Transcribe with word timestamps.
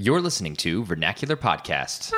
You're 0.00 0.20
listening 0.20 0.54
to 0.58 0.84
Vernacular 0.84 1.34
Podcast. 1.34 2.12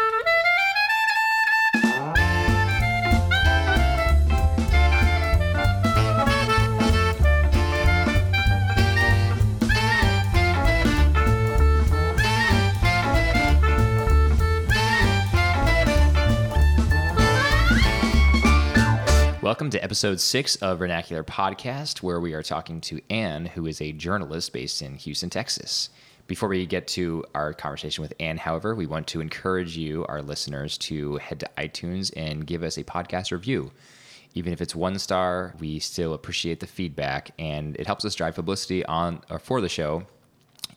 Welcome 19.40 19.70
to 19.70 19.82
episode 19.82 20.20
six 20.20 20.56
of 20.56 20.80
Vernacular 20.80 21.24
Podcast, 21.24 22.02
where 22.02 22.20
we 22.20 22.34
are 22.34 22.42
talking 22.42 22.82
to 22.82 23.00
Anne, 23.08 23.46
who 23.46 23.64
is 23.64 23.80
a 23.80 23.92
journalist 23.92 24.52
based 24.52 24.82
in 24.82 24.96
Houston, 24.96 25.30
Texas. 25.30 25.88
Before 26.30 26.48
we 26.48 26.64
get 26.64 26.86
to 26.86 27.24
our 27.34 27.52
conversation 27.52 28.02
with 28.02 28.14
Anne, 28.20 28.36
however, 28.36 28.76
we 28.76 28.86
want 28.86 29.08
to 29.08 29.20
encourage 29.20 29.76
you, 29.76 30.07
our 30.07 30.22
listeners, 30.22 30.79
to 30.79 31.16
head 31.16 31.40
to 31.40 31.50
iTunes 31.58 32.12
and 32.16 32.47
give 32.47 32.62
us 32.62 32.79
a 32.79 32.84
podcast 32.84 33.33
review. 33.33 33.73
Even 34.35 34.52
if 34.52 34.61
it's 34.61 34.77
one 34.77 34.97
star, 35.01 35.57
we 35.59 35.80
still 35.80 36.15
appreciate 36.15 36.61
the 36.61 36.69
feedback, 36.69 37.33
and 37.37 37.74
it 37.79 37.88
helps 37.88 38.05
us 38.05 38.15
drive 38.15 38.37
publicity 38.37 38.85
on 38.85 39.23
or 39.29 39.41
for 39.41 39.61
the 39.61 39.69
show 39.69 40.07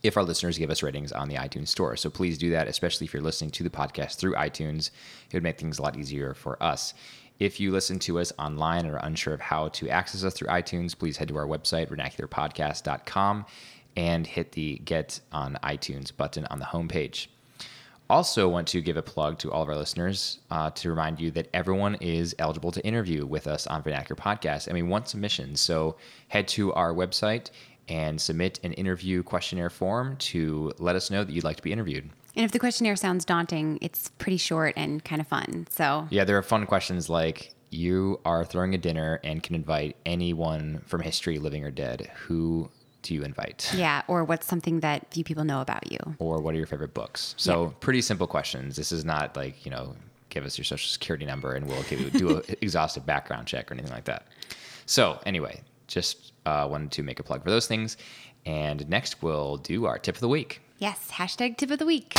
if 0.02 0.16
our 0.16 0.24
listeners 0.24 0.58
give 0.58 0.70
us 0.70 0.82
ratings 0.82 1.12
on 1.12 1.28
the 1.28 1.36
iTunes 1.36 1.68
store. 1.68 1.96
So 1.96 2.10
please 2.10 2.36
do 2.36 2.50
that, 2.50 2.66
especially 2.66 3.04
if 3.04 3.14
you're 3.14 3.22
listening 3.22 3.52
to 3.52 3.62
the 3.62 3.70
podcast 3.70 4.16
through 4.16 4.34
iTunes. 4.34 4.90
It 5.30 5.34
would 5.34 5.44
make 5.44 5.60
things 5.60 5.78
a 5.78 5.82
lot 5.82 5.96
easier 5.96 6.34
for 6.34 6.60
us. 6.60 6.94
If 7.38 7.58
you 7.58 7.72
listen 7.72 7.98
to 8.00 8.18
us 8.18 8.32
online 8.38 8.86
and 8.86 8.94
are 8.94 9.04
unsure 9.04 9.34
of 9.34 9.40
how 9.40 9.68
to 9.68 9.88
access 9.88 10.22
us 10.24 10.34
through 10.34 10.48
iTunes, 10.48 10.96
please 10.96 11.16
head 11.16 11.28
to 11.28 11.36
our 11.36 11.46
website, 11.46 11.88
vernacularpodcast.com, 11.88 13.46
and 13.96 14.26
hit 14.26 14.52
the 14.52 14.80
Get 14.84 15.20
on 15.32 15.58
iTunes 15.62 16.14
button 16.16 16.46
on 16.46 16.58
the 16.58 16.64
homepage. 16.66 17.28
Also, 18.10 18.48
want 18.48 18.68
to 18.68 18.82
give 18.82 18.98
a 18.98 19.02
plug 19.02 19.38
to 19.38 19.50
all 19.50 19.62
of 19.62 19.68
our 19.68 19.76
listeners 19.76 20.40
uh, 20.50 20.70
to 20.70 20.90
remind 20.90 21.18
you 21.18 21.30
that 21.30 21.48
everyone 21.54 21.94
is 21.96 22.34
eligible 22.38 22.70
to 22.70 22.84
interview 22.84 23.24
with 23.24 23.46
us 23.46 23.66
on 23.66 23.82
Vernacular 23.82 24.20
Podcast, 24.20 24.66
and 24.66 24.74
we 24.74 24.82
want 24.82 25.08
submissions. 25.08 25.60
So 25.60 25.96
head 26.28 26.46
to 26.48 26.72
our 26.74 26.92
website 26.92 27.50
and 27.88 28.20
submit 28.20 28.60
an 28.62 28.72
interview 28.74 29.22
questionnaire 29.22 29.70
form 29.70 30.16
to 30.16 30.72
let 30.78 30.96
us 30.96 31.10
know 31.10 31.24
that 31.24 31.32
you'd 31.32 31.44
like 31.44 31.56
to 31.56 31.62
be 31.62 31.72
interviewed. 31.72 32.10
And 32.36 32.44
if 32.44 32.52
the 32.52 32.58
questionnaire 32.58 32.96
sounds 32.96 33.24
daunting, 33.24 33.78
it's 33.80 34.10
pretty 34.18 34.38
short 34.38 34.74
and 34.76 35.02
kind 35.04 35.20
of 35.20 35.28
fun. 35.28 35.66
So, 35.70 36.06
Yeah, 36.10 36.24
there 36.24 36.36
are 36.36 36.42
fun 36.42 36.66
questions 36.66 37.08
like 37.08 37.54
you 37.70 38.20
are 38.24 38.44
throwing 38.44 38.74
a 38.74 38.78
dinner 38.78 39.20
and 39.24 39.42
can 39.42 39.54
invite 39.54 39.96
anyone 40.04 40.82
from 40.86 41.00
history, 41.00 41.38
living 41.38 41.64
or 41.64 41.70
dead. 41.70 42.10
Who 42.26 42.70
do 43.04 43.14
you 43.14 43.22
invite? 43.22 43.70
yeah, 43.76 44.02
or 44.08 44.24
what's 44.24 44.46
something 44.46 44.80
that 44.80 45.06
few 45.12 45.22
people 45.22 45.44
know 45.44 45.60
about 45.60 45.92
you? 45.92 45.98
Or 46.18 46.40
what 46.40 46.54
are 46.54 46.58
your 46.58 46.66
favorite 46.66 46.94
books? 46.94 47.34
So, 47.38 47.74
pretty 47.78 48.00
simple 48.00 48.26
questions. 48.26 48.74
This 48.74 48.90
is 48.90 49.04
not 49.04 49.36
like, 49.36 49.64
you 49.64 49.70
know, 49.70 49.94
give 50.30 50.44
us 50.44 50.58
your 50.58 50.64
social 50.64 50.88
security 50.88 51.24
number 51.24 51.52
and 51.52 51.66
we'll 51.68 51.82
give 51.84 52.00
you, 52.00 52.10
do 52.10 52.38
an 52.38 52.42
exhaustive 52.60 53.06
background 53.06 53.46
check 53.46 53.70
or 53.70 53.74
anything 53.74 53.92
like 53.92 54.04
that. 54.06 54.26
So, 54.86 55.20
anyway, 55.24 55.60
just 55.86 56.32
uh, 56.46 56.66
wanted 56.68 56.90
to 56.92 57.02
make 57.02 57.20
a 57.20 57.22
plug 57.22 57.44
for 57.44 57.50
those 57.50 57.66
things. 57.66 57.96
And 58.46 58.88
next, 58.88 59.22
we'll 59.22 59.58
do 59.58 59.84
our 59.86 59.98
tip 59.98 60.16
of 60.16 60.20
the 60.20 60.28
week. 60.28 60.60
Yes, 60.78 61.10
hashtag 61.12 61.56
tip 61.56 61.70
of 61.70 61.78
the 61.78 61.86
week. 61.86 62.14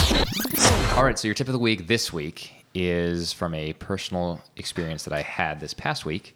All 0.96 1.04
right, 1.04 1.20
so 1.20 1.28
your 1.28 1.36
tip 1.36 1.48
of 1.48 1.54
the 1.54 1.60
week 1.60 1.88
this 1.88 2.14
week 2.14 2.66
is 2.74 3.34
from 3.34 3.54
a 3.54 3.74
personal 3.74 4.42
experience 4.56 5.04
that 5.04 5.14
I 5.14 5.22
had 5.22 5.60
this 5.60 5.74
past 5.74 6.06
week. 6.06 6.36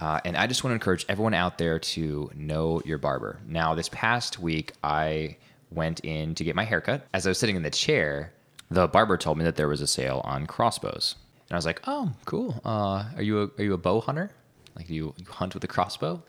Uh, 0.00 0.20
and 0.24 0.36
I 0.36 0.46
just 0.46 0.62
want 0.62 0.72
to 0.72 0.74
encourage 0.74 1.06
everyone 1.08 1.34
out 1.34 1.58
there 1.58 1.78
to 1.78 2.30
know 2.34 2.82
your 2.84 2.98
barber. 2.98 3.40
Now, 3.46 3.74
this 3.74 3.88
past 3.88 4.38
week, 4.38 4.72
I 4.82 5.36
went 5.70 6.00
in 6.00 6.34
to 6.34 6.44
get 6.44 6.54
my 6.54 6.64
haircut. 6.64 7.06
As 7.14 7.26
I 7.26 7.30
was 7.30 7.38
sitting 7.38 7.56
in 7.56 7.62
the 7.62 7.70
chair, 7.70 8.32
the 8.70 8.88
barber 8.88 9.16
told 9.16 9.38
me 9.38 9.44
that 9.44 9.56
there 9.56 9.68
was 9.68 9.80
a 9.80 9.86
sale 9.86 10.20
on 10.24 10.46
crossbows. 10.46 11.16
And 11.48 11.54
I 11.54 11.56
was 11.56 11.64
like, 11.64 11.80
oh, 11.86 12.12
cool. 12.24 12.60
Uh, 12.64 13.04
are, 13.16 13.22
you 13.22 13.42
a, 13.42 13.60
are 13.60 13.64
you 13.64 13.74
a 13.74 13.78
bow 13.78 14.00
hunter? 14.00 14.30
Like, 14.74 14.88
do 14.88 14.94
you, 14.94 15.14
you 15.16 15.24
hunt 15.28 15.54
with 15.54 15.64
a 15.64 15.68
crossbow? 15.68 16.14
And 16.14 16.22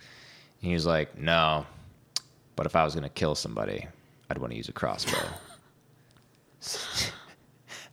he 0.70 0.74
was 0.74 0.86
like, 0.86 1.18
no. 1.18 1.66
But 2.56 2.66
if 2.66 2.76
I 2.76 2.84
was 2.84 2.94
going 2.94 3.04
to 3.04 3.10
kill 3.10 3.36
somebody, 3.36 3.86
I'd 4.30 4.38
want 4.38 4.52
to 4.52 4.58
use 4.58 4.70
a 4.70 4.74
crossbow. 4.74 5.28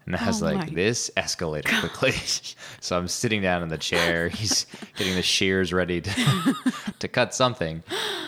And 0.07 0.15
I 0.17 0.27
was 0.27 0.43
Oh 0.43 0.47
like, 0.47 0.75
this 0.75 1.11
escalated 1.17 1.81
quickly. 1.81 2.13
so 2.81 2.97
I'm 2.99 3.09
sitting 3.09 3.41
down 3.41 3.63
in 3.63 3.69
the 3.69 3.79
chair. 3.79 4.29
He's 4.41 4.67
getting 4.97 5.15
the 5.15 5.23
shears 5.23 5.73
ready 5.73 6.01
to, 6.03 6.55
to 6.99 7.09
cut 7.09 7.35
something. 7.35 7.83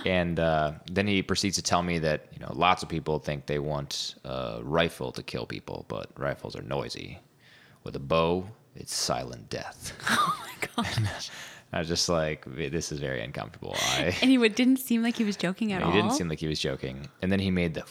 And 0.07 0.41
uh, 0.41 0.73
then 0.91 1.07
he 1.07 1.23
proceeds 1.23 1.57
to 1.57 1.63
tell 1.63 1.83
me 1.83 1.99
that, 1.99 2.29
you 2.33 2.39
know, 2.41 2.53
lots 2.55 2.83
of 2.83 2.89
people 2.89 3.19
think 3.19 3.47
they 3.47 3.59
want 3.59 4.15
a 4.25 4.61
rifle 4.63 5.13
to 5.13 5.23
kill 5.23 5.45
people, 5.47 5.85
but 5.89 6.11
rifles 6.19 6.57
are 6.57 6.63
noisy. 6.63 7.19
With 7.85 7.95
a 7.97 8.01
bow, 8.01 8.49
it's 8.75 8.95
silent 8.95 9.51
death. 9.51 9.93
Oh 10.09 10.43
my 10.77 10.85
gosh. 10.85 11.31
I 11.73 11.79
was 11.81 11.89
just 11.89 12.09
like, 12.09 12.45
this 12.47 12.91
is 12.91 13.01
very 13.01 13.23
uncomfortable. 13.23 13.75
I, 13.77 14.17
And 14.23 14.31
he 14.31 14.39
would, 14.39 14.55
didn't 14.55 14.79
seem 14.79 15.03
like 15.03 15.17
he 15.17 15.25
was 15.25 15.37
joking 15.37 15.73
at 15.73 15.83
all. 15.83 15.91
he 15.91 15.97
didn't 16.01 16.13
seem 16.15 16.29
like 16.29 16.39
he 16.39 16.47
was 16.47 16.59
joking. 16.61 17.07
And 17.23 17.31
then 17.31 17.39
he 17.41 17.51
made 17.51 17.75
the 17.75 17.85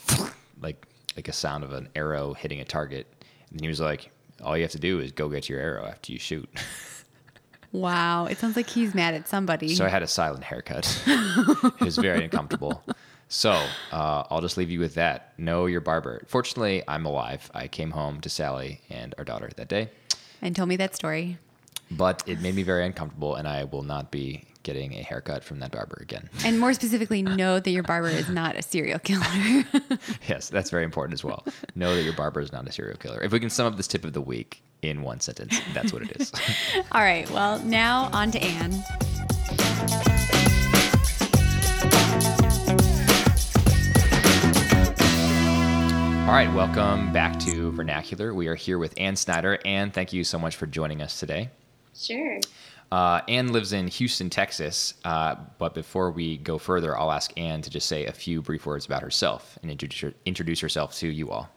like 0.60 0.86
like 1.16 1.28
a 1.28 1.32
sound 1.32 1.64
of 1.64 1.72
an 1.72 1.88
arrow 1.94 2.34
hitting 2.34 2.60
a 2.60 2.64
target. 2.64 3.06
And 3.52 3.60
he 3.60 3.68
was 3.68 3.80
like, 3.80 4.10
"All 4.42 4.56
you 4.56 4.62
have 4.62 4.72
to 4.72 4.78
do 4.78 5.00
is 5.00 5.12
go 5.12 5.28
get 5.28 5.48
your 5.48 5.60
arrow 5.60 5.86
after 5.86 6.12
you 6.12 6.18
shoot." 6.18 6.48
wow, 7.72 8.26
it 8.26 8.38
sounds 8.38 8.56
like 8.56 8.68
he's 8.68 8.94
mad 8.94 9.14
at 9.14 9.28
somebody. 9.28 9.74
so 9.74 9.84
I 9.84 9.88
had 9.88 10.02
a 10.02 10.06
silent 10.06 10.44
haircut. 10.44 11.02
it 11.06 11.80
was 11.80 11.96
very 11.96 12.24
uncomfortable. 12.24 12.82
So 13.28 13.50
uh, 13.92 14.22
I'll 14.30 14.40
just 14.40 14.56
leave 14.56 14.70
you 14.70 14.78
with 14.78 14.94
that. 14.94 15.32
Know 15.36 15.66
your 15.66 15.80
barber. 15.80 16.22
Fortunately, 16.28 16.82
I'm 16.86 17.04
alive. 17.06 17.50
I 17.54 17.66
came 17.66 17.90
home 17.90 18.20
to 18.20 18.28
Sally 18.28 18.82
and 18.88 19.14
our 19.18 19.24
daughter 19.24 19.50
that 19.56 19.68
day, 19.68 19.90
and 20.40 20.54
told 20.54 20.68
me 20.68 20.76
that 20.76 20.94
story. 20.94 21.38
but 21.90 22.22
it 22.26 22.40
made 22.40 22.54
me 22.54 22.62
very 22.62 22.84
uncomfortable, 22.86 23.34
and 23.34 23.48
I 23.48 23.64
will 23.64 23.82
not 23.82 24.10
be 24.12 24.44
getting 24.66 24.94
a 24.94 25.02
haircut 25.02 25.44
from 25.44 25.60
that 25.60 25.70
barber 25.70 25.96
again. 26.02 26.28
And 26.44 26.58
more 26.58 26.74
specifically, 26.80 27.22
know 27.22 27.60
that 27.60 27.70
your 27.70 27.84
barber 27.84 28.08
is 28.08 28.28
not 28.28 28.56
a 28.56 28.62
serial 28.62 28.98
killer. 28.98 29.24
Yes, 30.28 30.48
that's 30.48 30.70
very 30.70 30.82
important 30.82 31.14
as 31.14 31.22
well. 31.22 31.44
know 31.76 31.94
that 31.94 32.02
your 32.02 32.12
barber 32.12 32.40
is 32.40 32.52
not 32.52 32.66
a 32.66 32.72
serial 32.72 32.96
killer. 32.96 33.22
If 33.22 33.30
we 33.30 33.38
can 33.38 33.48
sum 33.48 33.66
up 33.66 33.76
this 33.76 33.86
tip 33.86 34.04
of 34.04 34.12
the 34.12 34.20
week 34.20 34.60
in 34.82 35.02
one 35.02 35.20
sentence, 35.20 35.56
that's 35.72 35.92
what 35.92 36.02
it 36.02 36.20
is. 36.20 36.32
all 36.92 37.00
right, 37.00 37.30
well, 37.30 37.60
now 37.60 38.10
on 38.12 38.32
to 38.32 38.42
Anne. 38.42 38.72
All 46.26 46.32
right, 46.32 46.52
welcome 46.52 47.12
back 47.12 47.38
to 47.40 47.70
Vernacular. 47.70 48.34
We 48.34 48.48
are 48.48 48.56
here 48.56 48.78
with 48.80 48.94
Ann 48.98 49.14
Snyder. 49.14 49.60
Ann, 49.64 49.92
thank 49.92 50.12
you 50.12 50.24
so 50.24 50.40
much 50.40 50.56
for 50.56 50.66
joining 50.66 51.00
us 51.00 51.20
today. 51.20 51.50
Sure. 51.94 52.40
Uh, 52.92 53.20
Ann 53.28 53.52
lives 53.52 53.72
in 53.72 53.88
Houston, 53.88 54.30
Texas. 54.30 54.94
Uh, 55.04 55.36
but 55.58 55.74
before 55.74 56.10
we 56.10 56.38
go 56.38 56.58
further, 56.58 56.96
I'll 56.98 57.12
ask 57.12 57.36
Ann 57.36 57.62
to 57.62 57.70
just 57.70 57.88
say 57.88 58.06
a 58.06 58.12
few 58.12 58.42
brief 58.42 58.66
words 58.66 58.86
about 58.86 59.02
herself 59.02 59.58
and 59.62 59.70
introduce, 59.70 60.14
introduce 60.24 60.60
herself 60.60 60.94
to 60.98 61.08
you 61.08 61.30
all. 61.30 61.48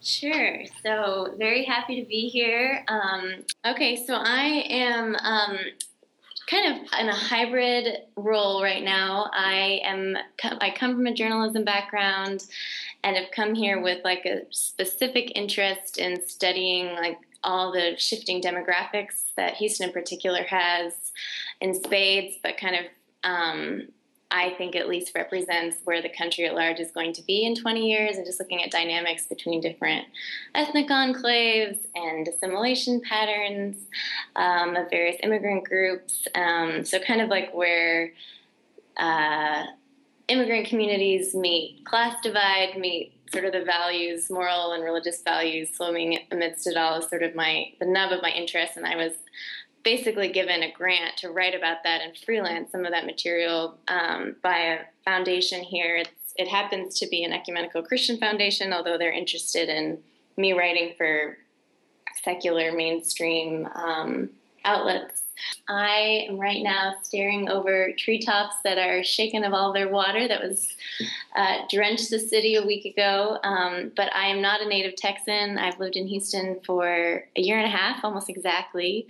Sure. 0.00 0.60
So, 0.84 1.34
very 1.36 1.64
happy 1.64 2.00
to 2.00 2.06
be 2.06 2.28
here. 2.28 2.84
Um, 2.86 3.44
okay, 3.66 3.96
so 4.06 4.14
I 4.14 4.64
am 4.68 5.16
um, 5.16 5.58
kind 6.48 6.76
of 6.76 7.00
in 7.00 7.08
a 7.08 7.14
hybrid 7.14 7.88
role 8.16 8.62
right 8.62 8.84
now. 8.84 9.28
I 9.32 9.80
am 9.84 10.16
I 10.42 10.70
come 10.70 10.94
from 10.94 11.06
a 11.06 11.14
journalism 11.14 11.64
background 11.64 12.46
and 13.02 13.16
have 13.16 13.30
come 13.34 13.54
here 13.54 13.80
with 13.80 14.04
like 14.04 14.24
a 14.26 14.42
specific 14.50 15.32
interest 15.34 15.98
in 15.98 16.26
studying 16.28 16.94
like 16.94 17.18
all 17.46 17.72
the 17.72 17.94
shifting 17.96 18.42
demographics 18.42 19.32
that 19.36 19.54
Houston 19.54 19.88
in 19.88 19.92
particular 19.94 20.42
has 20.42 20.92
in 21.60 21.72
spades, 21.72 22.36
but 22.42 22.58
kind 22.58 22.76
of 22.76 22.84
um, 23.24 23.88
I 24.30 24.50
think 24.58 24.74
at 24.74 24.88
least 24.88 25.12
represents 25.14 25.76
where 25.84 26.02
the 26.02 26.08
country 26.08 26.46
at 26.46 26.54
large 26.54 26.80
is 26.80 26.90
going 26.90 27.12
to 27.14 27.22
be 27.22 27.46
in 27.46 27.54
20 27.54 27.88
years, 27.88 28.16
and 28.16 28.26
just 28.26 28.40
looking 28.40 28.62
at 28.62 28.70
dynamics 28.70 29.26
between 29.26 29.60
different 29.60 30.06
ethnic 30.54 30.88
enclaves 30.88 31.86
and 31.94 32.26
assimilation 32.26 33.00
patterns 33.00 33.76
um, 34.34 34.74
of 34.74 34.90
various 34.90 35.16
immigrant 35.22 35.64
groups. 35.64 36.26
Um, 36.34 36.84
so, 36.84 36.98
kind 36.98 37.20
of 37.20 37.28
like 37.28 37.54
where 37.54 38.12
uh, 38.96 39.66
immigrant 40.28 40.66
communities 40.66 41.34
meet 41.34 41.84
class 41.84 42.16
divide, 42.22 42.76
meet 42.76 43.12
sort 43.32 43.44
of 43.44 43.52
the 43.52 43.64
values, 43.64 44.30
moral 44.30 44.72
and 44.72 44.84
religious 44.84 45.22
values, 45.22 45.70
swimming 45.74 46.18
amidst 46.30 46.66
it 46.66 46.76
all 46.76 46.98
is 46.98 47.08
sort 47.08 47.22
of 47.22 47.34
my 47.34 47.72
the 47.80 47.86
nub 47.86 48.12
of 48.12 48.22
my 48.22 48.30
interest, 48.30 48.76
and 48.76 48.86
I 48.86 48.96
was 48.96 49.12
basically 49.82 50.28
given 50.28 50.64
a 50.64 50.72
grant 50.72 51.16
to 51.16 51.30
write 51.30 51.54
about 51.54 51.84
that 51.84 52.00
and 52.00 52.16
freelance 52.18 52.72
some 52.72 52.84
of 52.84 52.90
that 52.90 53.06
material 53.06 53.78
um, 53.86 54.34
by 54.42 54.58
a 54.58 54.78
foundation 55.04 55.62
here. 55.62 55.96
It's, 55.96 56.34
it 56.34 56.48
happens 56.48 56.98
to 56.98 57.06
be 57.06 57.22
an 57.22 57.32
ecumenical 57.32 57.82
Christian 57.82 58.18
foundation, 58.18 58.72
although 58.72 58.98
they're 58.98 59.12
interested 59.12 59.68
in 59.68 59.98
me 60.36 60.52
writing 60.52 60.94
for 60.98 61.38
secular 62.24 62.72
mainstream 62.72 63.68
um, 63.76 64.30
outlets 64.66 65.22
I 65.68 66.26
am 66.28 66.38
right 66.38 66.62
now 66.62 66.94
staring 67.02 67.48
over 67.48 67.92
treetops 67.98 68.56
that 68.64 68.78
are 68.78 69.02
shaken 69.02 69.44
of 69.44 69.52
all 69.52 69.72
their 69.72 69.88
water 69.88 70.26
that 70.28 70.42
was 70.42 70.74
uh, 71.34 71.58
drenched 71.70 72.10
the 72.10 72.18
city 72.18 72.54
a 72.54 72.64
week 72.64 72.84
ago. 72.84 73.38
Um, 73.42 73.92
but 73.96 74.14
I 74.14 74.28
am 74.28 74.40
not 74.40 74.62
a 74.62 74.68
native 74.68 74.96
Texan. 74.96 75.58
I've 75.58 75.78
lived 75.78 75.96
in 75.96 76.06
Houston 76.06 76.60
for 76.64 77.24
a 77.36 77.40
year 77.40 77.58
and 77.58 77.66
a 77.66 77.76
half, 77.76 78.04
almost 78.04 78.30
exactly, 78.30 79.06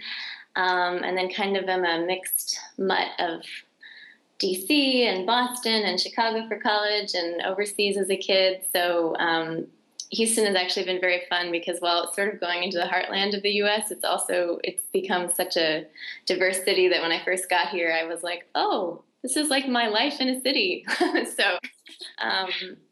um, 0.56 1.02
and 1.04 1.16
then 1.16 1.30
kind 1.30 1.56
of 1.56 1.68
am 1.68 1.84
a 1.84 2.04
mixed 2.04 2.58
mutt 2.78 3.08
of 3.18 3.42
DC 4.40 5.06
and 5.06 5.26
Boston 5.26 5.82
and 5.84 6.00
Chicago 6.00 6.46
for 6.48 6.58
college 6.58 7.14
and 7.14 7.42
overseas 7.42 7.96
as 7.96 8.10
a 8.10 8.16
kid. 8.16 8.62
So 8.72 9.16
um, 9.16 9.66
Houston 10.10 10.46
has 10.46 10.54
actually 10.54 10.84
been 10.84 11.00
very 11.00 11.22
fun 11.28 11.50
because 11.50 11.78
while 11.80 12.04
it's 12.04 12.16
sort 12.16 12.32
of 12.32 12.40
going 12.40 12.62
into 12.62 12.78
the 12.78 12.84
heartland 12.84 13.36
of 13.36 13.42
the 13.42 13.50
U.S., 13.50 13.90
it's 13.90 14.04
also 14.04 14.58
it's 14.62 14.84
become 14.92 15.28
such 15.28 15.56
a 15.56 15.86
diverse 16.26 16.62
city 16.64 16.88
that 16.88 17.02
when 17.02 17.12
I 17.12 17.24
first 17.24 17.50
got 17.50 17.68
here, 17.68 17.92
I 17.92 18.06
was 18.06 18.22
like, 18.22 18.48
oh, 18.54 19.02
this 19.22 19.36
is 19.36 19.48
like 19.48 19.68
my 19.68 19.88
life 19.88 20.20
in 20.20 20.28
a 20.28 20.40
city. 20.40 20.84
so, 20.98 21.58
um, 22.18 22.48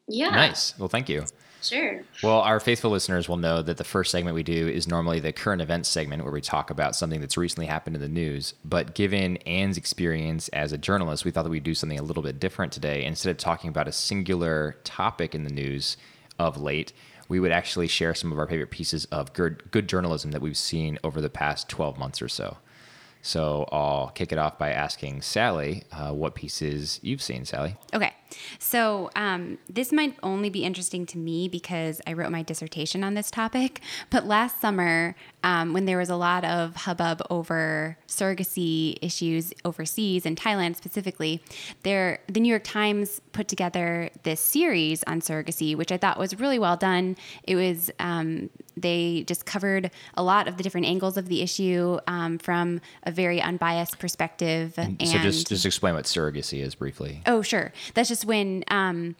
yeah. 0.08 0.31
Nice. 0.31 0.76
Well, 0.78 0.88
thank 0.88 1.08
you. 1.08 1.25
Sure. 1.62 2.02
Well, 2.22 2.40
our 2.40 2.61
faithful 2.61 2.90
listeners 2.90 3.26
will 3.26 3.38
know 3.38 3.62
that 3.62 3.78
the 3.78 3.84
first 3.84 4.11
segment 4.11 4.34
we 4.34 4.43
do 4.43 4.69
is 4.69 4.87
normally 4.87 5.20
the 5.20 5.32
current 5.32 5.62
events 5.62 5.88
segment 5.88 6.22
where 6.22 6.32
we 6.32 6.43
talk 6.43 6.69
about 6.70 6.94
something 6.94 7.20
that's 7.20 7.38
recently 7.38 7.66
happened 7.66 7.96
in 7.96 8.02
the 8.02 8.08
news. 8.08 8.52
But 8.64 8.94
given 8.94 9.38
Anne's 9.38 9.78
experience 9.78 10.49
as 10.49 10.72
a 10.72 10.78
journalist, 10.78 11.25
we 11.25 11.31
thought 11.31 11.44
that 11.44 11.50
we'd 11.50 11.64
do 11.64 11.75
something 11.75 11.99
a 11.99 12.02
little 12.02 12.22
bit 12.22 12.38
different 12.38 12.72
today. 12.72 13.05
Instead 13.05 13.31
of 13.31 13.38
talking 13.38 13.70
about 13.70 13.88
a 13.88 13.93
singular 13.93 14.76
topic 14.84 15.34
in 15.34 15.44
the 15.44 15.50
news 15.50 15.96
of 16.39 16.61
late, 16.61 16.93
we 17.29 17.41
would 17.41 17.53
actually 17.53 17.89
share 17.89 18.15
some 18.15 18.33
of 18.33 18.39
our 18.39 18.47
favorite 18.47 18.71
pieces 18.71 19.07
of 19.07 19.33
good, 19.33 19.71
good 19.71 19.89
journalism 19.89 20.31
that 20.33 20.43
we've 20.43 20.57
seen 20.57 20.99
over 21.03 21.21
the 21.21 21.31
past 21.31 21.69
12 21.69 21.99
months 21.99 22.21
or 22.21 22.29
so. 22.29 22.59
So 23.23 23.67
I'll 23.73 24.09
kick 24.09 24.33
it 24.33 24.39
off 24.39 24.59
by 24.59 24.71
asking 24.71 25.23
Sally 25.23 25.85
uh, 25.91 26.13
what 26.13 26.35
pieces 26.35 27.01
you've 27.03 27.23
seen, 27.23 27.47
Sally. 27.47 27.77
Okay. 27.95 28.13
So 28.59 29.11
um, 29.17 29.59
this 29.69 29.93
might 29.93 30.17
only 30.23 30.51
be 30.51 30.65
interesting 30.65 31.07
to 31.07 31.19
me 31.19 31.49
because 31.49 32.01
I 32.07 32.13
wrote 32.13 32.31
my 32.31 32.43
dissertation 32.43 33.05
on 33.05 33.15
this 33.15 33.31
topic. 33.31 33.81
But 34.11 34.27
last 34.27 34.61
summer, 34.61 35.15
um, 35.43 35.73
when 35.73 35.85
there 35.85 35.99
was 35.99 36.11
a 36.11 36.17
lot 36.17 36.45
of 36.45 36.77
hubbub 36.77 37.23
over 37.31 37.97
surrogacy 38.09 38.97
issues 39.03 39.53
overseas 39.65 40.27
in 40.27 40.37
Thailand 40.37 40.77
specifically, 40.77 41.43
there 41.83 42.21
the 42.29 42.41
New 42.41 42.49
York 42.49 42.65
Times 42.65 43.21
put 43.33 43.49
together 43.49 44.11
this 44.23 44.41
series 44.41 45.05
on 45.05 45.21
surrogacy, 45.21 45.77
which 45.77 45.93
I 45.93 45.97
thought 45.97 46.19
was 46.19 46.39
really 46.39 46.59
well 46.59 46.77
done. 46.77 47.17
It 47.45 47.57
was 47.57 47.91
um, 47.99 48.51
they 48.77 49.25
just 49.27 49.47
covered 49.47 49.91
a 50.15 50.23
lot 50.23 50.49
of 50.49 50.57
the 50.57 50.63
different 50.63 50.87
angles 50.87 51.17
of 51.17 51.29
the 51.29 51.43
issue 51.43 51.99
um, 52.07 52.39
from 52.39 52.81
a 53.05 53.11
very 53.11 53.41
unbiased 53.41 53.99
perspective. 53.99 54.75
And 54.79 55.01
so 55.07 55.19
just 55.19 55.49
just 55.49 55.67
explain 55.67 55.95
what 55.95 56.05
surrogacy 56.05 56.61
is 56.61 56.75
briefly. 56.75 57.23
Oh, 57.27 57.43
sure. 57.43 57.73
That's 57.95 58.09
just 58.09 58.24
when 58.25 58.65
um, 58.69 59.17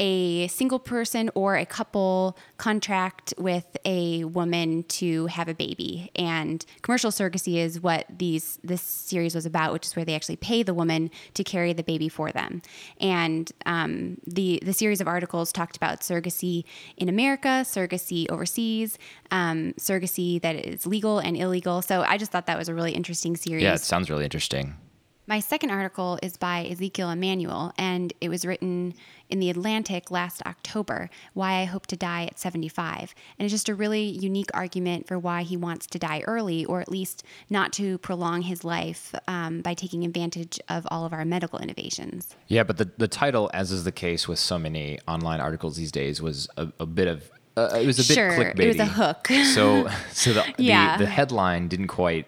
a 0.00 0.48
single 0.48 0.78
person 0.78 1.30
or 1.34 1.56
a 1.56 1.64
couple 1.64 2.36
contract 2.56 3.32
with 3.38 3.76
a 3.84 4.24
woman 4.24 4.82
to 4.84 5.26
have 5.26 5.48
a 5.48 5.54
baby. 5.54 6.10
And 6.16 6.64
commercial 6.82 7.10
surrogacy 7.10 7.56
is 7.56 7.80
what 7.80 8.06
these 8.08 8.58
this 8.64 8.82
series 8.82 9.34
was 9.34 9.46
about, 9.46 9.72
which 9.72 9.86
is 9.86 9.96
where 9.96 10.04
they 10.04 10.14
actually 10.14 10.36
pay 10.36 10.62
the 10.62 10.74
woman 10.74 11.10
to 11.34 11.44
carry 11.44 11.72
the 11.72 11.82
baby 11.82 12.08
for 12.08 12.32
them. 12.32 12.62
And 13.00 13.50
um, 13.66 14.18
the 14.26 14.60
the 14.64 14.72
series 14.72 15.00
of 15.00 15.08
articles 15.08 15.52
talked 15.52 15.76
about 15.76 16.00
surrogacy 16.00 16.64
in 16.96 17.08
America, 17.08 17.62
surrogacy 17.64 18.30
overseas, 18.30 18.98
um, 19.30 19.74
surrogacy 19.78 20.40
that 20.42 20.56
is 20.56 20.86
legal 20.86 21.18
and 21.18 21.36
illegal. 21.36 21.82
So 21.82 22.02
I 22.02 22.18
just 22.18 22.32
thought 22.32 22.46
that 22.46 22.58
was 22.58 22.68
a 22.68 22.74
really 22.74 22.92
interesting 22.92 23.36
series. 23.36 23.62
Yeah, 23.62 23.74
it 23.74 23.80
sounds 23.80 24.10
really 24.10 24.24
interesting. 24.24 24.76
My 25.26 25.40
second 25.40 25.70
article 25.70 26.18
is 26.22 26.36
by 26.36 26.66
Ezekiel 26.66 27.08
Emanuel, 27.10 27.72
and 27.78 28.12
it 28.20 28.28
was 28.28 28.44
written 28.44 28.92
in 29.30 29.40
the 29.40 29.48
Atlantic 29.48 30.10
last 30.10 30.42
October 30.44 31.08
Why 31.32 31.54
I 31.62 31.64
Hope 31.64 31.86
to 31.86 31.96
Die 31.96 32.24
at 32.26 32.38
75. 32.38 33.14
And 33.38 33.46
it's 33.46 33.52
just 33.52 33.70
a 33.70 33.74
really 33.74 34.02
unique 34.02 34.50
argument 34.52 35.08
for 35.08 35.18
why 35.18 35.42
he 35.42 35.56
wants 35.56 35.86
to 35.86 35.98
die 35.98 36.20
early, 36.26 36.66
or 36.66 36.82
at 36.82 36.90
least 36.90 37.24
not 37.48 37.72
to 37.74 37.96
prolong 37.98 38.42
his 38.42 38.64
life 38.64 39.14
um, 39.26 39.62
by 39.62 39.72
taking 39.72 40.04
advantage 40.04 40.60
of 40.68 40.86
all 40.90 41.06
of 41.06 41.14
our 41.14 41.24
medical 41.24 41.58
innovations. 41.58 42.36
Yeah, 42.48 42.64
but 42.64 42.76
the, 42.76 42.90
the 42.98 43.08
title, 43.08 43.50
as 43.54 43.72
is 43.72 43.84
the 43.84 43.92
case 43.92 44.28
with 44.28 44.38
so 44.38 44.58
many 44.58 44.98
online 45.08 45.40
articles 45.40 45.76
these 45.76 45.90
days, 45.92 46.20
was 46.20 46.50
a, 46.58 46.68
a 46.78 46.84
bit 46.86 47.08
of 47.08 47.30
uh, 47.56 47.78
it 47.80 47.86
was 47.86 47.98
a 47.98 48.02
bit 48.02 48.14
sure, 48.14 48.30
clickbaity. 48.32 48.60
It 48.60 48.66
was 48.66 48.78
a 48.78 48.84
hook. 48.86 49.28
so, 49.54 49.88
so 50.12 50.32
the, 50.34 50.54
Yeah. 50.58 50.98
the 50.98 51.04
the 51.04 51.10
headline 51.10 51.68
didn't 51.68 51.86
quite 51.86 52.26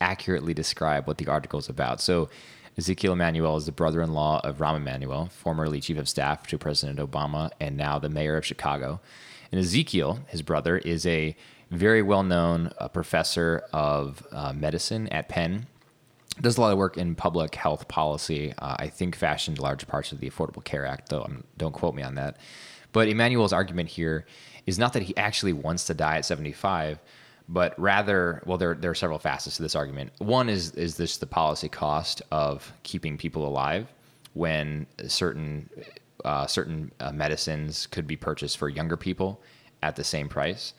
accurately 0.00 0.54
describe 0.54 1.06
what 1.06 1.18
the 1.18 1.26
article 1.26 1.58
is 1.58 1.68
about. 1.68 2.00
So, 2.00 2.28
Ezekiel 2.78 3.14
Emanuel 3.14 3.56
is 3.56 3.64
the 3.64 3.72
brother-in-law 3.72 4.42
of 4.44 4.58
Rahm 4.58 4.76
Emanuel, 4.76 5.30
formerly 5.32 5.80
chief 5.80 5.96
of 5.96 6.08
staff 6.08 6.46
to 6.48 6.58
President 6.58 6.98
Obama 6.98 7.50
and 7.58 7.74
now 7.74 7.98
the 7.98 8.10
mayor 8.10 8.36
of 8.36 8.44
Chicago. 8.44 9.00
And 9.50 9.58
Ezekiel, 9.58 10.20
his 10.28 10.42
brother, 10.42 10.76
is 10.76 11.06
a 11.06 11.34
very 11.70 12.02
well-known 12.02 12.70
uh, 12.78 12.88
professor 12.88 13.62
of 13.72 14.26
uh, 14.30 14.52
medicine 14.52 15.08
at 15.08 15.30
Penn. 15.30 15.66
Does 16.40 16.58
a 16.58 16.60
lot 16.60 16.72
of 16.72 16.78
work 16.78 16.98
in 16.98 17.14
public 17.14 17.54
health 17.54 17.88
policy. 17.88 18.52
Uh, 18.58 18.76
I 18.78 18.88
think 18.88 19.16
fashioned 19.16 19.58
large 19.58 19.86
parts 19.86 20.12
of 20.12 20.20
the 20.20 20.28
Affordable 20.28 20.62
Care 20.62 20.84
Act, 20.84 21.08
though 21.08 21.22
um, 21.22 21.44
don't 21.56 21.72
quote 21.72 21.94
me 21.94 22.02
on 22.02 22.16
that. 22.16 22.36
But 22.92 23.08
Emanuel's 23.08 23.54
argument 23.54 23.88
here 23.88 24.26
is 24.66 24.78
not 24.78 24.92
that 24.92 25.04
he 25.04 25.16
actually 25.16 25.54
wants 25.54 25.84
to 25.86 25.94
die 25.94 26.18
at 26.18 26.26
75, 26.26 26.98
but 27.48 27.78
rather, 27.78 28.42
well, 28.44 28.58
there, 28.58 28.74
there 28.74 28.90
are 28.90 28.94
several 28.94 29.18
facets 29.18 29.56
to 29.56 29.62
this 29.62 29.74
argument. 29.74 30.12
One 30.18 30.48
is 30.48 30.72
is 30.72 30.96
this 30.96 31.16
the 31.16 31.26
policy 31.26 31.68
cost 31.68 32.22
of 32.30 32.72
keeping 32.82 33.16
people 33.16 33.46
alive 33.46 33.92
when 34.34 34.86
certain 35.06 35.70
uh, 36.24 36.46
certain 36.46 36.90
uh, 37.00 37.12
medicines 37.12 37.86
could 37.86 38.06
be 38.06 38.16
purchased 38.16 38.58
for 38.58 38.68
younger 38.68 38.96
people 38.96 39.40
at 39.82 39.96
the 39.96 40.04
same 40.04 40.28
price, 40.28 40.74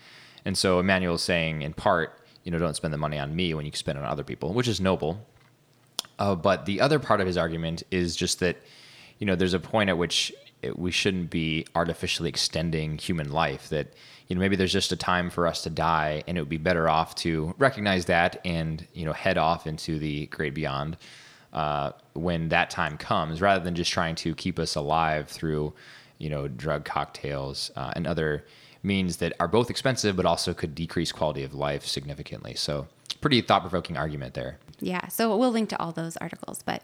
and 0.45 0.57
so 0.57 0.79
Emanuel 0.79 1.15
is 1.15 1.21
saying 1.21 1.61
in 1.61 1.73
part, 1.73 2.19
you 2.43 2.51
know, 2.51 2.57
don't 2.59 2.75
spend 2.75 2.93
the 2.93 2.97
money 2.97 3.17
on 3.17 3.35
me 3.35 3.53
when 3.53 3.65
you 3.65 3.71
can 3.71 3.79
spend 3.79 3.97
it 3.97 4.03
on 4.03 4.09
other 4.09 4.23
people, 4.23 4.53
which 4.53 4.67
is 4.67 4.81
noble. 4.81 5.25
Uh, 6.19 6.35
but 6.35 6.65
the 6.65 6.81
other 6.81 6.99
part 6.99 7.21
of 7.21 7.27
his 7.27 7.37
argument 7.37 7.83
is 7.91 8.15
just 8.15 8.39
that, 8.39 8.57
you 9.19 9.25
know, 9.27 9.35
there's 9.35 9.53
a 9.53 9.59
point 9.59 9.89
at 9.89 9.97
which 9.97 10.33
it, 10.61 10.77
we 10.77 10.91
shouldn't 10.91 11.29
be 11.29 11.65
artificially 11.75 12.29
extending 12.29 12.97
human 12.97 13.31
life. 13.31 13.69
That, 13.69 13.93
you 14.27 14.35
know, 14.35 14.39
maybe 14.39 14.55
there's 14.55 14.73
just 14.73 14.91
a 14.91 14.95
time 14.95 15.29
for 15.29 15.47
us 15.47 15.63
to 15.63 15.69
die, 15.69 16.23
and 16.27 16.37
it 16.37 16.41
would 16.41 16.49
be 16.49 16.57
better 16.57 16.89
off 16.89 17.15
to 17.15 17.53
recognize 17.57 18.05
that 18.05 18.41
and, 18.45 18.85
you 18.93 19.05
know, 19.05 19.13
head 19.13 19.37
off 19.37 19.67
into 19.67 19.99
the 19.99 20.25
great 20.27 20.53
beyond 20.53 20.97
uh, 21.53 21.91
when 22.13 22.49
that 22.49 22.69
time 22.69 22.97
comes, 22.97 23.41
rather 23.41 23.63
than 23.63 23.75
just 23.75 23.91
trying 23.91 24.15
to 24.15 24.35
keep 24.35 24.59
us 24.59 24.75
alive 24.75 25.27
through, 25.27 25.73
you 26.17 26.29
know, 26.29 26.47
drug 26.47 26.85
cocktails 26.85 27.71
uh, 27.75 27.93
and 27.95 28.05
other 28.05 28.45
means 28.83 29.17
that 29.17 29.33
are 29.39 29.47
both 29.47 29.69
expensive 29.69 30.15
but 30.15 30.25
also 30.25 30.53
could 30.53 30.75
decrease 30.75 31.11
quality 31.11 31.43
of 31.43 31.53
life 31.53 31.85
significantly. 31.85 32.53
So, 32.55 32.87
pretty 33.21 33.41
thought 33.41 33.61
provoking 33.61 33.97
argument 33.97 34.33
there. 34.33 34.59
Yeah, 34.79 35.07
so 35.07 35.35
we'll 35.35 35.51
link 35.51 35.69
to 35.69 35.79
all 35.81 35.91
those 35.91 36.17
articles. 36.17 36.61
But 36.63 36.83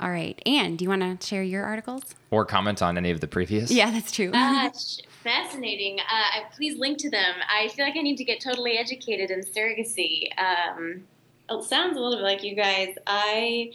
all 0.00 0.10
right, 0.10 0.40
Anne, 0.46 0.76
do 0.76 0.84
you 0.84 0.88
want 0.88 1.02
to 1.20 1.26
share 1.26 1.42
your 1.42 1.64
articles? 1.64 2.02
Or 2.30 2.44
comment 2.44 2.82
on 2.82 2.96
any 2.96 3.10
of 3.10 3.20
the 3.20 3.26
previous? 3.26 3.70
Yeah, 3.70 3.90
that's 3.90 4.12
true. 4.12 4.30
Gosh, 4.30 4.98
fascinating. 5.24 5.98
Uh, 6.00 6.48
please 6.54 6.78
link 6.78 6.98
to 6.98 7.10
them. 7.10 7.34
I 7.48 7.68
feel 7.68 7.84
like 7.84 7.96
I 7.96 8.02
need 8.02 8.16
to 8.16 8.24
get 8.24 8.40
totally 8.40 8.78
educated 8.78 9.30
in 9.30 9.40
surrogacy. 9.40 10.28
Um, 10.38 11.04
it 11.50 11.64
sounds 11.64 11.96
a 11.96 12.00
little 12.00 12.18
bit 12.18 12.24
like 12.24 12.42
you 12.42 12.54
guys. 12.54 12.94
I 13.06 13.72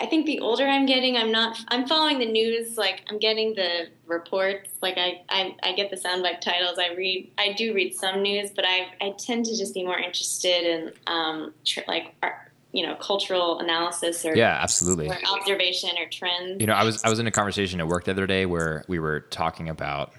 I 0.00 0.06
think 0.06 0.24
the 0.24 0.40
older 0.40 0.66
I'm 0.66 0.86
getting, 0.86 1.18
I'm 1.18 1.30
not. 1.30 1.58
I'm 1.68 1.86
following 1.86 2.18
the 2.18 2.30
news. 2.30 2.78
Like 2.78 3.02
I'm 3.10 3.18
getting 3.18 3.54
the 3.54 3.88
reports. 4.06 4.70
Like 4.80 4.96
I, 4.96 5.22
I, 5.28 5.54
I 5.62 5.72
get 5.74 5.90
the 5.90 5.96
soundbite 5.96 6.40
titles. 6.40 6.78
I 6.78 6.94
read. 6.94 7.30
I 7.36 7.52
do 7.52 7.74
read 7.74 7.94
some 7.94 8.22
news, 8.22 8.50
but 8.50 8.64
I, 8.66 8.88
I 9.02 9.14
tend 9.18 9.44
to 9.46 9.56
just 9.56 9.74
be 9.74 9.84
more 9.84 9.98
interested 9.98 10.64
in 10.64 10.92
um, 11.06 11.52
tr- 11.66 11.80
like 11.86 12.14
art, 12.22 12.49
you 12.72 12.86
know, 12.86 12.94
cultural 12.96 13.58
analysis 13.58 14.24
or 14.24 14.36
Yeah, 14.36 14.58
absolutely. 14.60 15.08
or 15.08 15.18
observation 15.28 15.90
or 15.98 16.08
trends. 16.08 16.60
You 16.60 16.66
know, 16.66 16.74
I 16.74 16.84
was 16.84 17.02
I 17.04 17.08
was 17.08 17.18
in 17.18 17.26
a 17.26 17.30
conversation 17.30 17.80
at 17.80 17.88
work 17.88 18.04
the 18.04 18.12
other 18.12 18.26
day 18.26 18.46
where 18.46 18.84
we 18.88 18.98
were 18.98 19.20
talking 19.20 19.68
about 19.68 20.12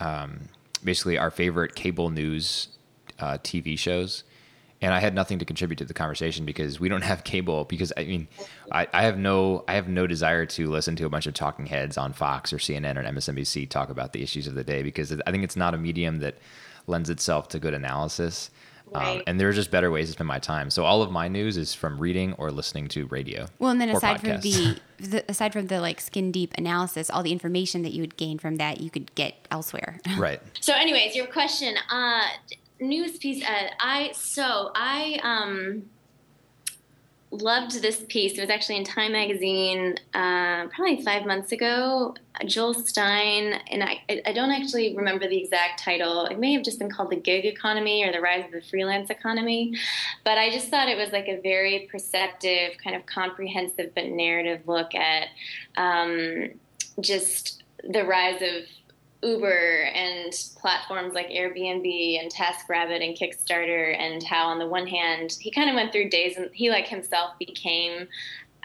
um, 0.00 0.48
basically 0.82 1.16
our 1.18 1.30
favorite 1.30 1.74
cable 1.74 2.10
news 2.10 2.68
uh, 3.20 3.38
TV 3.38 3.78
shows, 3.78 4.22
and 4.82 4.92
I 4.92 5.00
had 5.00 5.14
nothing 5.14 5.38
to 5.38 5.44
contribute 5.46 5.78
to 5.78 5.84
the 5.86 5.94
conversation 5.94 6.44
because 6.44 6.78
we 6.78 6.90
don't 6.90 7.04
have 7.04 7.24
cable. 7.24 7.64
Because 7.64 7.90
I 7.96 8.04
mean, 8.04 8.28
I, 8.70 8.86
I 8.92 9.04
have 9.04 9.16
no 9.16 9.64
I 9.66 9.74
have 9.74 9.88
no 9.88 10.06
desire 10.06 10.44
to 10.44 10.68
listen 10.68 10.96
to 10.96 11.06
a 11.06 11.08
bunch 11.08 11.26
of 11.26 11.32
talking 11.32 11.66
heads 11.66 11.96
on 11.96 12.12
Fox 12.12 12.52
or 12.52 12.58
CNN 12.58 12.98
or 12.98 13.02
MSNBC 13.02 13.70
talk 13.70 13.88
about 13.88 14.12
the 14.12 14.22
issues 14.22 14.46
of 14.46 14.54
the 14.54 14.64
day 14.64 14.82
because 14.82 15.10
I 15.26 15.30
think 15.30 15.42
it's 15.42 15.56
not 15.56 15.72
a 15.72 15.78
medium 15.78 16.18
that 16.18 16.36
lends 16.86 17.08
itself 17.08 17.48
to 17.48 17.58
good 17.58 17.72
analysis. 17.72 18.50
Um, 18.92 19.22
and 19.26 19.40
there 19.40 19.48
are 19.48 19.52
just 19.52 19.70
better 19.70 19.90
ways 19.90 20.06
to 20.08 20.12
spend 20.12 20.28
my 20.28 20.38
time. 20.38 20.70
So 20.70 20.84
all 20.84 21.02
of 21.02 21.10
my 21.10 21.26
news 21.28 21.56
is 21.56 21.74
from 21.74 21.98
reading 21.98 22.32
or 22.34 22.50
listening 22.50 22.88
to 22.88 23.06
radio. 23.06 23.46
Well, 23.58 23.70
and 23.70 23.80
then 23.80 23.90
or 23.90 23.96
aside 23.96 24.20
from 24.20 24.40
the, 24.40 24.78
the 24.98 25.24
aside 25.28 25.52
from 25.52 25.66
the 25.66 25.80
like 25.80 26.00
skin 26.00 26.30
deep 26.30 26.54
analysis, 26.56 27.10
all 27.10 27.22
the 27.22 27.32
information 27.32 27.82
that 27.82 27.92
you 27.92 28.02
would 28.02 28.16
gain 28.16 28.38
from 28.38 28.56
that 28.56 28.80
you 28.80 28.90
could 28.90 29.14
get 29.14 29.34
elsewhere. 29.50 30.00
right. 30.18 30.40
So, 30.60 30.74
anyways, 30.74 31.16
your 31.16 31.26
question, 31.26 31.74
uh, 31.90 32.28
news 32.80 33.18
piece. 33.18 33.44
Uh, 33.44 33.68
I 33.80 34.12
so 34.12 34.70
I 34.74 35.18
um, 35.22 35.84
loved 37.42 37.82
this 37.82 38.04
piece. 38.08 38.38
It 38.38 38.40
was 38.40 38.50
actually 38.50 38.76
in 38.76 38.84
Time 38.84 39.12
Magazine 39.12 39.96
uh, 40.14 40.66
probably 40.68 41.02
five 41.02 41.26
months 41.26 41.52
ago. 41.52 42.14
Joel 42.46 42.74
Stein, 42.74 43.60
and 43.70 43.84
I, 43.84 44.02
I 44.26 44.32
don't 44.32 44.50
actually 44.50 44.96
remember 44.96 45.28
the 45.28 45.40
exact 45.40 45.82
title. 45.82 46.26
It 46.26 46.38
may 46.38 46.52
have 46.52 46.62
just 46.62 46.78
been 46.78 46.90
called 46.90 47.10
The 47.10 47.16
Gig 47.16 47.44
Economy 47.44 48.04
or 48.04 48.12
The 48.12 48.20
Rise 48.20 48.44
of 48.46 48.52
the 48.52 48.62
Freelance 48.62 49.10
Economy. 49.10 49.76
But 50.24 50.38
I 50.38 50.50
just 50.50 50.68
thought 50.68 50.88
it 50.88 50.98
was 50.98 51.12
like 51.12 51.28
a 51.28 51.40
very 51.40 51.88
perceptive, 51.90 52.72
kind 52.82 52.96
of 52.96 53.06
comprehensive 53.06 53.94
but 53.94 54.06
narrative 54.06 54.62
look 54.66 54.94
at 54.94 55.28
um, 55.76 56.50
just 57.00 57.62
the 57.88 58.04
rise 58.04 58.42
of 58.42 58.64
Uber 59.24 59.82
and 59.94 60.32
platforms 60.60 61.14
like 61.14 61.28
Airbnb 61.28 62.20
and 62.20 62.32
TaskRabbit 62.32 63.02
and 63.04 63.16
Kickstarter, 63.16 63.98
and 63.98 64.22
how 64.22 64.46
on 64.46 64.58
the 64.58 64.66
one 64.66 64.86
hand 64.86 65.36
he 65.40 65.50
kind 65.50 65.70
of 65.70 65.74
went 65.74 65.92
through 65.92 66.10
days 66.10 66.36
and 66.36 66.50
he 66.52 66.70
like 66.70 66.86
himself 66.86 67.38
became 67.38 68.06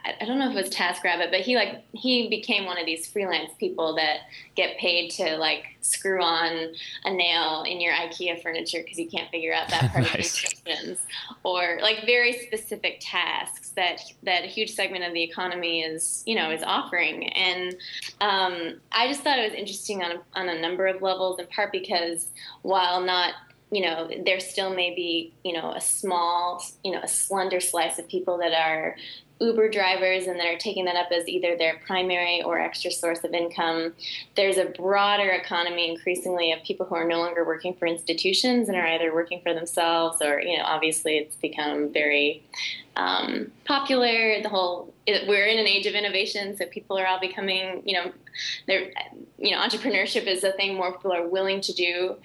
I 0.05 0.25
don't 0.25 0.39
know 0.39 0.49
if 0.49 0.55
it 0.55 0.63
was 0.63 0.69
TaskRabbit, 0.69 1.31
but 1.31 1.41
he 1.41 1.55
like 1.55 1.83
he 1.93 2.29
became 2.29 2.65
one 2.65 2.77
of 2.77 2.85
these 2.85 3.07
freelance 3.07 3.51
people 3.59 3.95
that 3.95 4.21
get 4.55 4.77
paid 4.77 5.11
to 5.11 5.37
like 5.37 5.65
screw 5.81 6.21
on 6.21 6.73
a 7.05 7.13
nail 7.13 7.63
in 7.63 7.81
your 7.81 7.93
IKEA 7.93 8.41
furniture 8.41 8.79
because 8.81 8.97
you 8.97 9.09
can't 9.09 9.29
figure 9.29 9.53
out 9.53 9.69
that 9.69 9.81
part 9.91 10.03
nice. 10.03 10.11
of 10.11 10.13
the 10.13 10.17
instructions, 10.19 10.99
or 11.43 11.79
like 11.81 12.05
very 12.05 12.33
specific 12.33 12.99
tasks 13.01 13.69
that 13.71 14.01
that 14.23 14.43
a 14.43 14.47
huge 14.47 14.71
segment 14.71 15.03
of 15.03 15.13
the 15.13 15.23
economy 15.23 15.81
is 15.81 16.23
you 16.25 16.35
know 16.35 16.49
is 16.51 16.63
offering. 16.63 17.27
And 17.33 17.75
um, 18.21 18.79
I 18.91 19.07
just 19.07 19.21
thought 19.21 19.39
it 19.39 19.49
was 19.49 19.57
interesting 19.57 20.03
on 20.03 20.11
a, 20.11 20.21
on 20.33 20.49
a 20.49 20.61
number 20.61 20.87
of 20.87 21.01
levels, 21.01 21.39
in 21.39 21.47
part 21.47 21.71
because 21.71 22.27
while 22.61 23.01
not 23.01 23.33
you 23.71 23.83
know, 23.83 24.09
there 24.25 24.39
still 24.39 24.73
may 24.73 24.95
be, 24.95 25.31
you 25.43 25.53
know, 25.53 25.73
a 25.73 25.81
small, 25.81 26.63
you 26.83 26.91
know, 26.91 27.01
a 27.03 27.07
slender 27.07 27.59
slice 27.59 27.99
of 27.99 28.07
people 28.07 28.37
that 28.39 28.51
are 28.51 28.95
Uber 29.39 29.69
drivers 29.69 30.27
and 30.27 30.39
that 30.39 30.47
are 30.47 30.57
taking 30.57 30.85
that 30.85 30.95
up 30.95 31.11
as 31.11 31.27
either 31.27 31.57
their 31.57 31.79
primary 31.85 32.41
or 32.41 32.59
extra 32.59 32.91
source 32.91 33.23
of 33.23 33.33
income. 33.33 33.93
There's 34.35 34.57
a 34.57 34.65
broader 34.65 35.29
economy 35.29 35.89
increasingly 35.89 36.51
of 36.51 36.61
people 36.63 36.85
who 36.85 36.95
are 36.95 37.07
no 37.07 37.19
longer 37.19 37.45
working 37.45 37.73
for 37.73 37.85
institutions 37.85 38.67
and 38.67 38.77
are 38.77 38.87
either 38.87 39.13
working 39.13 39.41
for 39.41 39.53
themselves 39.53 40.21
or, 40.21 40.41
you 40.41 40.57
know, 40.57 40.63
obviously 40.63 41.17
it's 41.17 41.35
become 41.35 41.93
very 41.93 42.43
um, 42.97 43.51
popular. 43.65 44.41
The 44.41 44.49
whole 44.49 44.93
it, 45.05 45.27
we're 45.27 45.45
in 45.45 45.57
an 45.57 45.67
age 45.67 45.85
of 45.85 45.95
innovation, 45.95 46.55
so 46.57 46.65
people 46.65 46.97
are 46.97 47.07
all 47.07 47.19
becoming, 47.19 47.81
you 47.85 47.93
know, 47.93 48.11
they're, 48.67 48.91
you 49.37 49.51
know, 49.51 49.61
entrepreneurship 49.61 50.27
is 50.27 50.43
a 50.43 50.51
thing 50.51 50.75
more 50.75 50.91
people 50.91 51.13
are 51.13 51.27
willing 51.27 51.61
to 51.61 51.73
do. 51.73 52.15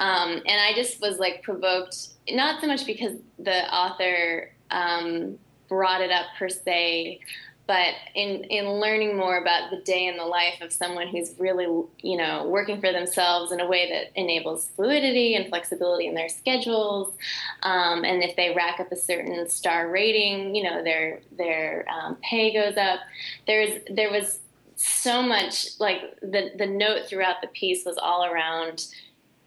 Um, 0.00 0.42
and 0.46 0.60
I 0.60 0.72
just 0.74 1.00
was 1.00 1.18
like 1.18 1.42
provoked, 1.42 2.08
not 2.30 2.60
so 2.60 2.66
much 2.66 2.84
because 2.84 3.16
the 3.38 3.72
author 3.72 4.50
um, 4.70 5.38
brought 5.68 6.00
it 6.00 6.10
up 6.10 6.26
per 6.38 6.48
se, 6.48 7.20
but 7.66 7.94
in 8.14 8.44
in 8.44 8.68
learning 8.68 9.16
more 9.16 9.38
about 9.38 9.70
the 9.70 9.78
day 9.78 10.06
in 10.06 10.16
the 10.16 10.24
life 10.24 10.60
of 10.60 10.72
someone 10.72 11.08
who's 11.08 11.34
really 11.38 11.64
you 12.02 12.16
know 12.16 12.46
working 12.46 12.80
for 12.80 12.92
themselves 12.92 13.52
in 13.52 13.60
a 13.60 13.66
way 13.66 13.88
that 13.90 14.18
enables 14.20 14.68
fluidity 14.76 15.34
and 15.34 15.48
flexibility 15.48 16.06
in 16.06 16.14
their 16.14 16.28
schedules 16.28 17.14
um, 17.62 18.04
and 18.04 18.22
if 18.22 18.36
they 18.36 18.54
rack 18.54 18.80
up 18.80 18.92
a 18.92 18.96
certain 18.96 19.48
star 19.48 19.90
rating 19.90 20.54
you 20.54 20.62
know 20.62 20.82
their 20.84 21.20
their 21.36 21.86
um, 21.90 22.16
pay 22.22 22.52
goes 22.52 22.76
up. 22.76 23.00
There's 23.46 23.80
there 23.90 24.10
was 24.10 24.40
so 24.76 25.22
much 25.22 25.78
like 25.80 26.00
the 26.20 26.50
the 26.56 26.66
note 26.66 27.06
throughout 27.08 27.40
the 27.40 27.48
piece 27.48 27.84
was 27.84 27.96
all 27.96 28.24
around 28.24 28.86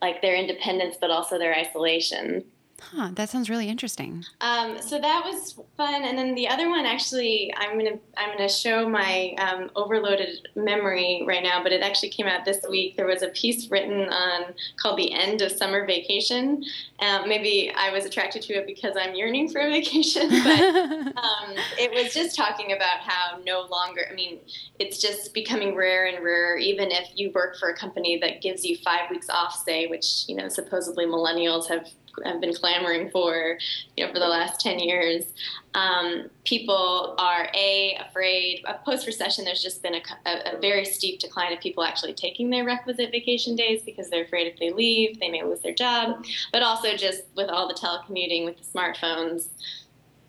like 0.01 0.21
their 0.21 0.36
independence 0.36 0.95
but 1.00 1.09
also 1.09 1.38
their 1.38 1.53
isolation 1.55 2.43
Huh, 2.79 3.10
that 3.15 3.29
sounds 3.29 3.50
really 3.50 3.67
interesting. 3.67 4.24
Um, 4.39 4.79
so 4.81 5.00
that 5.00 5.24
was 5.25 5.60
fun, 5.75 6.03
and 6.03 6.17
then 6.17 6.36
the 6.36 6.48
other 6.48 6.69
one 6.69 6.86
actually, 6.86 7.51
I'm 7.57 7.77
gonna 7.77 7.98
I'm 8.15 8.38
gonna 8.38 8.48
show 8.48 8.88
my 8.88 9.34
um, 9.39 9.72
overloaded 9.75 10.48
memory 10.55 11.24
right 11.25 11.41
now, 11.41 11.63
but 11.63 11.72
it 11.72 11.81
actually 11.81 12.10
came 12.10 12.27
out 12.27 12.46
this 12.46 12.63
week. 12.69 12.96
There 12.96 13.07
was 13.07 13.24
a 13.24 13.29
piece 13.29 13.69
written 13.72 14.07
on 14.10 14.53
called 14.77 15.00
"The 15.00 15.12
End 15.12 15.41
of 15.41 15.51
Summer 15.51 15.88
Vacation." 15.88 16.63
Um, 17.00 17.27
maybe 17.27 17.72
I 17.75 17.91
was 17.91 18.05
attracted 18.05 18.43
to 18.43 18.53
it 18.53 18.67
because 18.67 18.96
I'm 18.96 19.15
yearning 19.15 19.50
for 19.50 19.60
a 19.60 19.69
vacation, 19.72 20.29
but 20.29 20.62
um, 21.17 21.55
it 21.79 21.91
was 21.91 22.13
just 22.13 22.36
talking 22.36 22.74
about 22.74 23.00
how 23.00 23.39
no 23.43 23.67
longer. 23.72 24.07
I 24.10 24.13
mean, 24.13 24.39
it's 24.77 25.00
just 25.00 25.34
becoming 25.34 25.75
rare 25.75 26.05
and 26.05 26.24
rarer. 26.24 26.57
Even 26.57 26.91
if 26.91 27.10
you 27.15 27.31
work 27.34 27.57
for 27.57 27.69
a 27.69 27.75
company 27.75 28.19
that 28.19 28.41
gives 28.41 28.63
you 28.63 28.77
five 28.77 29.10
weeks 29.10 29.29
off, 29.29 29.63
say, 29.65 29.88
which 29.88 30.25
you 30.27 30.36
know 30.36 30.48
supposedly 30.48 31.05
millennials 31.05 31.67
have 31.67 31.88
have 32.25 32.41
been 32.41 32.53
clamoring 32.53 33.09
for, 33.12 33.57
you 33.95 34.05
know, 34.05 34.12
for 34.12 34.19
the 34.19 34.27
last 34.27 34.59
10 34.59 34.79
years. 34.79 35.25
Um, 35.74 36.29
people 36.45 37.15
are 37.17 37.50
a 37.53 37.97
afraid. 38.07 38.65
Post 38.86 39.05
recession, 39.05 39.45
there's 39.45 39.62
just 39.62 39.83
been 39.83 39.95
a, 39.95 40.01
a, 40.25 40.55
a, 40.55 40.59
very 40.59 40.86
steep 40.86 41.19
decline 41.19 41.53
of 41.53 41.59
people 41.59 41.83
actually 41.83 42.13
taking 42.13 42.50
their 42.50 42.65
requisite 42.65 43.12
vacation 43.12 43.55
days 43.55 43.83
because 43.83 44.09
they're 44.09 44.24
afraid 44.24 44.47
if 44.47 44.57
they 44.59 44.71
leave, 44.71 45.19
they 45.19 45.29
may 45.29 45.43
lose 45.43 45.59
their 45.59 45.74
job. 45.74 46.25
But 46.51 46.63
also 46.63 46.95
just 46.95 47.24
with 47.36 47.50
all 47.50 47.67
the 47.67 47.75
telecommuting, 47.75 48.45
with 48.45 48.57
the 48.57 48.63
smartphones, 48.63 49.50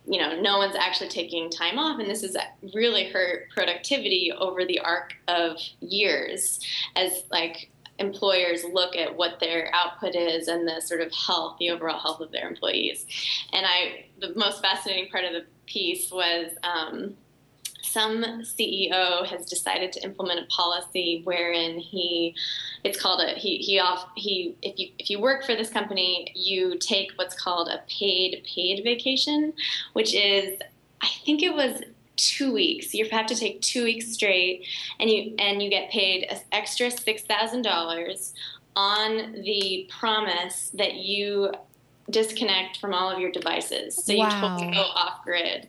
you 0.09 0.19
know, 0.19 0.41
no 0.41 0.57
one's 0.57 0.75
actually 0.75 1.11
taking 1.11 1.51
time 1.51 1.79
off, 1.79 2.01
and 2.01 2.09
this 2.09 2.23
has 2.23 2.37
really 2.75 3.11
hurt 3.11 3.51
productivity 3.51 4.33
over 4.33 4.65
the 4.65 4.81
arc 4.81 5.15
of 5.29 5.59
years. 5.81 6.61
As 6.97 7.25
like 7.31 7.71
employers 7.99 8.65
look 8.65 8.97
at 8.97 9.17
what 9.17 9.41
their 9.41 9.71
output 9.75 10.15
is 10.15 10.49
and 10.49 10.67
the 10.67 10.81
sort 10.81 11.01
of 11.01 11.13
health, 11.13 11.57
the 11.59 11.71
overall 11.71 11.99
health 11.99 12.21
of 12.21 12.31
their 12.33 12.49
employees. 12.49 13.07
And 13.53 13.67
I, 13.67 14.07
the 14.21 14.35
most 14.37 14.63
fascinating 14.63 15.11
part 15.11 15.25
of 15.25 15.33
the 15.33 15.45
piece 15.67 16.11
was 16.11 16.53
um, 16.63 17.17
some 17.83 18.23
CEO 18.43 19.27
has 19.27 19.47
decided 19.47 19.93
to 19.93 20.03
implement 20.03 20.41
a 20.41 20.47
policy 20.47 21.23
wherein 21.25 21.79
he, 21.79 22.35
it's 22.85 23.01
called 23.01 23.21
a 23.21 23.33
he 23.33 23.59
he 23.59 23.81
off 23.81 24.09
he 24.17 24.57
if 24.63 24.79
you 24.79 24.89
if 24.99 25.11
you 25.11 25.21
work 25.21 25.45
for 25.45 25.55
this 25.55 25.71
company 25.71 26.31
you 26.35 26.79
take 26.79 27.11
what's 27.17 27.35
called 27.35 27.69
a 27.69 27.83
paid 27.89 28.45
paid 28.45 28.85
vacation, 28.85 29.53
which 29.95 30.15
is 30.15 30.59
I 31.01 31.09
think 31.25 31.43
it 31.43 31.55
was 31.55 31.83
two 32.19 32.53
weeks. 32.53 32.93
You 32.93 33.09
have 33.11 33.27
to 33.27 33.35
take 33.35 33.63
two 33.63 33.85
weeks 33.85 34.13
straight, 34.13 34.67
and 35.01 35.09
you 35.09 35.35
and 35.39 35.63
you 35.63 35.71
get 35.71 35.91
paid 35.91 36.25
an 36.25 36.39
extra 36.53 36.91
six 36.91 37.23
thousand 37.23 37.63
dollars 37.63 38.35
on 38.77 39.33
the 39.33 39.89
promise 39.99 40.71
that 40.75 40.95
you 40.95 41.51
disconnect 42.11 42.79
from 42.79 42.95
all 42.95 43.11
of 43.11 43.19
your 43.19 43.31
devices. 43.31 44.05
So 44.05 44.15
wow. 44.15 44.25
you 44.25 44.41
totally 44.41 44.75
go 44.75 44.83
off 44.83 45.25
grid. 45.25 45.69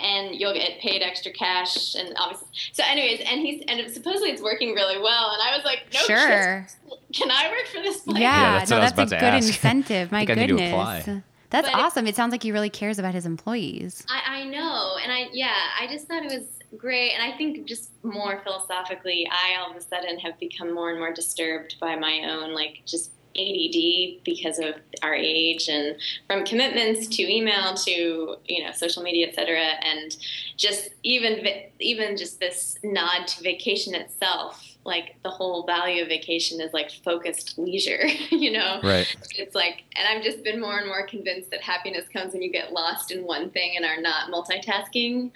And 0.00 0.36
you'll 0.36 0.54
get 0.54 0.78
paid 0.78 1.02
extra 1.02 1.32
cash, 1.32 1.96
and 1.96 2.14
obviously. 2.20 2.46
So, 2.72 2.84
anyways, 2.86 3.18
and 3.26 3.40
he's 3.40 3.64
and 3.66 3.90
supposedly 3.92 4.30
it's 4.30 4.40
working 4.40 4.72
really 4.72 4.96
well. 4.96 5.32
And 5.32 5.42
I 5.42 5.56
was 5.56 5.64
like, 5.64 5.86
no, 5.92 5.98
sure. 5.98 6.68
can 7.12 7.32
I 7.32 7.50
work 7.50 7.66
for 7.66 7.82
this 7.82 8.02
place? 8.02 8.20
Yeah, 8.20 8.30
yeah 8.30 8.58
that's, 8.58 8.70
no, 8.70 8.80
that's 8.80 8.96
a 8.96 9.16
good 9.16 9.24
ask. 9.24 9.48
incentive. 9.48 10.12
My 10.12 10.24
goodness. 10.24 11.24
That's 11.50 11.68
but 11.68 11.78
awesome. 11.78 12.06
It, 12.06 12.10
it, 12.10 12.16
sounds 12.16 12.32
like 12.32 12.42
he 12.42 12.52
really 12.52 12.70
cares 12.70 12.98
about 12.98 13.14
his 13.14 13.26
employees. 13.26 14.04
I, 14.08 14.40
I 14.40 14.44
know. 14.44 14.96
And 15.02 15.10
I, 15.10 15.28
yeah, 15.32 15.54
I 15.80 15.86
just 15.86 16.06
thought 16.06 16.24
it 16.24 16.32
was 16.32 16.58
great. 16.76 17.12
And 17.12 17.22
I 17.22 17.36
think 17.36 17.66
just 17.66 17.90
more 18.02 18.40
philosophically, 18.44 19.28
I 19.30 19.60
all 19.60 19.70
of 19.70 19.76
a 19.76 19.80
sudden 19.80 20.18
have 20.18 20.38
become 20.38 20.74
more 20.74 20.90
and 20.90 20.98
more 20.98 21.12
disturbed 21.12 21.76
by 21.80 21.96
my 21.96 22.22
own, 22.24 22.52
like, 22.52 22.82
just 22.84 23.12
ADD 23.36 24.24
because 24.24 24.58
of 24.58 24.74
our 25.02 25.14
age 25.14 25.68
and 25.68 25.96
from 26.26 26.44
commitments 26.44 27.06
to 27.08 27.22
email 27.22 27.74
to 27.74 28.36
you 28.46 28.64
know 28.64 28.72
social 28.72 29.02
media 29.02 29.28
etc 29.28 29.58
and 29.82 30.16
just 30.56 30.90
even 31.04 31.46
even 31.78 32.16
just 32.16 32.40
this 32.40 32.78
nod 32.82 33.26
to 33.28 33.42
vacation 33.42 33.94
itself 33.94 34.77
like 34.88 35.14
the 35.22 35.30
whole 35.30 35.64
value 35.64 36.02
of 36.02 36.08
vacation 36.08 36.60
is 36.60 36.72
like 36.72 36.90
focused 36.90 37.56
leisure, 37.58 38.06
you 38.30 38.50
know? 38.50 38.80
Right. 38.82 39.14
It's 39.36 39.54
like, 39.54 39.84
and 39.94 40.08
I've 40.08 40.24
just 40.24 40.42
been 40.42 40.60
more 40.60 40.78
and 40.78 40.88
more 40.88 41.06
convinced 41.06 41.50
that 41.52 41.60
happiness 41.60 42.08
comes 42.08 42.32
when 42.32 42.42
you 42.42 42.50
get 42.50 42.72
lost 42.72 43.12
in 43.12 43.24
one 43.24 43.50
thing 43.50 43.76
and 43.76 43.84
are 43.84 44.00
not 44.00 44.32
multitasking. 44.32 45.30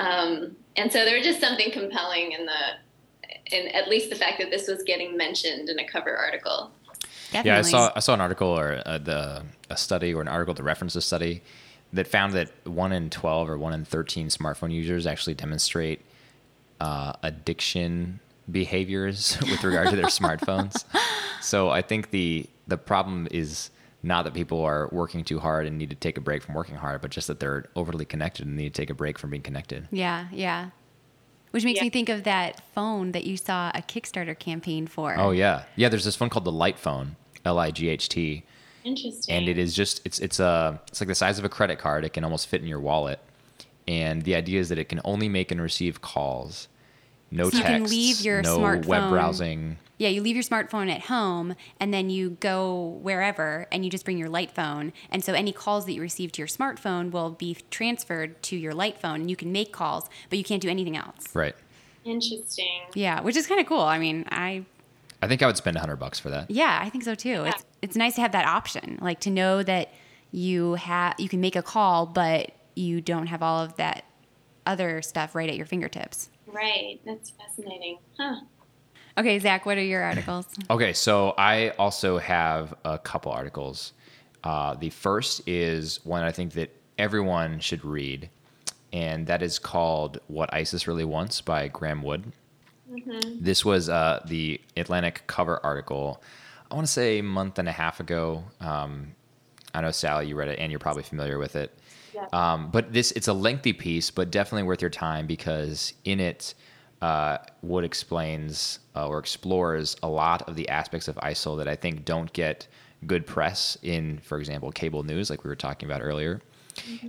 Um, 0.00 0.56
and 0.74 0.90
so 0.90 1.04
there 1.04 1.16
was 1.16 1.24
just 1.24 1.40
something 1.40 1.70
compelling 1.70 2.32
in 2.32 2.46
the, 2.46 3.56
in 3.56 3.68
at 3.68 3.88
least 3.88 4.10
the 4.10 4.16
fact 4.16 4.40
that 4.40 4.50
this 4.50 4.66
was 4.66 4.82
getting 4.82 5.16
mentioned 5.16 5.68
in 5.68 5.78
a 5.78 5.86
cover 5.86 6.16
article. 6.16 6.72
Definitely. 7.30 7.50
Yeah, 7.50 7.58
I 7.58 7.62
saw 7.62 7.92
I 7.96 8.00
saw 8.00 8.14
an 8.14 8.20
article 8.20 8.48
or 8.48 8.74
a, 8.74 8.78
uh, 8.78 8.98
the 8.98 9.42
a 9.68 9.76
study 9.76 10.14
or 10.14 10.20
an 10.20 10.28
article 10.28 10.54
to 10.54 10.62
reference 10.62 10.94
a 10.94 11.02
study 11.02 11.42
that 11.92 12.06
found 12.06 12.32
that 12.34 12.50
one 12.64 12.92
in 12.92 13.10
twelve 13.10 13.48
or 13.48 13.58
one 13.58 13.72
in 13.72 13.84
thirteen 13.84 14.28
smartphone 14.28 14.70
users 14.70 15.06
actually 15.06 15.34
demonstrate 15.34 16.00
uh, 16.80 17.14
addiction 17.22 18.20
behaviors 18.50 19.38
with 19.42 19.62
regard 19.64 19.90
to 19.90 19.96
their 19.96 20.04
smartphones. 20.20 20.84
So 21.40 21.70
I 21.70 21.82
think 21.82 22.10
the 22.10 22.46
the 22.66 22.78
problem 22.78 23.28
is 23.30 23.70
not 24.02 24.24
that 24.24 24.34
people 24.34 24.62
are 24.62 24.88
working 24.92 25.24
too 25.24 25.38
hard 25.38 25.66
and 25.66 25.78
need 25.78 25.90
to 25.90 25.96
take 25.96 26.18
a 26.18 26.20
break 26.20 26.42
from 26.42 26.54
working 26.54 26.76
hard, 26.76 27.00
but 27.00 27.10
just 27.10 27.26
that 27.28 27.40
they're 27.40 27.66
overly 27.74 28.04
connected 28.04 28.46
and 28.46 28.56
need 28.56 28.74
to 28.74 28.82
take 28.82 28.90
a 28.90 28.94
break 28.94 29.18
from 29.18 29.30
being 29.30 29.42
connected. 29.42 29.88
Yeah, 29.90 30.26
yeah. 30.30 30.70
Which 31.50 31.64
makes 31.64 31.78
yeah. 31.78 31.84
me 31.84 31.90
think 31.90 32.08
of 32.08 32.24
that 32.24 32.60
phone 32.74 33.12
that 33.12 33.24
you 33.24 33.36
saw 33.36 33.70
a 33.74 33.80
Kickstarter 33.80 34.36
campaign 34.38 34.86
for. 34.86 35.16
Oh 35.16 35.30
yeah, 35.30 35.64
yeah. 35.76 35.88
There's 35.88 36.04
this 36.04 36.16
phone 36.16 36.28
called 36.28 36.44
the 36.44 36.52
Light 36.52 36.78
Phone, 36.78 37.16
L 37.44 37.58
I 37.58 37.70
G 37.70 37.88
H 37.88 38.08
T. 38.08 38.44
Interesting. 38.82 39.34
And 39.34 39.48
it 39.48 39.56
is 39.56 39.74
just 39.74 40.00
it's 40.04 40.18
it's 40.18 40.40
a 40.40 40.80
it's 40.88 41.00
like 41.00 41.08
the 41.08 41.14
size 41.14 41.38
of 41.38 41.44
a 41.44 41.48
credit 41.48 41.78
card. 41.78 42.04
It 42.04 42.12
can 42.12 42.24
almost 42.24 42.48
fit 42.48 42.60
in 42.60 42.66
your 42.66 42.80
wallet, 42.80 43.20
and 43.86 44.22
the 44.22 44.34
idea 44.34 44.60
is 44.60 44.68
that 44.68 44.78
it 44.78 44.88
can 44.88 45.00
only 45.04 45.28
make 45.28 45.52
and 45.52 45.60
receive 45.60 46.00
calls, 46.00 46.68
no 47.34 47.50
So 47.50 47.58
you 47.58 47.64
can 47.64 47.84
leave 47.84 48.20
your 48.20 48.42
no 48.42 48.58
web 48.58 48.84
smartphone- 48.84 49.10
browsing. 49.10 49.78
Yeah, 49.96 50.08
you 50.08 50.22
leave 50.22 50.34
your 50.34 50.42
smartphone 50.42 50.90
at 50.92 51.02
home 51.02 51.54
and 51.78 51.94
then 51.94 52.10
you 52.10 52.30
go 52.40 52.98
wherever 53.02 53.66
and 53.70 53.84
you 53.84 53.90
just 53.90 54.04
bring 54.04 54.18
your 54.18 54.28
light 54.28 54.50
phone. 54.50 54.92
And 55.10 55.22
so 55.24 55.32
any 55.34 55.52
calls 55.52 55.86
that 55.86 55.92
you 55.92 56.00
receive 56.00 56.32
to 56.32 56.40
your 56.40 56.48
smartphone 56.48 57.12
will 57.12 57.30
be 57.30 57.56
transferred 57.70 58.42
to 58.44 58.56
your 58.56 58.74
light 58.74 58.98
phone 59.00 59.20
and 59.20 59.30
you 59.30 59.36
can 59.36 59.52
make 59.52 59.72
calls, 59.72 60.08
but 60.30 60.38
you 60.38 60.44
can't 60.44 60.60
do 60.60 60.68
anything 60.68 60.96
else. 60.96 61.28
Right. 61.32 61.54
Interesting. 62.04 62.82
Yeah, 62.94 63.20
which 63.20 63.36
is 63.36 63.46
kind 63.46 63.60
of 63.60 63.66
cool. 63.66 63.80
I 63.82 63.98
mean, 63.98 64.24
I 64.30 64.64
I 65.22 65.28
think 65.28 65.42
I 65.42 65.46
would 65.46 65.56
spend 65.56 65.76
a 65.76 65.80
hundred 65.80 65.96
bucks 65.96 66.18
for 66.18 66.28
that. 66.30 66.50
yeah, 66.50 66.80
I 66.82 66.90
think 66.90 67.04
so 67.04 67.14
too. 67.14 67.44
It's 67.46 67.64
it's 67.80 67.96
nice 67.96 68.16
to 68.16 68.20
have 68.20 68.32
that 68.32 68.46
option, 68.46 68.98
like 69.00 69.20
to 69.20 69.30
know 69.30 69.62
that 69.62 69.92
you 70.32 70.74
have 70.74 71.14
you 71.18 71.28
can 71.28 71.40
make 71.40 71.56
a 71.56 71.62
call, 71.62 72.04
but 72.04 72.50
you 72.74 73.00
don't 73.00 73.28
have 73.28 73.42
all 73.42 73.62
of 73.62 73.76
that 73.76 74.04
other 74.66 75.00
stuff 75.02 75.34
right 75.34 75.48
at 75.48 75.56
your 75.56 75.66
fingertips. 75.66 76.28
Right. 76.54 77.00
That's 77.04 77.30
fascinating. 77.30 77.98
Huh. 78.16 78.36
Okay, 79.18 79.38
Zach, 79.38 79.66
what 79.66 79.76
are 79.76 79.82
your 79.82 80.02
articles? 80.02 80.46
Okay, 80.70 80.92
so 80.92 81.34
I 81.36 81.70
also 81.70 82.18
have 82.18 82.74
a 82.84 82.98
couple 82.98 83.32
articles. 83.32 83.92
Uh, 84.42 84.74
the 84.74 84.90
first 84.90 85.42
is 85.46 86.00
one 86.04 86.22
I 86.22 86.32
think 86.32 86.52
that 86.54 86.70
everyone 86.98 87.60
should 87.60 87.84
read, 87.84 88.30
and 88.92 89.26
that 89.26 89.42
is 89.42 89.58
called 89.58 90.18
"What 90.28 90.52
ISIS 90.52 90.86
Really 90.86 91.04
Wants" 91.04 91.40
by 91.40 91.68
Graeme 91.68 92.02
Wood. 92.02 92.32
This 93.40 93.64
was 93.64 93.88
uh, 93.88 94.22
the 94.26 94.60
Atlantic 94.76 95.24
cover 95.26 95.60
article. 95.64 96.22
I 96.70 96.74
want 96.74 96.86
to 96.86 96.92
say 96.92 97.18
a 97.18 97.22
month 97.22 97.58
and 97.58 97.68
a 97.68 97.72
half 97.72 98.00
ago. 98.00 98.44
Um, 98.60 99.14
I 99.74 99.80
know 99.80 99.90
Sally, 99.90 100.26
you 100.28 100.36
read 100.36 100.48
it, 100.48 100.58
and 100.58 100.70
you're 100.70 100.78
probably 100.78 101.02
familiar 101.02 101.38
with 101.38 101.56
it. 101.56 101.76
Yeah. 102.14 102.26
Um, 102.32 102.70
but 102.70 102.92
this 102.92 103.10
it's 103.12 103.28
a 103.28 103.32
lengthy 103.32 103.72
piece, 103.72 104.10
but 104.10 104.30
definitely 104.30 104.62
worth 104.62 104.80
your 104.80 104.90
time 104.90 105.26
because 105.26 105.92
in 106.04 106.20
it, 106.20 106.54
uh, 107.02 107.38
Wood 107.62 107.84
explains 107.84 108.78
uh, 108.94 109.08
or 109.08 109.18
explores 109.18 109.96
a 110.02 110.08
lot 110.08 110.48
of 110.48 110.56
the 110.56 110.68
aspects 110.68 111.08
of 111.08 111.16
ISIL 111.16 111.58
that 111.58 111.68
I 111.68 111.76
think 111.76 112.04
don't 112.04 112.32
get 112.32 112.66
good 113.06 113.26
press 113.26 113.76
in, 113.82 114.18
for 114.18 114.38
example, 114.38 114.70
cable 114.72 115.02
news, 115.02 115.28
like 115.28 115.44
we 115.44 115.48
were 115.48 115.56
talking 115.56 115.88
about 115.88 116.00
earlier. 116.02 116.40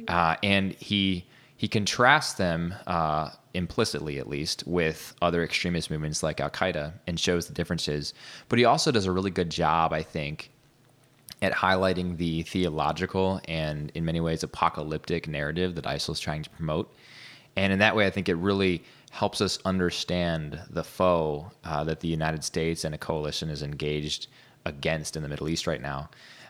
Uh, 0.08 0.36
and 0.44 0.74
he 0.74 1.26
he 1.58 1.68
contrasts 1.68 2.34
them 2.34 2.76
uh, 2.86 3.30
implicitly, 3.54 4.20
at 4.20 4.28
least, 4.28 4.64
with 4.68 5.16
other 5.22 5.44
extremist 5.44 5.90
movements 5.90 6.22
like 6.22 6.42
Al 6.42 6.50
Qaeda, 6.50 6.94
and 7.08 7.20
shows 7.20 7.48
the 7.48 7.54
differences. 7.54 8.14
But 8.50 8.60
he 8.60 8.66
also 8.66 8.92
does 8.92 9.06
a 9.06 9.12
really 9.12 9.32
good 9.32 9.50
job, 9.50 9.94
I 9.94 10.04
think, 10.04 10.52
at 11.46 11.54
highlighting 11.54 12.18
the 12.18 12.42
theological 12.42 13.40
and, 13.48 13.92
in 13.94 14.04
many 14.04 14.20
ways, 14.20 14.42
apocalyptic 14.44 15.28
narrative 15.28 15.76
that 15.76 15.86
ISIL 15.86 16.14
is 16.14 16.20
trying 16.20 16.42
to 16.42 16.50
promote. 16.50 16.92
And 17.56 17.72
in 17.72 17.80
that 17.80 17.96
way, 17.96 18.08
I 18.08 18.10
think 18.10 18.28
it 18.28 18.36
really 18.36 18.84
helps 19.12 19.40
us 19.42 19.60
understand 19.64 20.60
the 20.72 20.84
foe 20.84 21.52
uh, 21.64 21.84
that 21.84 22.00
the 22.00 22.08
United 22.08 22.44
States 22.44 22.84
and 22.84 22.96
a 22.96 22.98
coalition 22.98 23.50
is 23.50 23.62
engaged 23.62 24.28
against 24.66 25.16
in 25.16 25.22
the 25.24 25.30
Middle 25.30 25.48
East 25.48 25.68
right 25.68 25.82
now. 25.82 26.10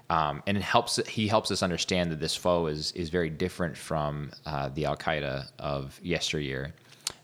Um, 0.10 0.42
and 0.48 0.56
it 0.56 0.64
helps. 0.64 0.96
He 1.08 1.28
helps 1.28 1.52
us 1.52 1.62
understand 1.64 2.12
that 2.12 2.20
this 2.20 2.36
foe 2.36 2.68
is 2.68 2.92
is 2.94 3.10
very 3.10 3.30
different 3.30 3.76
from 3.76 4.32
uh, 4.46 4.70
the 4.70 4.86
Al 4.86 4.96
Qaeda 4.96 5.48
of 5.60 6.00
yesteryear. 6.04 6.74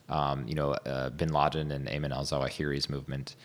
Um, 0.10 0.48
you 0.48 0.56
know, 0.56 0.72
uh, 0.72 1.12
Bin 1.12 1.32
Laden 1.32 1.72
and 1.72 1.88
Ayman 1.88 2.12
al 2.12 2.26
Zawahiri's 2.26 2.90
movement. 2.90 3.36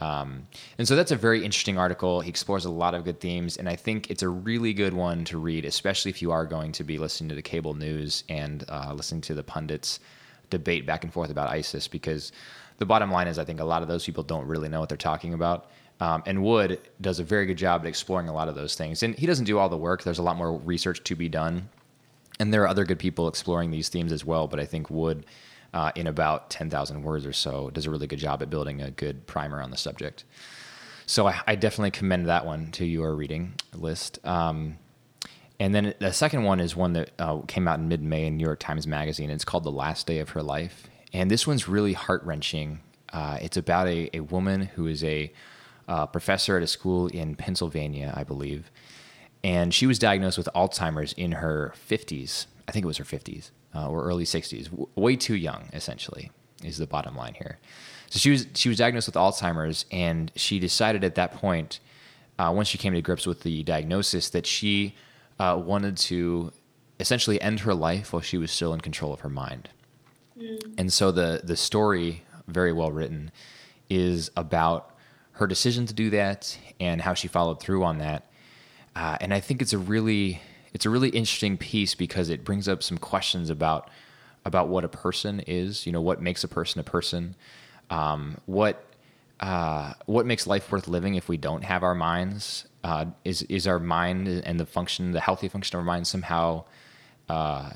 Um, 0.00 0.46
and 0.78 0.88
so 0.88 0.96
that's 0.96 1.10
a 1.10 1.16
very 1.16 1.44
interesting 1.44 1.78
article. 1.78 2.20
He 2.20 2.30
explores 2.30 2.64
a 2.64 2.70
lot 2.70 2.94
of 2.94 3.04
good 3.04 3.20
themes, 3.20 3.56
and 3.56 3.68
I 3.68 3.76
think 3.76 4.10
it's 4.10 4.22
a 4.22 4.28
really 4.28 4.72
good 4.72 4.94
one 4.94 5.24
to 5.26 5.38
read, 5.38 5.64
especially 5.64 6.10
if 6.10 6.22
you 6.22 6.32
are 6.32 6.46
going 6.46 6.72
to 6.72 6.84
be 6.84 6.98
listening 6.98 7.28
to 7.28 7.34
the 7.34 7.42
cable 7.42 7.74
news 7.74 8.24
and 8.28 8.64
uh, 8.68 8.92
listening 8.94 9.20
to 9.22 9.34
the 9.34 9.42
pundits 9.42 10.00
debate 10.48 10.86
back 10.86 11.04
and 11.04 11.12
forth 11.12 11.30
about 11.30 11.48
ISIS, 11.48 11.86
because 11.86 12.32
the 12.78 12.86
bottom 12.86 13.10
line 13.10 13.28
is 13.28 13.38
I 13.38 13.44
think 13.44 13.60
a 13.60 13.64
lot 13.64 13.82
of 13.82 13.88
those 13.88 14.04
people 14.04 14.22
don't 14.22 14.46
really 14.46 14.68
know 14.68 14.80
what 14.80 14.88
they're 14.88 14.98
talking 14.98 15.34
about. 15.34 15.70
Um, 16.00 16.22
and 16.24 16.42
Wood 16.42 16.80
does 17.00 17.20
a 17.20 17.24
very 17.24 17.44
good 17.44 17.58
job 17.58 17.82
at 17.82 17.86
exploring 17.86 18.28
a 18.28 18.32
lot 18.32 18.48
of 18.48 18.54
those 18.54 18.74
things. 18.74 19.02
And 19.02 19.14
he 19.14 19.26
doesn't 19.26 19.44
do 19.44 19.58
all 19.58 19.68
the 19.68 19.76
work, 19.76 20.02
there's 20.02 20.18
a 20.18 20.22
lot 20.22 20.36
more 20.36 20.56
research 20.56 21.04
to 21.04 21.14
be 21.14 21.28
done. 21.28 21.68
And 22.38 22.54
there 22.54 22.62
are 22.62 22.68
other 22.68 22.86
good 22.86 22.98
people 22.98 23.28
exploring 23.28 23.70
these 23.70 23.90
themes 23.90 24.12
as 24.12 24.24
well, 24.24 24.48
but 24.48 24.58
I 24.58 24.64
think 24.64 24.88
Wood 24.88 25.26
uh, 25.72 25.92
in 25.94 26.06
about 26.06 26.50
10,000 26.50 27.02
words 27.02 27.26
or 27.26 27.32
so, 27.32 27.70
does 27.70 27.86
a 27.86 27.90
really 27.90 28.06
good 28.06 28.18
job 28.18 28.42
at 28.42 28.50
building 28.50 28.80
a 28.80 28.90
good 28.90 29.26
primer 29.26 29.60
on 29.60 29.70
the 29.70 29.76
subject. 29.76 30.24
So 31.06 31.26
I, 31.26 31.40
I 31.46 31.54
definitely 31.56 31.90
commend 31.92 32.28
that 32.28 32.46
one 32.46 32.70
to 32.72 32.84
your 32.84 33.14
reading 33.14 33.54
list. 33.74 34.24
Um, 34.24 34.78
and 35.58 35.74
then 35.74 35.94
the 35.98 36.12
second 36.12 36.44
one 36.44 36.60
is 36.60 36.74
one 36.74 36.94
that 36.94 37.10
uh, 37.18 37.40
came 37.42 37.68
out 37.68 37.78
in 37.78 37.88
mid 37.88 38.02
May 38.02 38.26
in 38.26 38.36
New 38.36 38.44
York 38.44 38.60
Times 38.60 38.86
Magazine. 38.86 39.30
It's 39.30 39.44
called 39.44 39.64
The 39.64 39.72
Last 39.72 40.06
Day 40.06 40.18
of 40.20 40.30
Her 40.30 40.42
Life. 40.42 40.88
And 41.12 41.30
this 41.30 41.46
one's 41.46 41.68
really 41.68 41.92
heart 41.92 42.22
wrenching. 42.24 42.80
Uh, 43.12 43.38
it's 43.42 43.56
about 43.56 43.88
a, 43.88 44.08
a 44.16 44.20
woman 44.20 44.62
who 44.62 44.86
is 44.86 45.04
a 45.04 45.32
uh, 45.88 46.06
professor 46.06 46.56
at 46.56 46.62
a 46.62 46.66
school 46.66 47.08
in 47.08 47.34
Pennsylvania, 47.34 48.14
I 48.16 48.24
believe. 48.24 48.70
And 49.42 49.74
she 49.74 49.86
was 49.86 49.98
diagnosed 49.98 50.38
with 50.38 50.48
Alzheimer's 50.54 51.12
in 51.14 51.32
her 51.32 51.74
50s. 51.88 52.46
I 52.68 52.72
think 52.72 52.84
it 52.84 52.86
was 52.86 52.98
her 52.98 53.04
50s 53.04 53.50
uh, 53.74 53.88
or 53.88 54.04
early 54.04 54.24
60s. 54.24 54.64
W- 54.64 54.88
way 54.94 55.16
too 55.16 55.36
young, 55.36 55.68
essentially, 55.72 56.30
is 56.64 56.78
the 56.78 56.86
bottom 56.86 57.16
line 57.16 57.34
here. 57.34 57.58
So 58.10 58.18
she 58.18 58.30
was 58.30 58.46
she 58.54 58.68
was 58.68 58.78
diagnosed 58.78 59.06
with 59.06 59.14
Alzheimer's, 59.14 59.86
and 59.92 60.32
she 60.34 60.58
decided 60.58 61.04
at 61.04 61.14
that 61.14 61.34
point, 61.34 61.78
uh, 62.38 62.52
once 62.54 62.68
she 62.68 62.78
came 62.78 62.92
to 62.92 63.02
grips 63.02 63.26
with 63.26 63.42
the 63.42 63.62
diagnosis, 63.62 64.30
that 64.30 64.46
she 64.46 64.94
uh, 65.38 65.60
wanted 65.64 65.96
to 65.96 66.52
essentially 66.98 67.40
end 67.40 67.60
her 67.60 67.74
life 67.74 68.12
while 68.12 68.20
she 68.22 68.36
was 68.36 68.50
still 68.50 68.74
in 68.74 68.80
control 68.80 69.12
of 69.12 69.20
her 69.20 69.28
mind. 69.28 69.68
And 70.76 70.92
so 70.92 71.12
the 71.12 71.40
the 71.44 71.56
story, 71.56 72.24
very 72.48 72.72
well 72.72 72.90
written, 72.90 73.30
is 73.88 74.30
about 74.36 74.94
her 75.32 75.46
decision 75.46 75.86
to 75.86 75.94
do 75.94 76.10
that 76.10 76.58
and 76.80 77.00
how 77.00 77.14
she 77.14 77.28
followed 77.28 77.60
through 77.60 77.84
on 77.84 77.98
that. 77.98 78.30
Uh, 78.96 79.16
and 79.20 79.32
I 79.32 79.40
think 79.40 79.62
it's 79.62 79.72
a 79.72 79.78
really 79.78 80.40
it's 80.72 80.86
a 80.86 80.90
really 80.90 81.08
interesting 81.08 81.56
piece 81.56 81.94
because 81.94 82.30
it 82.30 82.44
brings 82.44 82.68
up 82.68 82.82
some 82.82 82.98
questions 82.98 83.50
about 83.50 83.88
about 84.44 84.68
what 84.68 84.84
a 84.84 84.88
person 84.88 85.40
is. 85.40 85.86
You 85.86 85.92
know, 85.92 86.00
what 86.00 86.20
makes 86.20 86.44
a 86.44 86.48
person 86.48 86.80
a 86.80 86.84
person. 86.84 87.34
Um, 87.90 88.38
what 88.46 88.84
uh, 89.40 89.94
what 90.06 90.26
makes 90.26 90.46
life 90.46 90.70
worth 90.70 90.86
living 90.86 91.14
if 91.14 91.28
we 91.28 91.36
don't 91.36 91.64
have 91.64 91.82
our 91.82 91.94
minds? 91.94 92.66
Uh, 92.84 93.06
is 93.24 93.42
is 93.42 93.66
our 93.66 93.78
mind 93.78 94.28
and 94.28 94.58
the 94.60 94.66
function, 94.66 95.12
the 95.12 95.20
healthy 95.20 95.48
function 95.48 95.76
of 95.76 95.80
our 95.80 95.86
mind, 95.86 96.06
somehow 96.06 96.64
uh, 97.28 97.70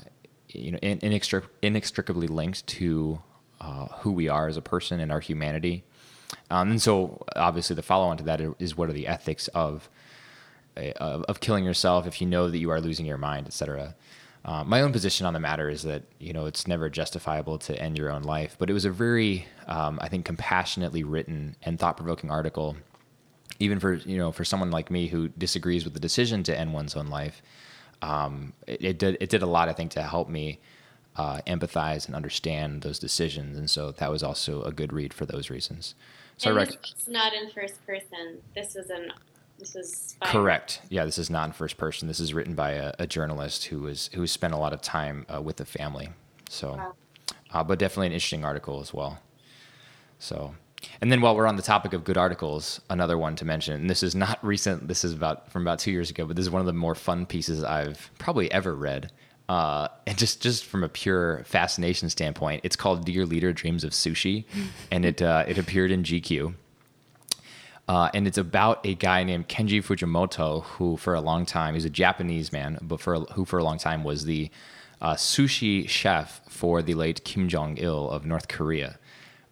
you 0.49 0.71
know 0.71 0.79
in, 0.81 0.99
inextric- 0.99 1.49
inextricably 1.61 2.27
linked 2.27 2.65
to 2.67 3.21
uh, 3.61 3.87
who 3.99 4.11
we 4.11 4.29
are 4.29 4.47
as 4.47 4.57
a 4.57 4.61
person 4.61 4.99
and 4.99 5.11
our 5.11 5.19
humanity? 5.19 5.83
Um, 6.49 6.71
and 6.71 6.81
so, 6.81 7.23
obviously, 7.35 7.75
the 7.75 7.81
follow 7.81 8.05
on 8.05 8.17
to 8.17 8.23
that 8.23 8.41
is 8.59 8.77
what 8.77 8.89
are 8.89 8.93
the 8.93 9.07
ethics 9.07 9.47
of 9.49 9.89
of, 10.77 11.23
of 11.23 11.39
killing 11.39 11.63
yourself 11.63 12.07
if 12.07 12.21
you 12.21 12.27
know 12.27 12.49
that 12.49 12.57
you 12.57 12.69
are 12.69 12.81
losing 12.81 13.05
your 13.05 13.17
mind, 13.17 13.47
etc. 13.47 13.95
Uh, 14.45 14.63
my 14.63 14.81
own 14.81 14.91
position 14.91 15.25
on 15.25 15.33
the 15.33 15.39
matter 15.39 15.69
is 15.69 15.81
that 15.81 16.03
you 16.19 16.31
know 16.31 16.45
it's 16.45 16.67
never 16.67 16.87
justifiable 16.89 17.57
to 17.57 17.75
end 17.81 17.97
your 17.97 18.11
own 18.11 18.21
life, 18.21 18.55
but 18.59 18.69
it 18.69 18.73
was 18.73 18.85
a 18.85 18.91
very, 18.91 19.47
um, 19.67 19.97
I 20.01 20.07
think, 20.07 20.23
compassionately 20.25 21.03
written 21.03 21.55
and 21.63 21.79
thought-provoking 21.79 22.29
article, 22.29 22.77
even 23.59 23.79
for 23.79 23.93
you 23.93 24.17
know 24.17 24.31
for 24.31 24.45
someone 24.45 24.69
like 24.69 24.91
me 24.91 25.07
who 25.07 25.29
disagrees 25.29 25.83
with 25.83 25.95
the 25.95 25.99
decision 25.99 26.43
to 26.43 26.57
end 26.57 26.73
one's 26.73 26.95
own 26.95 27.07
life. 27.07 27.41
Um, 28.03 28.53
it, 28.67 28.83
it 28.83 28.99
did 28.99 29.17
it 29.19 29.29
did 29.29 29.41
a 29.41 29.47
lot, 29.47 29.67
I 29.67 29.73
think, 29.73 29.91
to 29.93 30.03
help 30.03 30.29
me 30.29 30.59
uh, 31.15 31.41
empathize 31.47 32.05
and 32.05 32.15
understand 32.15 32.83
those 32.83 32.99
decisions, 32.99 33.57
and 33.57 33.67
so 33.67 33.91
that 33.93 34.11
was 34.11 34.21
also 34.21 34.61
a 34.61 34.71
good 34.71 34.93
read 34.93 35.11
for 35.11 35.25
those 35.25 35.49
reasons. 35.49 35.95
So 36.37 36.51
and 36.51 36.59
I 36.59 36.61
rec- 36.63 36.81
was 36.81 37.07
not 37.07 37.33
in 37.33 37.49
first 37.49 37.83
person. 37.87 38.41
This 38.53 38.75
was 38.75 38.91
an 38.91 39.11
this 39.57 40.15
by 40.19 40.27
Correct. 40.27 40.81
Yeah, 40.89 41.05
this 41.05 41.17
is 41.17 41.29
not 41.29 41.47
in 41.47 41.53
first 41.53 41.77
person. 41.77 42.07
This 42.07 42.19
is 42.19 42.33
written 42.33 42.55
by 42.55 42.71
a, 42.71 42.93
a 42.99 43.07
journalist 43.07 43.65
who 43.65 43.79
was 43.81 44.09
who 44.13 44.25
spent 44.27 44.53
a 44.53 44.57
lot 44.57 44.73
of 44.73 44.81
time 44.81 45.25
uh, 45.33 45.41
with 45.41 45.57
the 45.57 45.65
family. 45.65 46.09
So, 46.49 46.73
Wow. 46.73 46.93
uh, 47.51 47.63
but 47.63 47.79
definitely 47.79 48.07
an 48.07 48.13
interesting 48.13 48.45
article 48.45 48.79
as 48.81 48.93
well. 48.93 49.19
So, 50.19 50.55
and 51.01 51.11
then 51.11 51.21
while 51.21 51.35
we're 51.35 51.47
on 51.47 51.55
the 51.55 51.61
topic 51.61 51.93
of 51.93 52.03
good 52.03 52.17
articles, 52.17 52.79
another 52.89 53.17
one 53.17 53.35
to 53.37 53.45
mention. 53.45 53.73
And 53.75 53.89
this 53.89 54.03
is 54.03 54.15
not 54.15 54.37
recent. 54.45 54.87
This 54.87 55.03
is 55.03 55.13
about 55.13 55.51
from 55.51 55.61
about 55.63 55.79
two 55.79 55.91
years 55.91 56.09
ago. 56.09 56.25
But 56.25 56.35
this 56.35 56.45
is 56.45 56.49
one 56.51 56.59
of 56.61 56.65
the 56.67 56.73
more 56.73 56.95
fun 56.95 57.25
pieces 57.25 57.63
I've 57.63 58.11
probably 58.19 58.51
ever 58.51 58.75
read. 58.75 59.11
Uh, 59.47 59.87
and 60.07 60.17
just 60.17 60.41
just 60.41 60.65
from 60.65 60.83
a 60.83 60.89
pure 60.89 61.43
fascination 61.45 62.09
standpoint, 62.09 62.61
it's 62.63 62.75
called 62.75 63.05
"Dear 63.05 63.25
Leader 63.27 63.53
Dreams 63.53 63.83
of 63.83 63.91
Sushi," 63.91 64.45
and 64.91 65.05
it 65.05 65.21
uh, 65.21 65.45
it 65.47 65.57
appeared 65.57 65.91
in 65.91 66.03
GQ. 66.03 66.55
Uh, 67.87 68.09
and 68.13 68.25
it's 68.27 68.37
about 68.37 68.85
a 68.85 68.95
guy 68.95 69.23
named 69.23 69.47
Kenji 69.47 69.83
Fujimoto, 69.83 70.63
who 70.63 70.97
for 70.97 71.13
a 71.13 71.21
long 71.21 71.45
time 71.45 71.75
he's 71.75 71.85
a 71.85 71.89
Japanese 71.89 72.51
man, 72.51 72.79
but 72.81 72.99
for 72.99 73.19
who 73.19 73.45
for 73.45 73.59
a 73.59 73.63
long 73.63 73.77
time 73.77 74.03
was 74.03 74.25
the 74.25 74.49
uh, 75.01 75.13
sushi 75.13 75.87
chef 75.87 76.41
for 76.49 76.81
the 76.81 76.95
late 76.95 77.23
Kim 77.23 77.47
Jong 77.47 77.77
Il 77.77 78.09
of 78.09 78.25
North 78.25 78.47
Korea. 78.47 78.97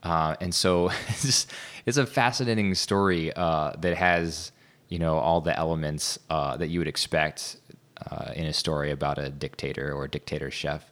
Uh, 0.02 0.36
and 0.42 0.54
so 0.54 0.90
it's, 1.10 1.46
it's 1.86 1.98
a 1.98 2.08
fascinating 2.08 2.74
story 2.74 3.32
uh, 3.34 3.74
that 3.80 3.96
has 3.98 4.52
you 4.90 5.00
know 5.00 5.18
all 5.18 5.42
the 5.42 5.58
elements 5.58 6.20
uh, 6.30 6.58
that 6.58 6.68
you 6.70 6.80
would 6.80 6.88
expect 6.88 7.58
uh, 8.10 8.32
in 8.36 8.46
a 8.46 8.54
story 8.54 8.90
about 8.90 9.20
a 9.20 9.30
dictator 9.30 9.94
or 9.94 10.06
a 10.06 10.10
dictator 10.10 10.50
chef. 10.50 10.90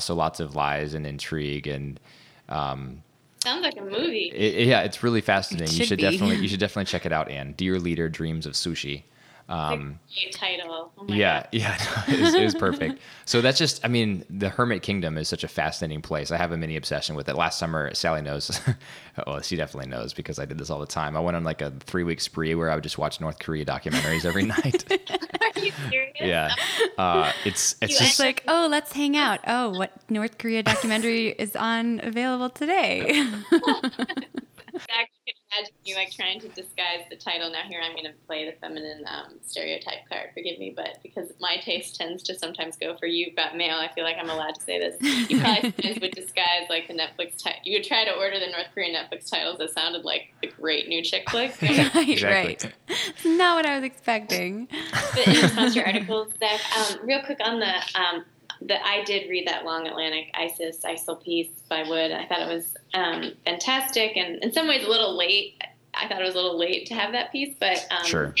So 0.00 0.14
lots 0.14 0.40
of 0.40 0.56
lies 0.56 0.94
and 0.94 1.06
intrigue 1.06 1.66
and. 1.66 2.00
Um, 2.48 3.02
Sounds 3.44 3.62
like 3.62 3.76
a 3.76 3.82
movie. 3.82 4.32
it- 4.34 4.66
yeah, 4.66 4.80
it's 4.80 5.02
really 5.02 5.20
fascinating. 5.20 5.68
you 5.68 5.78
should 5.78 5.88
should 5.88 5.98
be. 5.98 6.02
definitely 6.02 6.36
you 6.42 6.48
should 6.48 6.60
definitely 6.60 6.86
check 6.86 7.04
it 7.06 7.12
out. 7.12 7.30
Anne, 7.30 7.52
Dear 7.56 7.78
Leader 7.78 8.08
Dreams 8.08 8.46
of 8.46 8.54
Sushi. 8.54 9.04
Um, 9.48 9.98
Great 10.14 10.32
title. 10.32 10.92
Oh 10.96 11.06
yeah, 11.06 11.42
God. 11.42 11.48
yeah, 11.52 11.76
it 12.08 12.20
is, 12.20 12.34
it 12.34 12.42
is 12.42 12.54
perfect. 12.54 12.98
so 13.24 13.40
that's 13.40 13.58
just, 13.58 13.84
I 13.84 13.88
mean, 13.88 14.24
the 14.30 14.48
Hermit 14.48 14.82
Kingdom 14.82 15.18
is 15.18 15.28
such 15.28 15.44
a 15.44 15.48
fascinating 15.48 16.00
place. 16.00 16.30
I 16.30 16.36
have 16.36 16.52
a 16.52 16.56
mini 16.56 16.76
obsession 16.76 17.14
with 17.14 17.28
it. 17.28 17.36
Last 17.36 17.58
summer, 17.58 17.92
Sally 17.94 18.22
knows. 18.22 18.58
well, 19.26 19.40
she 19.42 19.56
definitely 19.56 19.90
knows 19.90 20.14
because 20.14 20.38
I 20.38 20.46
did 20.46 20.58
this 20.58 20.70
all 20.70 20.80
the 20.80 20.86
time. 20.86 21.16
I 21.16 21.20
went 21.20 21.36
on 21.36 21.44
like 21.44 21.60
a 21.60 21.70
three 21.80 22.04
week 22.04 22.20
spree 22.20 22.54
where 22.54 22.70
I 22.70 22.74
would 22.74 22.84
just 22.84 22.96
watch 22.98 23.20
North 23.20 23.38
Korea 23.38 23.64
documentaries 23.64 24.24
every 24.24 24.44
night. 24.44 24.84
Are 24.90 25.60
you 25.60 25.72
serious? 25.90 26.12
yeah, 26.20 26.54
uh, 26.96 27.30
it's 27.44 27.76
it's 27.82 27.92
You 27.92 28.06
just 28.06 28.18
like, 28.18 28.44
oh, 28.48 28.66
let's 28.70 28.92
hang 28.92 29.16
out. 29.16 29.40
Oh, 29.46 29.70
what 29.70 29.92
North 30.08 30.38
Korea 30.38 30.62
documentary 30.62 31.28
is 31.28 31.54
on 31.54 32.00
available 32.02 32.48
today? 32.50 33.28
I 33.50 35.06
can 35.06 35.13
imagine 35.56 35.74
you 35.84 35.94
like 35.94 36.10
trying 36.10 36.40
to 36.40 36.48
disguise 36.48 37.04
the 37.10 37.16
title. 37.16 37.50
Now 37.50 37.62
here 37.68 37.80
I'm 37.82 37.92
going 37.92 38.04
to 38.04 38.12
play 38.26 38.44
the 38.44 38.56
feminine 38.60 39.04
um, 39.06 39.38
stereotype 39.44 40.08
card. 40.08 40.30
Forgive 40.34 40.58
me, 40.58 40.72
but 40.74 40.98
because 41.02 41.32
my 41.40 41.56
taste 41.62 41.96
tends 41.96 42.22
to 42.24 42.38
sometimes 42.38 42.76
go 42.76 42.96
for 42.96 43.06
you've 43.06 43.36
got 43.36 43.56
mail, 43.56 43.76
I 43.76 43.92
feel 43.94 44.04
like 44.04 44.16
I'm 44.18 44.30
allowed 44.30 44.54
to 44.54 44.60
say 44.60 44.78
this. 44.78 44.96
You 45.30 45.40
probably 45.40 45.72
would 46.00 46.12
disguise 46.12 46.68
like 46.68 46.88
the 46.88 46.94
Netflix 46.94 47.42
title. 47.42 47.60
You 47.64 47.78
would 47.78 47.84
try 47.84 48.04
to 48.04 48.12
order 48.12 48.38
the 48.38 48.46
North 48.50 48.68
Korean 48.74 48.94
Netflix 48.94 49.30
titles 49.30 49.58
that 49.58 49.70
sounded 49.70 50.04
like 50.04 50.34
the 50.40 50.48
great 50.48 50.88
new 50.88 51.02
chick 51.02 51.28
flick. 51.30 51.50
right, 51.62 52.08
Exactly. 52.08 52.24
right. 52.24 52.72
It's 52.88 53.24
not 53.24 53.56
what 53.56 53.66
I 53.66 53.76
was 53.76 53.84
expecting. 53.84 54.68
but 55.14 55.28
in 55.28 55.42
response 55.42 55.74
to 55.74 55.78
your 55.80 55.86
articles, 55.86 56.32
Zach, 56.38 56.60
um, 56.76 57.06
real 57.06 57.22
quick 57.22 57.38
on 57.44 57.60
the 57.60 57.74
um, 58.00 58.24
the 58.60 58.84
I 58.86 59.04
did 59.04 59.28
read 59.28 59.46
that 59.46 59.64
Long 59.64 59.86
Atlantic 59.86 60.30
ISIS 60.34 60.80
ISIL 60.84 61.22
piece 61.22 61.50
by 61.68 61.88
Wood. 61.88 62.12
I 62.12 62.26
thought 62.26 62.40
it 62.40 62.54
was 62.54 62.74
um, 62.94 63.32
fantastic, 63.44 64.16
and 64.16 64.42
in 64.42 64.52
some 64.52 64.68
ways 64.68 64.84
a 64.84 64.88
little 64.88 65.16
late. 65.16 65.62
I 65.96 66.08
thought 66.08 66.20
it 66.20 66.24
was 66.24 66.34
a 66.34 66.38
little 66.38 66.58
late 66.58 66.86
to 66.86 66.94
have 66.94 67.12
that 67.12 67.30
piece, 67.30 67.54
but 67.60 67.86
um, 67.92 68.04
sure. 68.04 68.34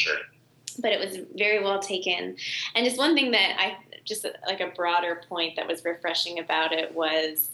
but 0.80 0.90
it 0.90 0.98
was 0.98 1.18
very 1.36 1.62
well 1.62 1.78
taken. 1.78 2.36
And 2.74 2.84
just 2.84 2.98
one 2.98 3.14
thing 3.14 3.30
that 3.30 3.56
I 3.58 3.76
just 4.04 4.26
like 4.46 4.60
a 4.60 4.68
broader 4.68 5.22
point 5.28 5.56
that 5.56 5.66
was 5.66 5.84
refreshing 5.84 6.38
about 6.38 6.72
it 6.72 6.94
was, 6.94 7.50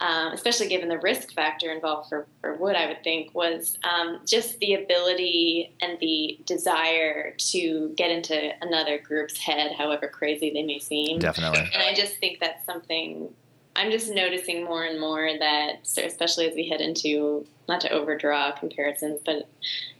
um, 0.00 0.32
especially 0.32 0.68
given 0.68 0.88
the 0.88 0.98
risk 0.98 1.32
factor 1.32 1.70
involved 1.70 2.08
for, 2.08 2.26
for 2.40 2.54
Wood, 2.56 2.76
I 2.76 2.86
would 2.86 3.02
think, 3.04 3.34
was 3.34 3.78
um, 3.84 4.20
just 4.26 4.58
the 4.58 4.74
ability 4.74 5.74
and 5.80 5.98
the 6.00 6.38
desire 6.44 7.34
to 7.38 7.92
get 7.96 8.10
into 8.10 8.52
another 8.60 8.98
group's 8.98 9.38
head, 9.38 9.72
however 9.72 10.08
crazy 10.08 10.50
they 10.50 10.62
may 10.62 10.78
seem. 10.78 11.18
Definitely. 11.18 11.70
And 11.72 11.82
I 11.82 11.94
just 11.94 12.16
think 12.16 12.40
that's 12.40 12.64
something 12.66 13.32
I'm 13.74 13.90
just 13.90 14.10
noticing 14.10 14.64
more 14.64 14.84
and 14.84 15.00
more 15.00 15.30
that, 15.38 15.88
especially 15.96 16.48
as 16.48 16.54
we 16.54 16.68
head 16.68 16.80
into, 16.80 17.46
not 17.68 17.80
to 17.82 17.90
overdraw 17.90 18.52
comparisons, 18.52 19.20
but 19.24 19.48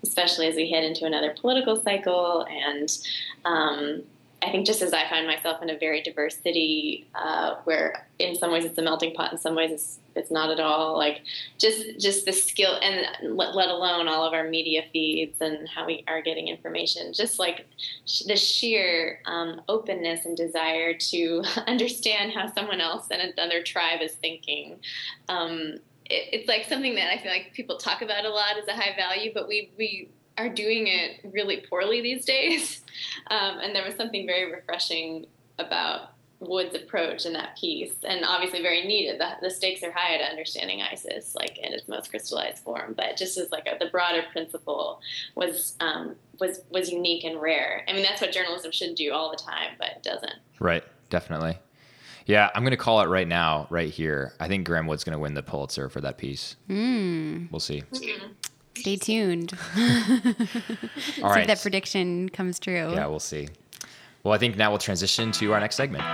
especially 0.03 0.47
as 0.47 0.57
we 0.57 0.71
head 0.71 0.85
into 0.85 1.07
another 1.07 1.35
political 1.41 1.81
cycle. 1.81 2.47
And 2.51 2.91
um, 3.45 4.03
I 4.43 4.51
think 4.51 4.67
just 4.67 4.83
as 4.83 4.93
I 4.93 5.09
find 5.09 5.27
myself 5.27 5.63
in 5.63 5.71
a 5.71 5.79
very 5.79 6.03
diverse 6.03 6.37
city, 6.37 7.07
uh, 7.15 7.57
where 7.65 8.09
in 8.19 8.35
some 8.35 8.51
ways 8.51 8.65
it's 8.65 8.77
a 8.77 8.83
melting 8.83 9.15
pot, 9.15 9.33
in 9.33 9.39
some 9.39 9.55
ways 9.55 9.71
it's 9.71 9.99
it's 10.17 10.31
not 10.31 10.51
at 10.51 10.59
all. 10.59 10.99
Like 10.99 11.23
just 11.59 12.01
just 12.01 12.27
the 12.27 12.33
skill, 12.33 12.79
and 12.83 13.37
let, 13.37 13.55
let 13.55 13.69
alone 13.69 14.09
all 14.09 14.25
of 14.25 14.33
our 14.33 14.49
media 14.49 14.83
feeds 14.93 15.41
and 15.41 15.69
how 15.69 15.87
we 15.87 16.05
are 16.09 16.21
getting 16.21 16.49
information. 16.49 17.13
Just 17.13 17.39
like 17.39 17.67
sh- 18.07 18.25
the 18.27 18.37
sheer 18.37 19.21
um, 19.27 19.61
openness 19.69 20.25
and 20.27 20.37
desire 20.37 20.93
to 20.95 21.45
understand 21.69 22.33
how 22.33 22.53
someone 22.53 22.81
else 22.81 23.07
and 23.11 23.23
another 23.23 23.63
tribe 23.63 24.01
is 24.03 24.13
thinking. 24.15 24.79
Um, 25.29 25.79
it, 26.11 26.29
it's 26.33 26.49
like 26.49 26.65
something 26.69 26.97
that 26.97 27.13
I 27.13 27.23
feel 27.23 27.31
like 27.31 27.53
people 27.55 27.77
talk 27.77 28.03
about 28.03 28.25
a 28.25 28.31
lot 28.31 28.59
as 28.61 28.67
a 28.67 28.73
high 28.73 28.97
value, 28.97 29.31
but 29.33 29.47
we 29.47 29.71
we 29.79 30.09
are 30.39 30.49
doing 30.49 30.87
it 30.87 31.21
really 31.33 31.65
poorly 31.69 32.01
these 32.01 32.25
days. 32.25 32.81
Um, 33.31 33.59
and 33.61 33.75
there 33.75 33.85
was 33.85 33.95
something 33.95 34.27
very 34.27 34.53
refreshing 34.53 35.27
about 35.59 36.11
Wood's 36.41 36.75
approach 36.75 37.25
in 37.25 37.33
that 37.35 37.57
piece, 37.57 37.95
and 38.05 38.25
obviously 38.25 38.61
very 38.61 38.85
needed. 38.85 39.21
The, 39.21 39.37
the 39.41 39.51
stakes 39.51 39.83
are 39.83 39.93
high 39.93 40.19
to 40.19 40.25
understanding 40.25 40.83
ISIS, 40.83 41.35
like 41.35 41.57
in 41.59 41.73
its 41.73 41.89
most 41.89 42.11
crystallized 42.11 42.59
form. 42.59 42.95
But 42.97 43.17
just 43.17 43.39
as 43.39 43.51
like 43.51 43.67
a, 43.67 43.79
the 43.79 43.91
broader 43.91 44.25
principle 44.33 45.01
was 45.37 45.77
um, 45.81 46.17
was 46.41 46.61
was 46.71 46.91
unique 46.91 47.25
and 47.25 47.41
rare. 47.41 47.85
I 47.89 47.93
mean, 47.93 48.03
that's 48.03 48.21
what 48.21 48.33
journalism 48.33 48.73
should 48.73 48.95
do 48.95 49.13
all 49.13 49.31
the 49.31 49.37
time, 49.37 49.77
but 49.79 49.89
it 49.97 50.03
doesn't. 50.03 50.35
Right. 50.59 50.85
Definitely. 51.11 51.59
Yeah, 52.27 52.51
I'm 52.55 52.63
going 52.63 52.71
to 52.71 52.77
call 52.77 53.01
it 53.03 53.07
right 53.07 53.27
now, 53.27 53.67
right 53.69 53.91
here. 53.91 54.33
I 54.41 54.49
think 54.49 54.67
Graeme 54.67 54.87
Wood's 54.87 55.05
going 55.05 55.13
to 55.13 55.19
win 55.19 55.35
the 55.35 55.43
Pulitzer 55.43 55.89
for 55.89 56.01
that 56.01 56.19
piece. 56.19 56.57
Hmm. 56.69 57.47
We'll 57.51 57.61
see. 57.61 57.83
Stay 58.75 58.97
tuned. 58.97 59.53
All 59.77 61.35
See 61.35 61.41
if 61.41 61.47
that 61.47 61.61
prediction 61.63 62.29
comes 62.31 62.59
true. 62.59 62.93
Yeah, 62.93 63.07
we'll 63.07 63.21
see. 63.21 63.49
Well, 64.23 64.35
I 64.35 64.39
think 64.39 64.57
now 64.57 64.71
we'll 64.71 64.79
transition 64.79 65.33
to 65.33 65.53
our 65.53 65.61
next 65.61 65.77
segment. 65.77 66.05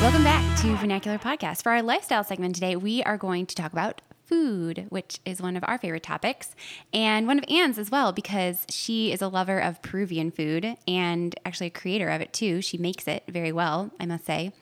Welcome 0.00 0.24
back 0.24 0.60
to 0.60 0.76
Vernacular 0.76 1.18
Podcast. 1.18 1.62
For 1.62 1.72
our 1.72 1.82
lifestyle 1.82 2.24
segment 2.24 2.54
today, 2.54 2.76
we 2.76 3.02
are 3.02 3.16
going 3.16 3.46
to 3.46 3.54
talk 3.54 3.72
about 3.72 4.00
food, 4.26 4.86
which 4.88 5.20
is 5.24 5.42
one 5.42 5.56
of 5.56 5.64
our 5.66 5.76
favorite 5.76 6.02
topics, 6.02 6.54
and 6.92 7.26
one 7.26 7.38
of 7.38 7.44
Anne's 7.48 7.78
as 7.78 7.90
well, 7.90 8.12
because 8.12 8.64
she 8.70 9.12
is 9.12 9.20
a 9.20 9.28
lover 9.28 9.58
of 9.58 9.82
Peruvian 9.82 10.30
food 10.30 10.76
and 10.88 11.34
actually 11.44 11.66
a 11.66 11.70
creator 11.70 12.08
of 12.08 12.20
it 12.20 12.32
too. 12.32 12.62
She 12.62 12.78
makes 12.78 13.06
it 13.06 13.24
very 13.28 13.52
well, 13.52 13.90
I 14.00 14.06
must 14.06 14.24
say. 14.24 14.52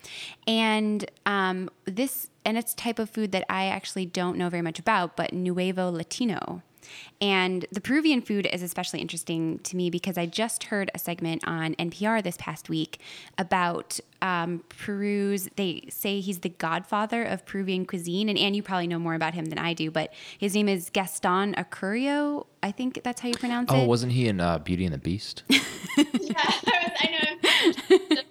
And 0.47 1.09
um, 1.25 1.71
this, 1.85 2.30
and 2.45 2.57
it's 2.59 2.73
a 2.73 2.77
type 2.77 2.99
of 2.99 3.11
food 3.11 3.33
that 3.33 3.45
I 3.49 3.67
actually 3.67 4.07
don't 4.07 4.37
know 4.37 4.49
very 4.49 4.63
much 4.63 4.79
about, 4.79 5.17
but 5.17 5.33
Nuevo 5.33 5.91
Latino. 5.91 6.63
And 7.21 7.67
the 7.71 7.81
Peruvian 7.81 8.23
food 8.23 8.49
is 8.53 8.63
especially 8.63 9.01
interesting 9.01 9.59
to 9.61 9.77
me 9.77 9.91
because 9.91 10.17
I 10.17 10.27
just 10.27 10.65
heard 10.65 10.91
a 10.95 10.99
segment 10.99 11.47
on 11.47 11.75
NPR 11.75 12.23
this 12.23 12.37
past 12.39 12.69
week 12.69 12.99
about 13.39 14.01
um, 14.23 14.65
Peru's. 14.71 15.49
They 15.57 15.85
say 15.91 16.21
he's 16.21 16.41
the 16.41 16.49
godfather 16.49 17.23
of 17.23 17.45
Peruvian 17.47 17.85
cuisine. 17.85 18.29
And 18.29 18.39
Anne, 18.39 18.55
you 18.55 18.63
probably 18.63 18.87
know 18.87 18.99
more 18.99 19.15
about 19.15 19.35
him 19.35 19.47
than 19.47 19.59
I 19.59 19.75
do, 19.75 19.91
but 19.91 20.13
his 20.39 20.55
name 20.55 20.69
is 20.69 20.91
Gaston 20.91 21.55
Acurio. 21.55 22.47
I 22.63 22.73
think 22.73 23.03
that's 23.05 23.21
how 23.21 23.29
you 23.29 23.35
pronounce 23.35 23.71
Oh, 23.71 23.77
it. 23.77 23.83
Oh, 23.83 23.87
wasn't 23.87 24.13
he 24.13 24.27
in 24.27 24.41
uh, 24.41 24.59
Beauty 24.59 24.85
and 24.85 24.95
the 24.95 24.99
Beast? 24.99 25.45
yeah, 25.49 25.61
I, 25.97 26.61
was, 26.83 26.93
I 26.99 27.09
know. 27.13 28.23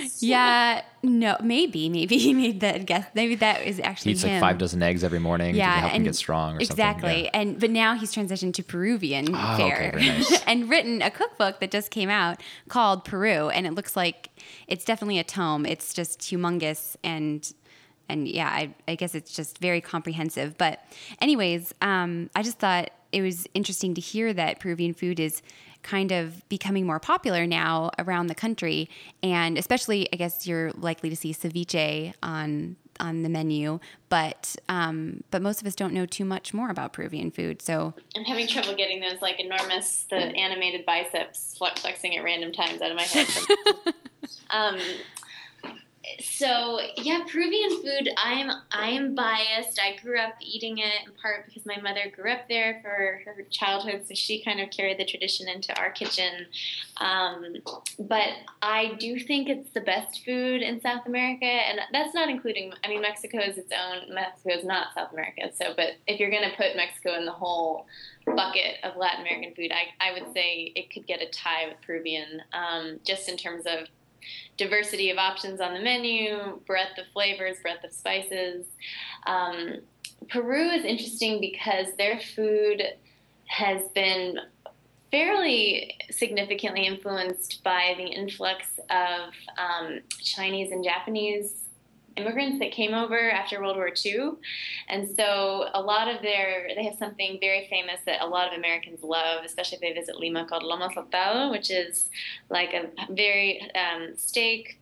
yeah, 0.23 0.81
no, 1.03 1.37
maybe, 1.41 1.89
maybe 1.89 2.17
he 2.17 2.33
made 2.33 2.59
that 2.61 2.85
guess. 2.85 3.05
Maybe 3.13 3.35
that 3.35 3.63
is 3.63 3.79
actually 3.79 4.11
He 4.11 4.15
eats 4.15 4.23
him. 4.23 4.31
like 4.33 4.41
five 4.41 4.57
dozen 4.57 4.81
eggs 4.83 5.03
every 5.03 5.19
morning 5.19 5.55
to 5.55 5.63
help 5.63 5.91
him 5.91 6.03
get 6.03 6.15
strong 6.15 6.55
or 6.57 6.59
exactly. 6.59 7.09
something. 7.09 7.25
Yeah. 7.25 7.29
And 7.33 7.59
but 7.59 7.69
now 7.69 7.95
he's 7.95 8.13
transitioned 8.13 8.53
to 8.55 8.63
Peruvian 8.63 9.33
Oh, 9.33 9.53
okay, 9.53 9.69
fare 9.69 9.91
very 9.91 10.07
nice. 10.07 10.41
and 10.47 10.69
written 10.69 11.01
a 11.01 11.11
cookbook 11.11 11.59
that 11.59 11.71
just 11.71 11.91
came 11.91 12.09
out 12.09 12.41
called 12.69 13.05
Peru, 13.05 13.49
and 13.49 13.65
it 13.65 13.73
looks 13.73 13.95
like 13.95 14.29
it's 14.67 14.85
definitely 14.85 15.19
a 15.19 15.23
tome. 15.23 15.65
It's 15.65 15.93
just 15.93 16.19
humongous 16.21 16.95
and. 17.03 17.51
And 18.09 18.27
yeah, 18.27 18.49
I, 18.49 18.73
I 18.89 18.95
guess 18.95 19.15
it's 19.15 19.33
just 19.33 19.59
very 19.59 19.79
comprehensive. 19.79 20.57
But, 20.57 20.83
anyways, 21.21 21.73
um, 21.81 22.29
I 22.35 22.43
just 22.43 22.59
thought 22.59 22.89
it 23.13 23.21
was 23.21 23.47
interesting 23.53 23.93
to 23.93 24.01
hear 24.01 24.33
that 24.33 24.59
Peruvian 24.59 24.93
food 24.93 25.17
is 25.17 25.41
kind 25.83 26.11
of 26.11 26.47
becoming 26.49 26.85
more 26.85 26.99
popular 26.99 27.45
now 27.45 27.91
around 27.99 28.27
the 28.27 28.35
country, 28.35 28.89
and 29.23 29.57
especially, 29.57 30.07
I 30.13 30.15
guess 30.15 30.47
you're 30.47 30.71
likely 30.71 31.09
to 31.09 31.15
see 31.15 31.33
ceviche 31.33 32.13
on 32.21 32.75
on 32.99 33.23
the 33.23 33.29
menu, 33.29 33.79
but 34.09 34.55
um, 34.69 35.23
but 35.31 35.41
most 35.41 35.59
of 35.61 35.67
us 35.67 35.75
don't 35.75 35.93
know 35.93 36.05
too 36.05 36.25
much 36.25 36.53
more 36.53 36.69
about 36.69 36.93
Peruvian 36.93 37.31
food. 37.31 37.61
So 37.61 37.93
I'm 38.15 38.23
having 38.23 38.47
trouble 38.47 38.75
getting 38.75 39.01
those 39.01 39.21
like 39.21 39.39
enormous, 39.39 40.05
the 40.09 40.17
animated 40.17 40.85
biceps 40.85 41.57
flexing 41.57 42.15
at 42.15 42.23
random 42.23 42.51
times 42.51 42.81
out 42.81 42.91
of 42.91 42.97
my 42.97 43.03
head. 43.03 43.27
um, 44.51 44.79
so 46.23 46.79
yeah, 46.97 47.19
Peruvian 47.31 47.81
food. 47.81 48.09
I 48.17 48.33
am 48.33 48.51
I 48.71 48.89
am 48.89 49.15
biased. 49.15 49.79
I 49.79 49.97
grew 50.01 50.19
up 50.19 50.33
eating 50.41 50.77
it 50.79 51.05
in 51.05 51.11
part 51.21 51.45
because 51.45 51.65
my 51.65 51.79
mother 51.79 52.11
grew 52.15 52.31
up 52.31 52.47
there 52.49 52.79
for 52.81 53.21
her 53.25 53.43
childhood, 53.49 54.05
so 54.07 54.13
she 54.13 54.43
kind 54.43 54.59
of 54.59 54.69
carried 54.69 54.99
the 54.99 55.05
tradition 55.05 55.47
into 55.47 55.77
our 55.79 55.91
kitchen. 55.91 56.45
Um, 56.97 57.55
but 57.99 58.29
I 58.61 58.95
do 58.99 59.19
think 59.19 59.49
it's 59.49 59.69
the 59.71 59.81
best 59.81 60.23
food 60.25 60.61
in 60.61 60.81
South 60.81 61.05
America, 61.05 61.45
and 61.45 61.79
that's 61.91 62.13
not 62.13 62.29
including. 62.29 62.73
I 62.83 62.87
mean, 62.87 63.01
Mexico 63.01 63.39
is 63.39 63.57
its 63.57 63.71
own. 63.71 64.13
Mexico 64.13 64.55
is 64.57 64.65
not 64.65 64.93
South 64.95 65.11
America. 65.13 65.49
So, 65.53 65.73
but 65.75 65.93
if 66.07 66.19
you're 66.19 66.31
to 66.31 66.55
put 66.57 66.75
Mexico 66.75 67.15
in 67.15 67.25
the 67.25 67.31
whole 67.31 67.85
bucket 68.25 68.77
of 68.83 68.95
Latin 68.95 69.21
American 69.21 69.53
food, 69.55 69.71
I, 69.71 70.09
I 70.09 70.13
would 70.13 70.33
say 70.33 70.71
it 70.75 70.91
could 70.91 71.07
get 71.07 71.21
a 71.21 71.27
tie 71.27 71.67
with 71.67 71.77
Peruvian, 71.85 72.41
um, 72.53 72.99
just 73.03 73.29
in 73.29 73.37
terms 73.37 73.65
of 73.65 73.87
diversity 74.57 75.09
of 75.09 75.17
options 75.17 75.59
on 75.61 75.73
the 75.73 75.79
menu, 75.79 76.59
breadth 76.65 76.97
of 76.97 77.05
flavors, 77.13 77.57
breadth 77.61 77.83
of 77.83 77.91
spices. 77.91 78.65
Um, 79.25 79.81
Peru 80.29 80.69
is 80.69 80.85
interesting 80.85 81.41
because 81.41 81.87
their 81.97 82.19
food 82.35 82.83
has 83.47 83.87
been 83.89 84.37
fairly 85.11 85.95
significantly 86.09 86.85
influenced 86.85 87.63
by 87.63 87.93
the 87.97 88.05
influx 88.05 88.79
of 88.89 89.33
um, 89.57 89.99
Chinese 90.21 90.71
and 90.71 90.83
Japanese 90.83 91.67
immigrants 92.17 92.59
that 92.59 92.71
came 92.71 92.93
over 92.93 93.31
after 93.31 93.61
World 93.61 93.77
War 93.77 93.91
II. 94.05 94.31
And 94.89 95.07
so 95.15 95.67
a 95.73 95.81
lot 95.81 96.07
of 96.07 96.21
their, 96.21 96.69
they 96.75 96.83
have 96.83 96.95
something 96.95 97.37
very 97.39 97.67
famous 97.69 97.99
that 98.05 98.21
a 98.21 98.27
lot 98.27 98.47
of 98.47 98.57
Americans 98.57 99.03
love, 99.03 99.43
especially 99.43 99.77
if 99.77 99.81
they 99.81 99.93
visit 99.93 100.17
Lima, 100.17 100.45
called 100.45 100.63
lomo 100.63 100.93
saltado, 100.93 101.51
which 101.51 101.71
is 101.71 102.09
like 102.49 102.73
a 102.73 102.89
very 103.13 103.61
um, 103.75 104.15
steak, 104.15 104.79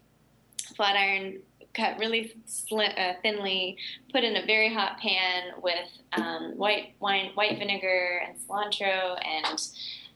flat 0.76 0.96
iron 0.96 1.40
cut 1.74 2.00
really 2.00 2.34
sli- 2.48 2.98
uh, 2.98 3.14
thinly, 3.22 3.78
put 4.12 4.24
in 4.24 4.36
a 4.38 4.46
very 4.46 4.74
hot 4.74 4.98
pan 5.00 5.54
with 5.62 5.88
um, 6.14 6.54
white 6.58 6.96
wine, 7.00 7.32
white 7.36 7.58
vinegar, 7.58 8.22
and 8.28 8.36
cilantro, 8.38 9.18
and 9.26 9.62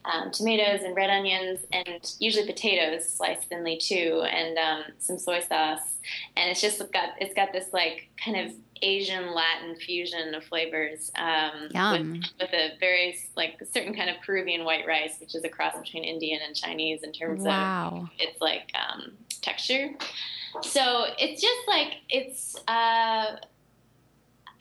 um, 0.05 0.31
tomatoes 0.31 0.81
and 0.83 0.95
red 0.95 1.09
onions, 1.09 1.59
and 1.71 2.13
usually 2.19 2.45
potatoes 2.45 3.07
sliced 3.07 3.43
thinly 3.43 3.77
too, 3.77 4.23
and 4.29 4.57
um, 4.57 4.83
some 4.99 5.17
soy 5.17 5.39
sauce. 5.41 5.97
And 6.35 6.49
it's 6.49 6.61
just 6.61 6.79
got 6.91 7.09
it's 7.19 7.33
got 7.33 7.53
this 7.53 7.71
like 7.73 8.09
kind 8.23 8.37
of 8.37 8.53
Asian 8.81 9.33
Latin 9.33 9.75
fusion 9.75 10.35
of 10.35 10.43
flavors 10.43 11.11
um, 11.15 11.69
with, 11.71 12.23
with, 12.39 12.53
a 12.53 12.71
very 12.79 13.17
like 13.37 13.57
a 13.61 13.65
certain 13.65 13.95
kind 13.95 14.09
of 14.09 14.17
Peruvian 14.25 14.65
white 14.65 14.85
rice, 14.85 15.19
which 15.19 15.35
is 15.35 15.43
a 15.45 15.49
cross 15.49 15.75
between 15.79 16.03
Indian 16.03 16.41
and 16.45 16.55
Chinese 16.55 17.03
in 17.03 17.13
terms 17.13 17.43
wow. 17.43 18.01
of 18.03 18.09
its 18.19 18.41
like 18.41 18.71
um, 18.75 19.13
texture. 19.41 19.91
So 20.61 21.05
it's 21.17 21.41
just 21.41 21.67
like 21.67 21.95
it's. 22.09 22.55
Uh, 22.67 23.37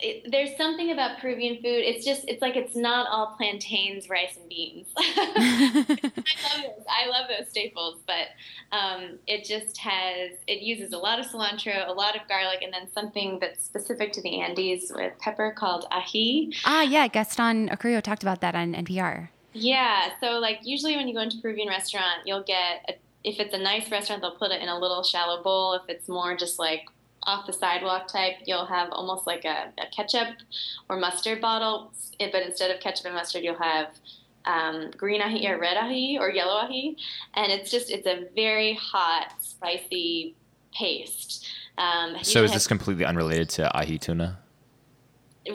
it, 0.03 0.31
there's 0.31 0.55
something 0.57 0.91
about 0.91 1.19
Peruvian 1.19 1.55
food. 1.55 1.81
It's 1.83 2.05
just, 2.05 2.25
it's 2.27 2.41
like 2.41 2.55
it's 2.55 2.75
not 2.75 3.07
all 3.09 3.35
plantains, 3.37 4.09
rice, 4.09 4.37
and 4.37 4.47
beans. 4.49 4.87
I 4.97 5.87
love 5.87 6.61
those. 6.61 6.85
I 6.87 7.07
love 7.09 7.29
those 7.29 7.49
staples, 7.49 8.01
but 8.05 8.27
um, 8.71 9.19
it 9.25 9.45
just 9.45 9.77
has, 9.77 10.31
it 10.47 10.61
uses 10.61 10.93
a 10.93 10.97
lot 10.97 11.19
of 11.19 11.25
cilantro, 11.25 11.87
a 11.87 11.93
lot 11.93 12.15
of 12.15 12.27
garlic, 12.27 12.61
and 12.61 12.73
then 12.73 12.91
something 12.93 13.39
that's 13.39 13.63
specific 13.63 14.11
to 14.13 14.21
the 14.21 14.41
Andes 14.41 14.91
with 14.93 15.17
pepper 15.19 15.53
called 15.57 15.85
ají. 15.91 16.53
Ah, 16.65 16.81
yeah. 16.81 17.07
Gaston 17.07 17.69
Acurio 17.69 18.01
talked 18.01 18.23
about 18.23 18.41
that 18.41 18.55
on 18.55 18.73
NPR. 18.73 19.29
Yeah. 19.53 20.09
So, 20.19 20.39
like, 20.39 20.59
usually 20.63 20.95
when 20.95 21.07
you 21.07 21.13
go 21.13 21.21
into 21.21 21.37
a 21.37 21.41
Peruvian 21.41 21.69
restaurant, 21.69 22.21
you'll 22.25 22.43
get 22.43 22.85
a 22.89 22.93
if 23.23 23.39
it's 23.39 23.53
a 23.53 23.57
nice 23.57 23.89
restaurant, 23.89 24.21
they'll 24.21 24.35
put 24.35 24.51
it 24.51 24.61
in 24.61 24.67
a 24.67 24.77
little 24.77 25.03
shallow 25.03 25.41
bowl. 25.41 25.73
If 25.73 25.83
it's 25.87 26.09
more 26.09 26.35
just 26.35 26.59
like 26.59 26.85
off 27.25 27.45
the 27.45 27.53
sidewalk 27.53 28.07
type, 28.07 28.35
you'll 28.45 28.65
have 28.65 28.89
almost 28.91 29.27
like 29.27 29.45
a, 29.45 29.71
a 29.77 29.87
ketchup 29.95 30.37
or 30.89 30.97
mustard 30.97 31.41
bottle, 31.41 31.93
but 32.19 32.43
instead 32.43 32.71
of 32.71 32.79
ketchup 32.79 33.05
and 33.05 33.15
mustard, 33.15 33.43
you'll 33.43 33.55
have 33.55 33.87
um, 34.45 34.91
green 34.97 35.21
ají 35.21 35.49
or 35.49 35.57
red 35.57 35.77
ají 35.77 36.19
or 36.19 36.29
yellow 36.29 36.61
ají, 36.67 36.95
and 37.35 37.51
it's 37.51 37.71
just 37.71 37.89
it's 37.89 38.07
a 38.07 38.27
very 38.35 38.73
hot, 38.73 39.33
spicy 39.39 40.35
paste. 40.77 41.47
Um, 41.77 42.15
so 42.21 42.43
is 42.43 42.51
this 42.51 42.67
completely 42.67 43.05
unrelated 43.05 43.49
to 43.49 43.75
ahi 43.75 43.97
tuna? 43.97 44.39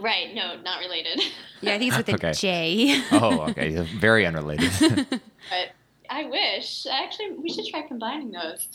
Right. 0.01 0.35
No, 0.35 0.61
not 0.63 0.81
related. 0.81 1.21
Yeah, 1.61 1.75
I 1.75 1.79
think 1.79 1.93
it's 1.93 2.13
with 2.13 2.25
okay. 2.25 2.33
J. 2.35 3.03
oh, 3.11 3.41
okay. 3.49 3.75
Very 3.99 4.25
unrelated. 4.25 4.71
but 5.11 5.71
I 6.09 6.25
wish. 6.27 6.87
Actually, 6.89 7.33
we 7.33 7.53
should 7.53 7.67
try 7.67 7.83
combining 7.83 8.31
those. 8.31 8.69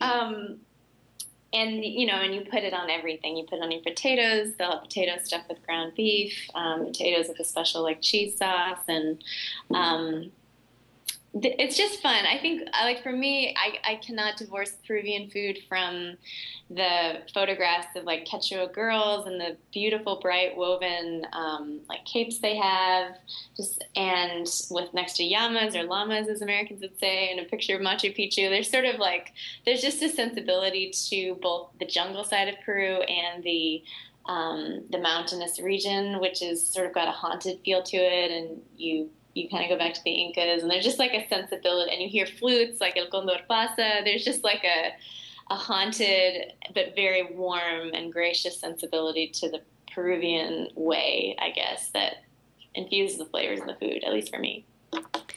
Um, 0.00 0.60
and 1.52 1.84
you 1.84 2.06
know, 2.06 2.14
and 2.14 2.34
you 2.34 2.42
put 2.42 2.62
it 2.62 2.72
on 2.72 2.90
everything. 2.90 3.36
You 3.36 3.44
put 3.44 3.58
it 3.58 3.62
on 3.62 3.70
your 3.70 3.82
potatoes. 3.82 4.54
They'll 4.56 4.72
have 4.72 4.82
potato 4.82 5.12
stuffed 5.22 5.48
with 5.48 5.64
ground 5.66 5.92
beef, 5.96 6.48
um, 6.54 6.86
potatoes 6.86 7.28
with 7.28 7.40
a 7.40 7.44
special 7.44 7.82
like 7.82 8.00
cheese 8.00 8.36
sauce, 8.36 8.84
and 8.88 9.22
um, 9.72 10.30
it's 11.32 11.76
just 11.76 12.02
fun. 12.02 12.24
I 12.26 12.38
think, 12.38 12.68
like 12.72 13.02
for 13.02 13.12
me, 13.12 13.54
I, 13.56 13.92
I 13.92 13.94
cannot 13.96 14.36
divorce 14.36 14.72
Peruvian 14.86 15.30
food 15.30 15.58
from 15.68 16.16
the 16.68 17.20
photographs 17.32 17.94
of 17.94 18.04
like 18.04 18.26
Quechua 18.26 18.72
girls 18.72 19.26
and 19.26 19.40
the 19.40 19.56
beautiful, 19.72 20.18
bright 20.20 20.56
woven 20.56 21.24
um, 21.32 21.80
like 21.88 22.04
capes 22.04 22.38
they 22.38 22.56
have, 22.56 23.16
just 23.56 23.84
and 23.94 24.46
with 24.70 24.92
next 24.92 25.16
to 25.18 25.24
llamas 25.24 25.76
or 25.76 25.84
llamas, 25.84 26.28
as 26.28 26.42
Americans 26.42 26.80
would 26.80 26.98
say, 26.98 27.30
and 27.30 27.38
a 27.38 27.44
picture 27.44 27.76
of 27.76 27.80
Machu 27.80 28.16
Picchu. 28.16 28.48
There's 28.48 28.70
sort 28.70 28.84
of 28.84 28.98
like 28.98 29.32
there's 29.64 29.82
just 29.82 30.02
a 30.02 30.08
sensibility 30.08 30.90
to 31.10 31.38
both 31.40 31.68
the 31.78 31.86
jungle 31.86 32.24
side 32.24 32.48
of 32.48 32.56
Peru 32.64 33.02
and 33.02 33.44
the 33.44 33.84
um, 34.26 34.84
the 34.90 34.98
mountainous 34.98 35.60
region, 35.60 36.20
which 36.20 36.42
is 36.42 36.66
sort 36.66 36.86
of 36.86 36.92
got 36.92 37.08
a 37.08 37.12
haunted 37.12 37.60
feel 37.64 37.82
to 37.84 37.96
it, 37.96 38.30
and 38.32 38.62
you 38.76 39.10
you 39.34 39.48
kind 39.48 39.64
of 39.64 39.70
go 39.70 39.78
back 39.78 39.94
to 39.94 40.00
the 40.04 40.10
Incas, 40.10 40.62
and 40.62 40.70
there's 40.70 40.84
just 40.84 40.98
like 40.98 41.12
a 41.12 41.26
sensibility, 41.28 41.92
and 41.92 42.02
you 42.02 42.08
hear 42.08 42.26
flutes 42.26 42.80
like 42.80 42.96
El 42.96 43.08
Condor 43.08 43.38
Pasa. 43.48 44.00
There's 44.04 44.24
just 44.24 44.44
like 44.44 44.64
a 44.64 44.92
a 45.50 45.56
haunted 45.56 46.52
but 46.74 46.94
very 46.94 47.34
warm 47.34 47.90
and 47.92 48.12
gracious 48.12 48.58
sensibility 48.58 49.28
to 49.28 49.50
the 49.50 49.60
Peruvian 49.92 50.68
way, 50.76 51.36
I 51.40 51.50
guess, 51.50 51.90
that 51.90 52.22
infuses 52.74 53.18
the 53.18 53.24
flavors 53.24 53.58
in 53.58 53.66
the 53.66 53.74
food, 53.74 54.04
at 54.04 54.12
least 54.12 54.32
for 54.32 54.38
me. 54.38 54.64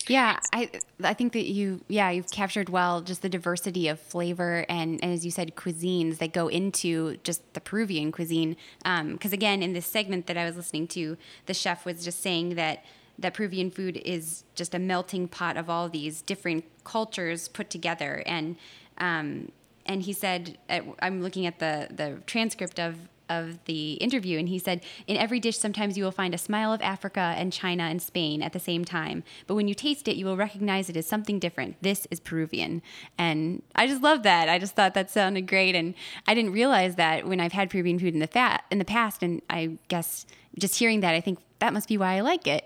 Yeah, 0.08 0.40
I 0.52 0.70
I 1.02 1.14
think 1.14 1.34
that 1.34 1.46
you 1.46 1.84
yeah 1.88 2.10
you've 2.10 2.30
captured 2.30 2.70
well 2.70 3.02
just 3.02 3.22
the 3.22 3.30
diversity 3.30 3.88
of 3.88 4.00
flavor 4.00 4.66
and, 4.68 5.02
and 5.02 5.14
as 5.14 5.24
you 5.24 5.32
said 5.32 5.56
cuisines 5.56 6.18
that 6.18 6.34
go 6.34 6.48
into 6.48 7.18
just 7.24 7.42
the 7.54 7.62
Peruvian 7.62 8.12
cuisine. 8.12 8.58
Because 8.80 9.32
um, 9.32 9.34
again, 9.34 9.64
in 9.64 9.74
this 9.74 9.86
segment 9.86 10.28
that 10.28 10.38
I 10.38 10.46
was 10.46 10.58
listening 10.58 10.88
to, 10.90 11.18
the 11.46 11.54
chef 11.54 11.86
was 11.86 12.04
just 12.04 12.22
saying 12.22 12.56
that 12.56 12.84
that 13.20 13.34
Peruvian 13.34 13.72
food 13.72 14.02
is 14.04 14.44
just 14.56 14.74
a 14.74 14.80
melting 14.80 15.28
pot 15.28 15.58
of 15.58 15.70
all 15.70 15.90
these 15.90 16.22
different 16.22 16.66
cultures 16.84 17.48
put 17.48 17.70
together. 17.70 18.24
And 18.26 18.58
um, 18.98 19.52
and 19.86 20.04
he 20.04 20.14
said, 20.14 20.58
I'm 20.70 21.22
looking 21.22 21.46
at 21.46 21.60
the 21.60 21.88
the 21.92 22.22
transcript 22.26 22.80
of 22.80 23.10
of 23.30 23.64
the 23.66 23.94
interview, 23.94 24.38
and 24.38 24.50
he 24.50 24.60
said, 24.60 24.84
In 25.08 25.18
every 25.18 25.40
dish, 25.40 25.58
sometimes 25.58 25.98
you 25.98 26.04
will 26.04 26.12
find 26.12 26.34
a 26.34 26.38
smile 26.38 26.74
of 26.74 26.82
Africa 26.82 27.34
and 27.38 27.52
China 27.52 27.84
and 27.84 28.02
Spain 28.02 28.42
at 28.42 28.54
the 28.54 28.60
same 28.60 28.86
time. 28.86 29.24
But 29.48 29.56
when 29.56 29.68
you 29.68 29.74
taste 29.74 30.08
it, 30.08 30.16
you 30.16 30.26
will 30.26 30.38
recognize 30.38 30.90
it 30.90 30.98
as 30.98 31.08
something 31.08 31.40
different. 31.40 31.78
This 31.82 32.06
is 32.12 32.20
Peruvian. 32.20 32.82
And 33.18 33.64
I 33.76 33.88
just 33.88 34.02
love 34.02 34.24
that. 34.24 34.50
I 34.50 34.60
just 34.60 34.76
thought 34.76 34.94
that 34.94 35.10
sounded 35.10 35.48
great. 35.48 35.76
And 35.76 35.94
I 36.28 36.34
didn't 36.34 36.52
realize 36.52 36.96
that 36.96 37.26
when 37.26 37.40
I've 37.40 37.54
had 37.54 37.70
Peruvian 37.70 38.00
food 38.00 38.14
in 38.14 38.20
the, 38.20 38.28
fat, 38.28 38.66
in 38.70 38.80
the 38.80 38.86
past. 38.86 39.24
And 39.24 39.42
I 39.50 39.78
guess 39.88 40.26
just 40.58 40.78
hearing 40.78 41.00
that, 41.00 41.16
I 41.16 41.22
think 41.22 41.40
that 41.64 41.74
must 41.74 41.88
be 41.88 41.98
why 41.98 42.18
I 42.18 42.20
like 42.20 42.46
it. 42.46 42.64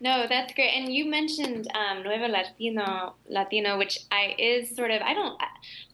No, 0.00 0.26
that's 0.28 0.54
great. 0.54 0.70
And 0.70 0.92
you 0.92 1.10
mentioned 1.10 1.68
um, 1.74 2.04
Nuevo 2.04 2.28
Latino, 2.28 3.14
Latino, 3.28 3.78
which 3.78 3.98
I 4.12 4.34
is 4.38 4.74
sort 4.76 4.92
of 4.92 5.02
I 5.02 5.12
don't, 5.12 5.40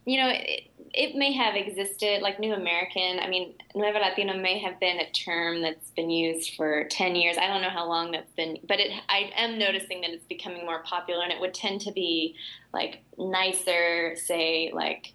you 0.05 0.19
know, 0.21 0.29
it, 0.29 0.71
it 0.93 1.15
may 1.17 1.33
have 1.33 1.55
existed 1.57 2.21
like 2.21 2.39
New 2.39 2.53
American. 2.53 3.19
I 3.19 3.29
mean, 3.29 3.55
Nuevo 3.75 3.99
Latino 3.99 4.37
may 4.37 4.59
have 4.59 4.79
been 4.79 4.99
a 5.01 5.11
term 5.13 5.63
that's 5.63 5.91
been 5.91 6.11
used 6.11 6.55
for 6.55 6.85
ten 6.91 7.17
years. 7.17 7.39
I 7.39 7.47
don't 7.47 7.63
know 7.63 7.71
how 7.71 7.89
long 7.89 8.13
that's 8.13 8.33
been, 8.33 8.59
but 8.69 8.79
it 8.79 8.93
I 9.09 9.31
am 9.37 9.59
noticing 9.59 10.03
that 10.03 10.11
it's 10.11 10.27
becoming 10.27 10.67
more 10.67 10.83
popular, 10.83 11.23
and 11.23 11.33
it 11.33 11.41
would 11.41 11.55
tend 11.55 11.81
to 11.83 11.93
be 11.93 12.37
like 12.75 13.03
nicer, 13.17 14.17
say 14.17 14.71
like 14.75 15.15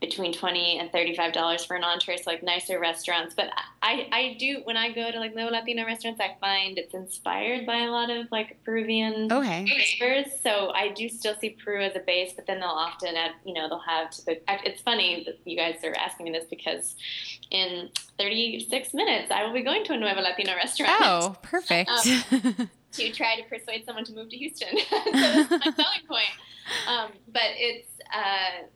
between 0.00 0.32
20 0.32 0.78
and 0.78 0.90
35 0.92 1.32
dollars 1.32 1.64
for 1.64 1.76
an 1.76 1.84
entree 1.84 2.16
so 2.16 2.22
like 2.26 2.42
nicer 2.42 2.80
restaurants. 2.80 3.34
But 3.34 3.50
i 3.82 4.08
i 4.12 4.36
do 4.38 4.60
when 4.64 4.76
i 4.76 4.90
go 4.90 5.10
to 5.10 5.18
like 5.18 5.34
no 5.34 5.48
latino 5.48 5.84
restaurants 5.84 6.20
i 6.20 6.36
find 6.40 6.78
it's 6.78 6.94
inspired 6.94 7.66
by 7.66 7.82
a 7.82 7.90
lot 7.90 8.10
of 8.10 8.26
like 8.32 8.58
peruvian 8.64 9.30
okay. 9.30 9.66
flavors. 9.98 10.26
So 10.42 10.70
i 10.70 10.88
do 10.88 11.08
still 11.08 11.34
see 11.36 11.50
peru 11.50 11.82
as 11.82 11.96
a 11.96 12.00
base 12.00 12.32
but 12.34 12.46
then 12.46 12.60
they'll 12.60 12.68
often 12.68 13.14
add 13.14 13.32
you 13.44 13.52
know 13.52 13.68
they'll 13.68 13.78
have 13.78 14.10
to 14.10 14.24
the 14.24 14.40
it's 14.64 14.80
funny 14.80 15.24
that 15.26 15.38
you 15.44 15.56
guys 15.56 15.76
are 15.84 15.94
asking 15.94 16.24
me 16.24 16.32
this 16.32 16.46
because 16.48 16.96
in 17.50 17.90
36 18.18 18.94
minutes 18.94 19.30
i 19.30 19.44
will 19.44 19.52
be 19.52 19.62
going 19.62 19.84
to 19.84 19.92
a 19.92 19.96
nuevo 19.96 20.20
latino 20.20 20.54
restaurant. 20.54 20.92
Oh 21.00 21.36
perfect. 21.42 21.90
um, 21.90 22.70
to 22.92 23.12
try 23.12 23.36
to 23.36 23.42
persuade 23.48 23.84
someone 23.84 24.04
to 24.04 24.12
move 24.12 24.30
to 24.30 24.36
houston. 24.36 24.68
So 24.90 24.96
that's 25.04 25.50
my 25.50 25.72
selling 25.72 26.06
point. 26.08 26.32
Um, 26.88 27.10
but 27.32 27.42
it's 27.56 27.88
uh, 28.14 28.66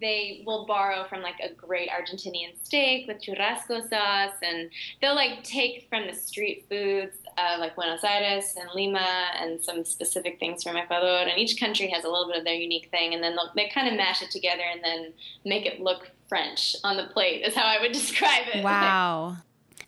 they 0.00 0.42
will 0.46 0.66
borrow 0.66 1.04
from 1.04 1.22
like 1.22 1.40
a 1.40 1.52
great 1.54 1.88
Argentinian 1.90 2.54
steak 2.62 3.06
with 3.06 3.22
churrasco 3.22 3.88
sauce, 3.88 4.34
and 4.42 4.70
they'll 5.00 5.14
like 5.14 5.42
take 5.42 5.86
from 5.88 6.06
the 6.06 6.14
street 6.14 6.66
foods 6.68 7.16
like 7.58 7.74
Buenos 7.74 8.04
Aires 8.04 8.54
and 8.58 8.68
Lima, 8.74 9.28
and 9.40 9.62
some 9.62 9.84
specific 9.84 10.38
things 10.38 10.62
from 10.62 10.76
Ecuador. 10.76 11.28
And 11.28 11.38
each 11.38 11.58
country 11.58 11.88
has 11.88 12.04
a 12.04 12.08
little 12.08 12.26
bit 12.26 12.38
of 12.38 12.44
their 12.44 12.54
unique 12.54 12.88
thing, 12.90 13.14
and 13.14 13.22
then 13.22 13.36
they 13.54 13.68
kind 13.68 13.88
of 13.88 13.94
mash 13.94 14.22
it 14.22 14.30
together 14.30 14.62
and 14.70 14.82
then 14.82 15.12
make 15.44 15.66
it 15.66 15.80
look 15.80 16.10
French 16.28 16.76
on 16.84 16.96
the 16.96 17.04
plate. 17.04 17.42
Is 17.42 17.54
how 17.54 17.66
I 17.66 17.80
would 17.80 17.92
describe 17.92 18.44
it. 18.52 18.64
Wow. 18.64 19.36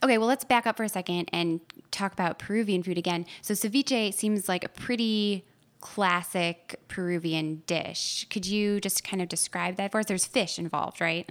Okay, 0.03 0.19
well, 0.19 0.29
let's 0.29 0.45
back 0.45 0.67
up 0.67 0.77
for 0.77 0.85
a 0.85 0.89
second 0.89 1.29
and 1.33 1.61
talk 1.91 2.13
about 2.13 2.39
Peruvian 2.39 2.83
food 2.83 2.99
again. 2.99 3.27
So 3.43 3.55
ceviche 3.55 4.15
seems 4.15 4.49
like 4.49 4.63
a 4.63 4.69
pretty 4.69 5.45
classic 5.81 6.81
Peruvian 6.88 7.62
dish. 7.67 8.27
Could 8.31 8.47
you 8.47 8.81
just 8.81 9.05
kind 9.05 9.23
of 9.23 9.29
describe 9.29 9.77
that 9.77 9.93
for 9.93 10.01
us? 10.01 10.07
There's 10.07 10.27
fish 10.27 10.59
involved, 10.59 11.01
right? 11.01 11.29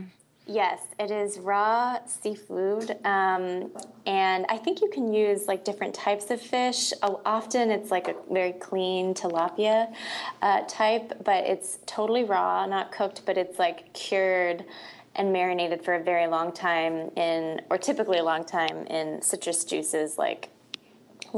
Yes, 0.50 0.80
it 0.98 1.12
is 1.12 1.40
raw 1.40 2.00
seafood, 2.06 2.92
um, 3.04 3.70
and 4.06 4.46
I 4.48 4.58
think 4.58 4.80
you 4.80 4.90
can 4.90 5.12
use 5.12 5.46
like 5.46 5.66
different 5.66 5.94
types 5.94 6.32
of 6.32 6.42
fish. 6.42 6.94
Often 7.04 7.70
it's 7.70 7.92
like 7.92 8.08
a 8.08 8.16
very 8.32 8.54
clean 8.54 9.14
tilapia 9.14 9.94
uh, 10.42 10.62
type, 10.66 11.22
but 11.26 11.44
it's 11.44 11.80
totally 11.86 12.24
raw, 12.24 12.66
not 12.66 12.94
cooked, 12.94 13.24
but 13.26 13.38
it's 13.38 13.60
like 13.60 13.94
cured 13.94 14.64
and 15.16 15.34
marinated 15.34 15.84
for 15.84 15.96
a 15.96 16.04
very 16.04 16.28
long 16.28 16.54
time 16.54 17.12
in, 17.18 17.60
or 17.70 17.78
typically 17.78 18.20
a 18.20 18.24
long 18.24 18.46
time 18.46 18.86
in 18.88 19.22
citrus 19.22 19.66
juices 19.66 20.18
like 20.18 20.48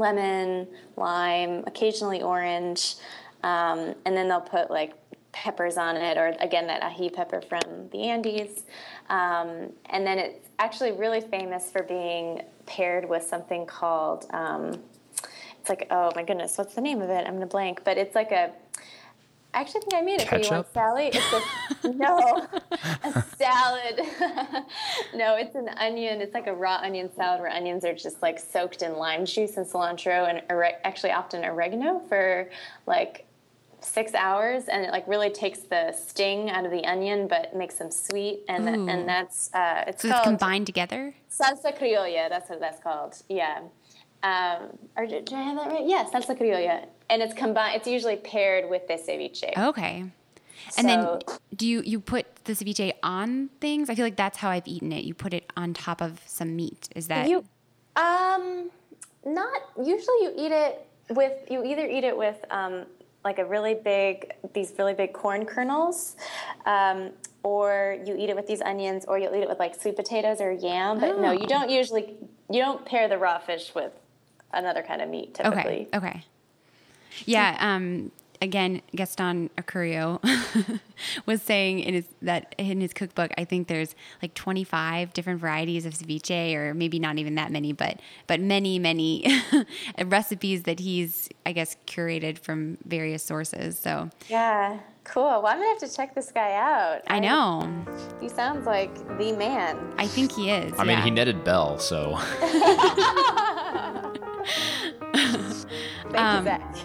lemon, 0.00 0.66
lime, 0.96 1.62
occasionally 1.66 2.22
orange, 2.22 2.96
um, 3.44 3.94
and 4.04 4.16
then 4.16 4.26
they'll 4.28 4.40
put 4.40 4.70
like 4.70 4.94
peppers 5.32 5.76
on 5.76 5.96
it, 5.96 6.18
or 6.18 6.34
again 6.40 6.66
that 6.66 6.82
ají 6.82 7.12
pepper 7.12 7.40
from 7.40 7.88
the 7.92 8.02
Andes. 8.08 8.64
Um, 9.08 9.72
and 9.90 10.04
then 10.06 10.18
it's 10.18 10.48
actually 10.58 10.92
really 10.92 11.20
famous 11.20 11.70
for 11.70 11.82
being 11.84 12.42
paired 12.66 13.08
with 13.08 13.22
something 13.22 13.64
called, 13.66 14.26
um, 14.30 14.82
it's 15.60 15.68
like, 15.68 15.86
oh 15.90 16.10
my 16.16 16.24
goodness, 16.24 16.58
what's 16.58 16.74
the 16.74 16.80
name 16.80 17.00
of 17.02 17.10
it? 17.10 17.26
I'm 17.26 17.38
to 17.38 17.46
blank, 17.46 17.82
but 17.84 17.96
it's 17.96 18.14
like 18.14 18.32
a, 18.32 18.50
I 19.52 19.60
actually 19.60 19.80
think 19.80 19.94
I 19.94 20.00
made 20.02 20.20
it 20.20 20.28
Ketchup? 20.28 20.46
for 20.46 20.54
you 20.54 20.56
once, 20.58 20.68
Sally. 20.72 21.10
It's 21.12 21.84
a, 21.84 21.88
no, 21.92 22.46
a 23.04 23.24
salad. 23.36 23.98
no, 25.14 25.34
it's 25.36 25.54
an 25.56 25.68
onion. 25.76 26.20
It's 26.20 26.34
like 26.34 26.46
a 26.46 26.54
raw 26.54 26.76
onion 26.82 27.10
salad 27.14 27.40
where 27.40 27.50
onions 27.50 27.84
are 27.84 27.94
just 27.94 28.22
like 28.22 28.38
soaked 28.38 28.82
in 28.82 28.96
lime 28.96 29.26
juice 29.26 29.56
and 29.56 29.66
cilantro 29.66 30.28
and 30.28 30.42
ore- 30.50 30.78
actually 30.84 31.10
often 31.12 31.44
oregano 31.44 32.00
for 32.08 32.48
like 32.86 33.26
six 33.82 34.12
hours 34.14 34.64
and 34.68 34.84
it 34.84 34.90
like 34.90 35.08
really 35.08 35.30
takes 35.30 35.60
the 35.60 35.90
sting 35.92 36.50
out 36.50 36.66
of 36.66 36.70
the 36.70 36.84
onion 36.84 37.26
but 37.26 37.56
makes 37.56 37.76
them 37.76 37.90
sweet 37.90 38.40
and 38.46 38.68
and 38.68 39.08
that's 39.08 39.52
uh, 39.54 39.84
it's 39.86 40.02
So 40.02 40.08
called 40.10 40.18
it's 40.20 40.28
combined 40.28 40.66
together? 40.66 41.14
salsa 41.30 41.76
criolla 41.76 42.28
that's 42.28 42.50
what 42.50 42.60
that's 42.60 42.78
called 42.82 43.14
yeah 43.30 43.60
um, 44.22 44.78
or 44.96 45.06
did, 45.06 45.32
I 45.32 45.42
have 45.42 45.56
that 45.56 45.70
right 45.70 45.86
Yes, 45.86 46.10
that's 46.12 46.26
salsa 46.26 46.38
criolla 46.38 46.86
and 47.08 47.22
it's 47.22 47.34
combined 47.34 47.76
it's 47.76 47.88
usually 47.88 48.16
paired 48.16 48.68
with 48.68 48.86
the 48.86 48.94
ceviche 48.94 49.56
Okay. 49.56 50.04
And 50.76 50.88
then 50.88 51.18
do 51.56 51.66
you 51.66 51.82
you 51.84 52.00
put 52.00 52.26
the 52.44 52.52
ceviche 52.52 52.92
on 53.02 53.48
things? 53.60 53.88
I 53.90 53.94
feel 53.94 54.04
like 54.04 54.16
that's 54.16 54.38
how 54.38 54.50
I've 54.50 54.68
eaten 54.68 54.92
it. 54.92 55.04
You 55.04 55.14
put 55.14 55.32
it 55.32 55.50
on 55.56 55.72
top 55.74 56.00
of 56.02 56.20
some 56.26 56.54
meat. 56.54 56.88
Is 56.94 57.08
that 57.08 57.28
You, 57.28 57.44
um, 57.96 58.70
not 59.24 59.62
usually. 59.78 60.18
You 60.22 60.32
eat 60.36 60.52
it 60.52 60.86
with. 61.10 61.32
You 61.50 61.64
either 61.64 61.86
eat 61.86 62.04
it 62.04 62.16
with 62.16 62.44
um, 62.50 62.84
like 63.24 63.38
a 63.38 63.44
really 63.44 63.74
big, 63.74 64.32
these 64.52 64.72
really 64.78 64.94
big 64.94 65.12
corn 65.12 65.44
kernels, 65.46 66.16
um, 66.66 67.10
or 67.42 67.96
you 68.04 68.14
eat 68.16 68.28
it 68.30 68.36
with 68.36 68.46
these 68.46 68.60
onions, 68.60 69.04
or 69.06 69.18
you'll 69.18 69.34
eat 69.34 69.42
it 69.42 69.48
with 69.48 69.58
like 69.58 69.74
sweet 69.80 69.96
potatoes 69.96 70.40
or 70.40 70.52
yam. 70.52 71.00
But 71.00 71.20
no, 71.20 71.32
you 71.32 71.44
Oh. 71.44 71.48
don't 71.48 71.70
usually. 71.70 72.16
You 72.50 72.60
don't 72.60 72.84
pair 72.84 73.08
the 73.08 73.16
raw 73.16 73.38
fish 73.38 73.74
with 73.74 73.92
another 74.52 74.82
kind 74.82 75.02
of 75.02 75.08
meat 75.08 75.34
typically. 75.34 75.88
Okay. 75.94 76.08
Okay. 76.08 76.24
Yeah. 77.26 77.56
Um, 77.60 78.12
again, 78.42 78.80
Gaston 78.94 79.50
Acurio 79.56 80.20
was 81.26 81.42
saying 81.42 81.80
in 81.80 81.94
his 81.94 82.06
that 82.22 82.54
in 82.58 82.80
his 82.80 82.92
cookbook, 82.92 83.32
I 83.36 83.44
think 83.44 83.68
there's 83.68 83.94
like 84.22 84.34
25 84.34 85.12
different 85.12 85.40
varieties 85.40 85.86
of 85.86 85.94
ceviche, 85.94 86.54
or 86.54 86.74
maybe 86.74 86.98
not 86.98 87.18
even 87.18 87.34
that 87.36 87.52
many, 87.52 87.72
but 87.72 88.00
but 88.26 88.40
many 88.40 88.78
many 88.78 89.26
recipes 90.04 90.64
that 90.64 90.80
he's 90.80 91.28
I 91.44 91.52
guess 91.52 91.76
curated 91.86 92.38
from 92.38 92.78
various 92.84 93.22
sources. 93.22 93.78
So 93.78 94.10
Yeah. 94.28 94.78
Cool. 95.04 95.24
Well, 95.24 95.46
I'm 95.46 95.56
gonna 95.56 95.68
have 95.70 95.78
to 95.78 95.88
check 95.88 96.14
this 96.14 96.30
guy 96.30 96.52
out. 96.52 97.00
I 97.08 97.18
know. 97.18 97.68
He 98.20 98.28
sounds 98.28 98.66
like 98.66 98.94
the 99.18 99.32
man. 99.32 99.94
I 99.98 100.06
think 100.06 100.30
he 100.30 100.50
is. 100.50 100.72
I 100.78 100.84
mean, 100.84 100.98
he 100.98 101.10
netted 101.10 101.42
Bell, 101.42 101.78
so 101.78 102.16
Thank 102.38 104.20
Um, 106.14 106.38
you, 106.38 106.44
Zach. 106.44 106.76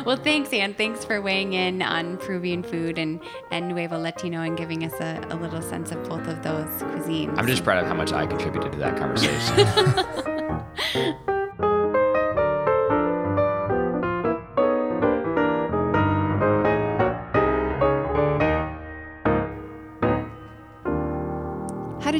Well, 0.06 0.16
thanks, 0.16 0.52
Anne. 0.52 0.74
Thanks 0.74 1.04
for 1.04 1.20
weighing 1.20 1.52
in 1.52 1.82
on 1.82 2.16
Peruvian 2.16 2.62
food 2.62 2.98
and, 2.98 3.20
and 3.50 3.68
Nuevo 3.68 3.98
Latino 3.98 4.40
and 4.40 4.56
giving 4.56 4.84
us 4.84 4.94
a, 5.00 5.20
a 5.28 5.36
little 5.36 5.60
sense 5.60 5.92
of 5.92 6.02
both 6.08 6.26
of 6.26 6.42
those 6.42 6.66
cuisines. 6.82 7.38
I'm 7.38 7.46
just 7.46 7.64
proud 7.64 7.82
of 7.82 7.86
how 7.86 7.94
much 7.94 8.12
I 8.12 8.26
contributed 8.26 8.72
to 8.72 8.78
that 8.78 8.96
conversation. 8.96 11.26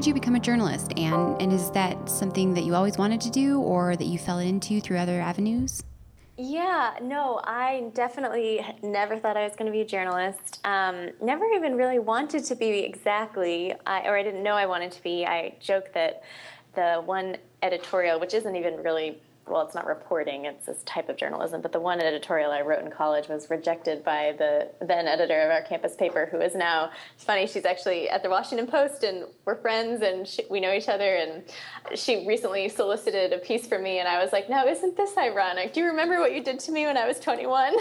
did 0.01 0.07
you 0.07 0.15
become 0.15 0.35
a 0.35 0.41
journalist, 0.41 0.99
Anne? 0.99 1.37
And 1.41 1.53
is 1.53 1.71
that 1.73 2.09
something 2.09 2.55
that 2.55 2.65
you 2.65 2.75
always 2.75 2.97
wanted 2.97 3.21
to 3.21 3.31
do 3.31 3.61
or 3.61 3.97
that 3.97 4.07
you 4.07 4.19
fell 4.19 4.39
into 4.39 4.81
through 4.81 4.97
other 4.97 5.21
avenues? 5.21 5.83
Yeah, 6.39 6.95
no, 7.03 7.39
I 7.45 7.91
definitely 7.93 8.65
never 8.83 9.19
thought 9.19 9.37
I 9.37 9.45
was 9.45 9.53
going 9.57 9.67
to 9.67 9.73
be 9.73 9.83
a 9.83 9.85
journalist. 9.85 10.59
Um, 10.65 11.11
never 11.21 11.45
even 11.53 11.77
really 11.77 11.99
wanted 11.99 12.45
to 12.45 12.55
be 12.55 12.79
exactly, 12.79 13.75
I, 13.85 14.09
or 14.09 14.17
I 14.17 14.23
didn't 14.23 14.43
know 14.43 14.55
I 14.55 14.65
wanted 14.65 14.91
to 14.93 15.03
be. 15.03 15.27
I 15.27 15.55
joke 15.61 15.93
that 15.93 16.23
the 16.75 17.03
one 17.05 17.37
editorial, 17.63 18.19
which 18.19 18.33
isn't 18.33 18.57
even 18.57 18.83
really 18.83 19.19
well, 19.47 19.63
it's 19.63 19.75
not 19.75 19.87
reporting, 19.87 20.45
it's 20.45 20.67
this 20.67 20.83
type 20.85 21.09
of 21.09 21.17
journalism, 21.17 21.61
but 21.61 21.73
the 21.73 21.81
one 21.81 22.01
editorial 22.01 22.53
I 22.53 22.61
wrote 22.61 22.85
in 22.85 22.91
college 22.91 23.29
was 23.29 23.51
rejected 23.51 24.05
by 24.05 24.35
the 24.39 24.71
then 24.85 25.09
editor 25.09 25.41
of 25.41 25.51
our 25.51 25.63
campus 25.63 25.97
paper, 25.97 26.29
who 26.31 26.41
is 26.41 26.55
now, 26.55 26.91
it's 27.15 27.25
funny, 27.25 27.47
she's 27.47 27.65
actually 27.65 28.09
at 28.09 28.23
the 28.23 28.31
Washington 28.31 28.67
Post 28.67 29.03
and 29.03 29.25
we're 29.45 29.57
friends 29.57 30.03
and 30.03 30.27
she, 30.27 30.45
we 30.51 30.61
know 30.61 30.73
each 30.73 30.89
other. 30.89 31.17
And 31.17 31.43
she 31.95 32.27
recently 32.27 32.69
solicited 32.69 33.33
a 33.33 33.39
piece 33.39 33.67
for 33.67 33.79
me, 33.79 33.99
and 33.99 34.09
I 34.09 34.23
was 34.23 34.33
like, 34.33 34.49
no, 34.49 34.67
isn't 34.67 34.97
this 34.97 35.17
ironic? 35.17 35.73
Do 35.73 35.81
you 35.81 35.87
remember 35.87 36.21
what 36.21 36.35
you 36.35 36.43
did 36.43 36.61
to 36.61 36.73
me 36.73 36.87
when 36.87 36.97
I 36.97 37.07
was 37.07 37.19
21? 37.19 37.75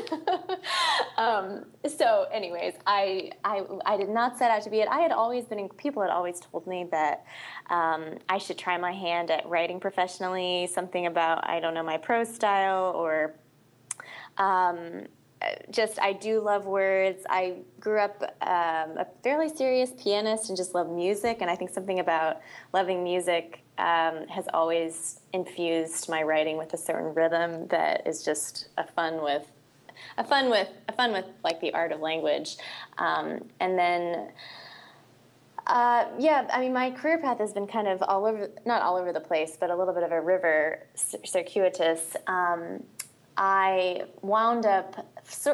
um, 1.18 1.66
so, 1.88 2.28
anyways, 2.32 2.74
I, 2.88 3.32
I, 3.44 3.64
I 3.86 3.98
did 3.98 4.10
not 4.10 4.38
set 4.38 4.50
out 4.50 4.64
to 4.64 4.70
be 4.70 4.80
it. 4.80 4.88
I 4.90 5.00
had 5.00 5.12
always 5.12 5.46
been, 5.46 5.70
people 5.70 6.02
had 6.02 6.12
always 6.12 6.40
told 6.40 6.66
me 6.66 6.88
that 6.92 7.26
um, 7.70 8.18
I 8.28 8.38
should 8.38 8.58
try 8.58 8.78
my 8.78 8.92
hand 8.92 9.30
at 9.32 9.48
writing 9.48 9.80
professionally, 9.80 10.68
something 10.68 11.06
about, 11.06 11.48
I 11.48 11.60
don't 11.60 11.74
know, 11.74 11.84
my 11.84 11.98
prose 11.98 12.34
style 12.34 12.94
or 12.96 13.36
um, 14.38 15.06
just 15.70 16.00
I 16.02 16.14
do 16.14 16.42
love 16.42 16.66
words. 16.66 17.24
I 17.30 17.58
grew 17.80 18.00
up 18.00 18.22
um, 18.42 18.98
a 18.98 19.08
fairly 19.24 19.50
serious 19.50 19.92
pianist 20.02 20.50
and 20.50 20.58
just 20.58 20.74
love 20.76 20.90
music, 20.90 21.38
and 21.42 21.50
I 21.50 21.56
think 21.56 21.70
something 21.70 22.00
about 22.00 22.42
loving 22.74 23.04
music 23.04 23.64
um, 23.78 24.28
has 24.28 24.48
always 24.54 25.22
infused 25.32 26.10
my 26.10 26.24
writing 26.24 26.58
with 26.58 26.74
a 26.74 26.78
certain 26.78 27.14
rhythm 27.14 27.68
that 27.68 28.06
is 28.06 28.24
just 28.24 28.68
a 28.78 28.86
fun 28.86 29.24
with 29.24 29.50
a 30.18 30.24
fun 30.24 30.50
with 30.50 30.70
a 30.88 30.94
fun 30.94 31.12
with 31.12 31.26
like 31.44 31.62
the 31.62 31.74
art 31.74 31.92
of 31.92 32.02
language, 32.02 32.58
um, 32.98 33.44
and 33.60 33.78
then. 33.78 34.32
Uh, 35.70 36.06
yeah, 36.18 36.48
I 36.52 36.60
mean, 36.62 36.74
my 36.74 36.90
career 36.90 37.20
path 37.20 37.38
has 37.38 37.54
been 37.54 37.68
kind 37.68 37.88
of 37.88 38.02
all 38.02 38.26
over, 38.26 38.50
not 38.66 38.82
all 38.82 38.98
over 38.98 39.14
the 39.14 39.20
place, 39.20 39.56
but 39.58 39.70
a 39.70 39.76
little 39.76 39.94
bit 39.94 40.02
of 40.02 40.12
a 40.12 40.20
river, 40.20 40.88
circuitous. 40.96 42.16
Um, 42.26 42.84
I 43.38 44.06
wound 44.24 44.66
up 44.66 45.06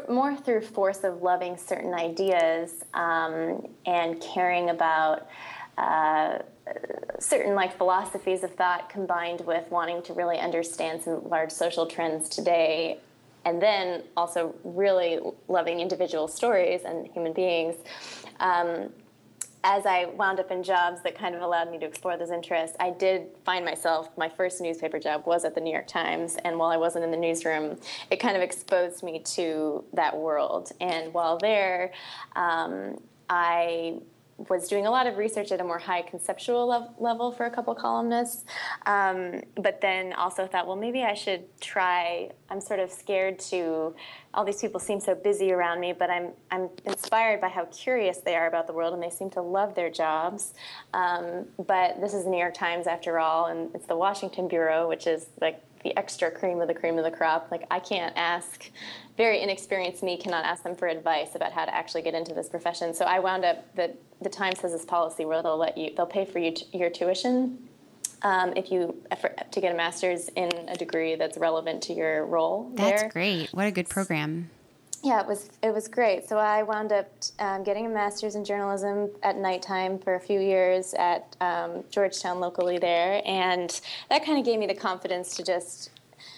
more 0.10 0.38
through 0.38 0.62
force 0.62 1.04
of 1.04 1.21
loving 1.21 1.58
certain 1.58 1.93
ideas 1.93 2.86
um, 2.93 3.67
and 3.86 4.19
caring 4.21 4.69
about 4.69 5.28
uh, 5.78 6.39
certain 7.19 7.54
like 7.54 7.78
philosophies 7.78 8.43
of 8.43 8.56
thought 8.56 8.89
combined 8.89 9.41
with 9.41 9.69
wanting 9.69 10.01
to 10.04 10.13
really 10.13 10.39
understand 10.39 11.01
some 11.04 11.28
large 11.28 11.51
social 11.51 11.86
trends 11.86 12.30
today 12.30 12.99
and 13.43 13.62
then 13.62 14.01
also 14.15 14.56
really 14.63 15.19
loving 15.49 15.82
individual 15.82 16.30
stories 16.30 16.82
and 16.86 17.08
human 17.10 17.34
beings 17.34 17.75
um, 18.39 18.89
as 19.65 19.88
I 19.88 20.06
wound 20.06 20.39
up 20.39 20.51
in 20.51 20.62
jobs 20.62 21.01
that 21.01 21.17
kind 21.17 21.34
of 21.34 21.41
allowed 21.41 21.71
me 21.71 21.80
to 21.80 21.86
explore 21.88 22.17
those 22.17 22.30
interests, 22.30 22.78
I 22.80 22.91
did 22.91 23.30
find 23.43 23.65
myself, 23.65 24.15
my 24.15 24.30
first 24.30 24.62
newspaper 24.62 24.99
job 24.99 25.25
was 25.25 25.43
at 25.43 25.56
the 25.56 25.60
New 25.60 25.71
York 25.71 25.88
Times. 25.88 26.38
And 26.45 26.60
while 26.60 26.69
I 26.69 26.78
wasn't 26.78 27.04
in 27.04 27.10
the 27.10 27.17
newsroom, 27.17 27.80
it 28.12 28.17
kind 28.17 28.38
of 28.38 28.43
exposed 28.43 29.01
me 29.01 29.19
to 29.19 29.84
that 29.93 30.15
world. 30.15 30.71
And 30.80 31.12
while 31.15 31.39
there, 31.39 31.93
um, 32.36 33.01
I 33.28 33.98
was 34.38 34.67
doing 34.67 34.86
a 34.86 34.92
lot 34.92 35.08
of 35.08 35.17
research 35.17 35.52
at 35.52 35.62
a 35.62 35.63
more 35.63 35.79
high 35.79 36.02
conceptual 36.02 36.67
lev- 36.67 36.90
level 37.00 37.31
for 37.31 37.46
a 37.46 37.50
couple 37.50 37.73
columnists, 37.73 38.44
um, 38.86 39.42
but 39.56 39.79
then 39.81 40.12
also 40.13 40.46
thought, 40.46 40.67
well, 40.67 40.75
maybe 40.75 41.04
I 41.04 41.13
should 41.13 41.44
try. 41.62 42.29
I'm 42.50 42.60
sort 42.60 42.79
of 42.79 42.92
scared 42.92 43.40
to. 43.52 43.96
All 44.33 44.44
these 44.44 44.60
people 44.60 44.79
seem 44.79 45.00
so 45.00 45.15
busy 45.15 45.52
around 45.52 45.79
me, 45.79 45.94
but 45.94 46.10
I'm 46.10 46.31
I'm 46.52 46.69
inspired 46.86 47.40
by 47.40 47.48
how 47.48 47.65
curious 47.65 48.17
they 48.17 48.36
are 48.36 48.48
about 48.48 48.67
the 48.67 48.73
world, 48.73 48.94
and 48.94 49.02
they 49.02 49.10
seem 49.10 49.29
to 49.31 49.42
love 49.42 49.73
their 49.73 49.90
jobs. 49.90 50.54
Um, 50.94 51.46
but 51.65 52.02
this 52.02 52.13
is 52.13 52.25
the 52.25 52.29
New 52.29 52.40
York 52.40 52.54
Times, 52.54 52.88
after 52.88 53.19
all, 53.19 53.46
and 53.46 53.73
it's 53.73 53.88
the 53.88 53.98
Washington 53.98 54.48
bureau, 54.48 54.90
which 54.90 55.08
is 55.08 55.27
like 55.40 55.62
the 55.83 55.96
extra 55.98 56.31
cream 56.31 56.60
of 56.62 56.67
the 56.67 56.73
cream 56.73 56.98
of 56.98 57.06
the 57.06 57.12
crop. 57.12 57.48
Like 57.52 57.65
I 57.71 57.79
can't 57.79 58.13
ask 58.17 58.69
very 59.17 59.41
inexperienced 59.41 60.03
me 60.03 60.17
cannot 60.17 60.45
ask 60.45 60.63
them 60.63 60.75
for 60.75 60.87
advice 60.87 61.35
about 61.35 61.53
how 61.53 61.65
to 61.65 61.73
actually 61.73 62.01
get 62.01 62.13
into 62.13 62.33
this 62.33 62.49
profession. 62.49 62.93
So 62.93 63.05
I 63.05 63.19
wound 63.19 63.45
up 63.45 63.75
the 63.75 63.93
the 64.21 64.29
Times 64.29 64.59
has 64.61 64.71
this 64.71 64.85
policy 64.85 65.25
where 65.25 65.41
they'll 65.43 65.57
let 65.57 65.77
you 65.77 65.91
they'll 65.95 66.05
pay 66.05 66.25
for 66.25 66.39
you 66.39 66.51
t- 66.51 66.67
your 66.73 66.89
tuition 66.89 67.67
um, 68.21 68.53
if 68.55 68.71
you 68.71 69.01
effort 69.11 69.51
to 69.51 69.61
get 69.61 69.71
a 69.71 69.77
master's 69.77 70.29
in 70.29 70.49
a 70.67 70.75
degree 70.75 71.15
that's 71.15 71.37
relevant 71.37 71.83
to 71.83 71.93
your 71.93 72.25
role. 72.25 72.71
That's 72.73 73.03
there. 73.03 73.09
great. 73.11 73.49
What 73.53 73.67
a 73.67 73.71
good 73.71 73.87
program. 73.87 74.49
Yeah, 75.03 75.21
it 75.21 75.27
was 75.27 75.51
it 75.61 75.71
was 75.71 75.87
great. 75.87 76.27
So 76.27 76.37
I 76.37 76.63
wound 76.63 76.91
up 76.91 77.07
um, 77.37 77.63
getting 77.63 77.85
a 77.85 77.89
master's 77.89 78.33
in 78.33 78.43
journalism 78.43 79.11
at 79.21 79.37
nighttime 79.37 79.99
for 79.99 80.15
a 80.15 80.19
few 80.19 80.39
years 80.39 80.95
at 80.95 81.35
um, 81.39 81.83
Georgetown 81.91 82.39
locally 82.39 82.79
there, 82.79 83.21
and 83.23 83.79
that 84.09 84.25
kind 84.25 84.39
of 84.39 84.45
gave 84.45 84.57
me 84.59 84.65
the 84.65 84.75
confidence 84.75 85.35
to 85.35 85.43
just. 85.43 85.91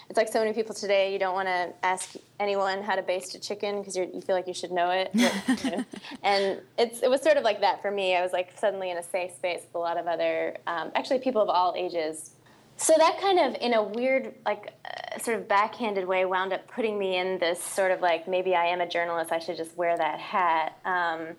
It's 0.09 0.17
like 0.17 0.29
so 0.29 0.39
many 0.39 0.53
people 0.53 0.73
today. 0.73 1.11
You 1.11 1.19
don't 1.19 1.33
want 1.33 1.47
to 1.47 1.73
ask 1.83 2.15
anyone 2.39 2.81
how 2.81 2.95
to 2.95 3.01
baste 3.01 3.35
a 3.35 3.39
chicken 3.39 3.79
because 3.79 3.95
you 3.95 4.21
feel 4.25 4.35
like 4.35 4.47
you 4.47 4.53
should 4.53 4.71
know 4.71 4.89
it. 4.91 5.11
and 6.23 6.61
it's 6.77 7.01
it 7.01 7.09
was 7.09 7.21
sort 7.21 7.37
of 7.37 7.43
like 7.43 7.59
that 7.61 7.81
for 7.81 7.91
me. 7.91 8.15
I 8.15 8.21
was 8.21 8.31
like 8.31 8.57
suddenly 8.57 8.89
in 8.89 8.97
a 8.97 9.03
safe 9.03 9.35
space 9.35 9.61
with 9.61 9.75
a 9.75 9.79
lot 9.79 9.97
of 9.97 10.07
other, 10.07 10.57
um, 10.65 10.91
actually 10.95 11.19
people 11.19 11.41
of 11.41 11.49
all 11.49 11.73
ages 11.75 12.31
so 12.77 12.93
that 12.97 13.19
kind 13.19 13.39
of 13.39 13.59
in 13.59 13.73
a 13.73 13.81
weird 13.81 14.33
like 14.45 14.73
uh, 14.85 15.17
sort 15.19 15.37
of 15.37 15.47
backhanded 15.47 16.07
way 16.07 16.25
wound 16.25 16.53
up 16.53 16.67
putting 16.67 16.97
me 16.97 17.17
in 17.17 17.39
this 17.39 17.61
sort 17.61 17.91
of 17.91 18.01
like 18.01 18.27
maybe 18.27 18.55
i 18.55 18.65
am 18.65 18.81
a 18.81 18.87
journalist 18.87 19.31
i 19.31 19.39
should 19.39 19.57
just 19.57 19.75
wear 19.75 19.97
that 19.97 20.19
hat 20.19 20.77
um, 20.85 21.35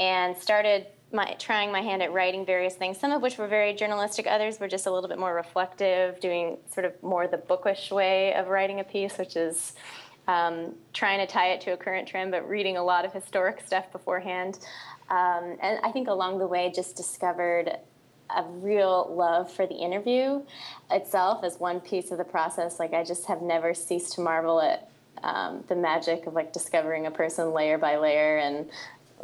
and 0.00 0.36
started 0.36 0.86
my, 1.14 1.34
trying 1.38 1.72
my 1.72 1.80
hand 1.80 2.02
at 2.02 2.12
writing 2.12 2.44
various 2.44 2.74
things 2.74 2.98
some 2.98 3.12
of 3.12 3.22
which 3.22 3.38
were 3.38 3.46
very 3.46 3.72
journalistic 3.72 4.26
others 4.26 4.60
were 4.60 4.68
just 4.68 4.86
a 4.86 4.90
little 4.90 5.08
bit 5.08 5.18
more 5.18 5.34
reflective 5.34 6.20
doing 6.20 6.58
sort 6.72 6.84
of 6.84 7.02
more 7.02 7.26
the 7.26 7.38
bookish 7.38 7.90
way 7.90 8.34
of 8.34 8.48
writing 8.48 8.80
a 8.80 8.84
piece 8.84 9.16
which 9.18 9.36
is 9.36 9.74
um, 10.26 10.74
trying 10.92 11.18
to 11.18 11.26
tie 11.26 11.48
it 11.52 11.60
to 11.60 11.72
a 11.72 11.76
current 11.76 12.08
trend 12.08 12.30
but 12.30 12.48
reading 12.48 12.76
a 12.76 12.84
lot 12.84 13.04
of 13.04 13.12
historic 13.12 13.60
stuff 13.64 13.90
beforehand 13.92 14.58
um, 15.10 15.56
and 15.62 15.78
i 15.82 15.90
think 15.92 16.08
along 16.08 16.38
the 16.38 16.46
way 16.46 16.72
just 16.74 16.96
discovered 16.96 17.78
a 18.34 18.42
real 18.44 19.12
love 19.14 19.50
for 19.50 19.66
the 19.66 19.74
interview 19.74 20.42
itself 20.90 21.44
as 21.44 21.58
one 21.58 21.80
piece 21.80 22.10
of 22.10 22.18
the 22.18 22.24
process. 22.24 22.78
Like 22.78 22.92
I 22.92 23.04
just 23.04 23.26
have 23.26 23.42
never 23.42 23.74
ceased 23.74 24.14
to 24.14 24.20
marvel 24.20 24.60
at 24.60 24.88
um, 25.22 25.64
the 25.68 25.76
magic 25.76 26.26
of 26.26 26.34
like 26.34 26.52
discovering 26.52 27.06
a 27.06 27.10
person 27.10 27.52
layer 27.52 27.78
by 27.78 27.96
layer 27.96 28.38
and 28.38 28.70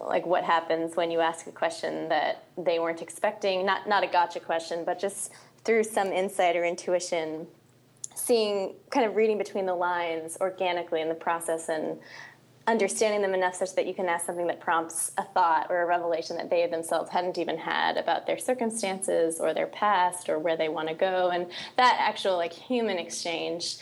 like 0.07 0.26
what 0.26 0.44
happens 0.44 0.96
when 0.96 1.11
you 1.11 1.20
ask 1.20 1.46
a 1.46 1.53
question 1.53 2.09
that 2.09 2.44
they 2.57 2.78
weren't 2.78 3.03
expecting. 3.03 3.64
Not 3.66 3.88
not 3.88 4.03
a 4.03 4.07
gotcha 4.07 4.40
question, 4.40 4.84
but 4.84 4.98
just 4.98 5.32
through 5.64 5.84
some 5.84 6.09
insight 6.09 6.57
or 6.57 6.64
intuition, 6.64 7.46
seeing 8.14 8.74
kind 8.90 9.07
of 9.07 9.16
reading 9.16 9.38
between 9.38 9.66
the 9.66 9.74
lines 9.74 10.36
organically 10.40 11.01
in 11.01 11.09
the 11.09 11.14
process 11.14 11.68
and 11.68 11.98
understanding 12.66 13.22
them 13.22 13.34
enough 13.34 13.55
such 13.55 13.74
that 13.74 13.86
you 13.86 13.94
can 13.94 14.07
ask 14.07 14.26
something 14.26 14.46
that 14.46 14.61
prompts 14.61 15.12
a 15.18 15.24
thought 15.24 15.66
or 15.70 15.82
a 15.82 15.86
revelation 15.86 16.36
that 16.36 16.51
they 16.51 16.66
themselves 16.66 17.11
hadn't 17.11 17.38
even 17.38 17.59
had 17.59 17.96
about 17.96 18.26
their 18.26 18.38
circumstances 18.38 19.40
or 19.40 19.53
their 19.53 19.66
past 19.66 20.28
or 20.28 20.38
where 20.38 20.57
they 20.57 20.68
want 20.68 20.86
to 20.86 20.94
go 20.94 21.30
and 21.30 21.46
that 21.76 21.96
actual 21.98 22.36
like 22.36 22.53
human 22.53 22.98
exchange 22.98 23.78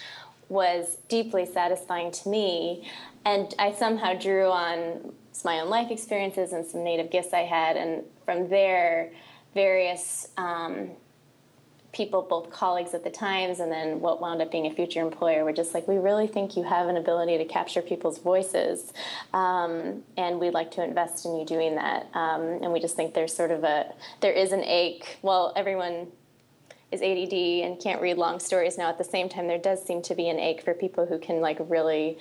was 0.49 0.97
deeply 1.09 1.45
satisfying 1.45 2.11
to 2.11 2.29
me 2.29 2.89
and 3.27 3.55
i 3.59 3.73
somehow 3.73 4.15
drew 4.15 4.47
on 4.47 5.13
my 5.45 5.61
own 5.61 5.69
life 5.69 5.91
experiences 5.91 6.53
and 6.53 6.67
some 6.67 6.83
native 6.85 7.11
gifts 7.11 7.33
i 7.33 7.41
had 7.41 7.77
and 7.77 8.03
from 8.25 8.49
there 8.49 9.11
various 9.55 10.29
um, 10.37 10.91
people, 11.93 12.23
both 12.23 12.51
colleagues 12.51 12.95
at 12.95 13.03
the 13.03 13.11
Times 13.11 13.61
and 13.61 13.73
then 13.73 14.01
what 14.01 14.21
wound 14.21 14.43
up 14.43 14.53
being 14.53 14.67
a 14.67 14.71
future 14.71 15.01
employer, 15.01 15.45
were 15.45 15.53
just 15.53 15.75
like, 15.75 15.89
we 15.89 15.97
really 15.97 16.27
think 16.27 16.57
you 16.57 16.63
have 16.63 16.89
an 16.89 16.97
ability 16.97 17.39
to 17.39 17.45
capture 17.45 17.83
people's 17.83 18.19
voices, 18.19 18.93
um, 19.33 20.03
and 20.17 20.39
we'd 20.39 20.55
like 20.55 20.71
to 20.73 20.85
invest 20.85 21.25
in 21.25 21.37
you 21.37 21.45
doing 21.45 21.75
that. 21.77 22.09
Um, 22.15 22.43
and 22.63 22.73
we 22.73 22.81
just 22.81 22.95
think 22.95 23.15
there's 23.15 23.35
sort 23.35 23.51
of 23.51 23.65
a 23.65 23.93
there 24.21 24.33
is 24.33 24.53
an 24.53 24.63
ache. 24.65 25.19
Well, 25.23 25.53
everyone 25.57 26.09
is 26.93 27.03
ADD 27.03 27.33
and 27.33 27.81
can't 27.81 28.01
read 28.01 28.17
long 28.17 28.39
stories 28.41 28.79
now. 28.79 28.89
At 28.89 28.99
the 28.99 29.05
same 29.05 29.29
time, 29.29 29.47
there 29.47 29.59
does 29.59 29.85
seem 29.85 30.01
to 30.03 30.15
be 30.15 30.29
an 30.29 30.39
ache 30.39 30.63
for 30.63 30.75
people 30.75 31.07
who 31.07 31.19
can 31.19 31.41
like 31.41 31.59
really 31.61 32.19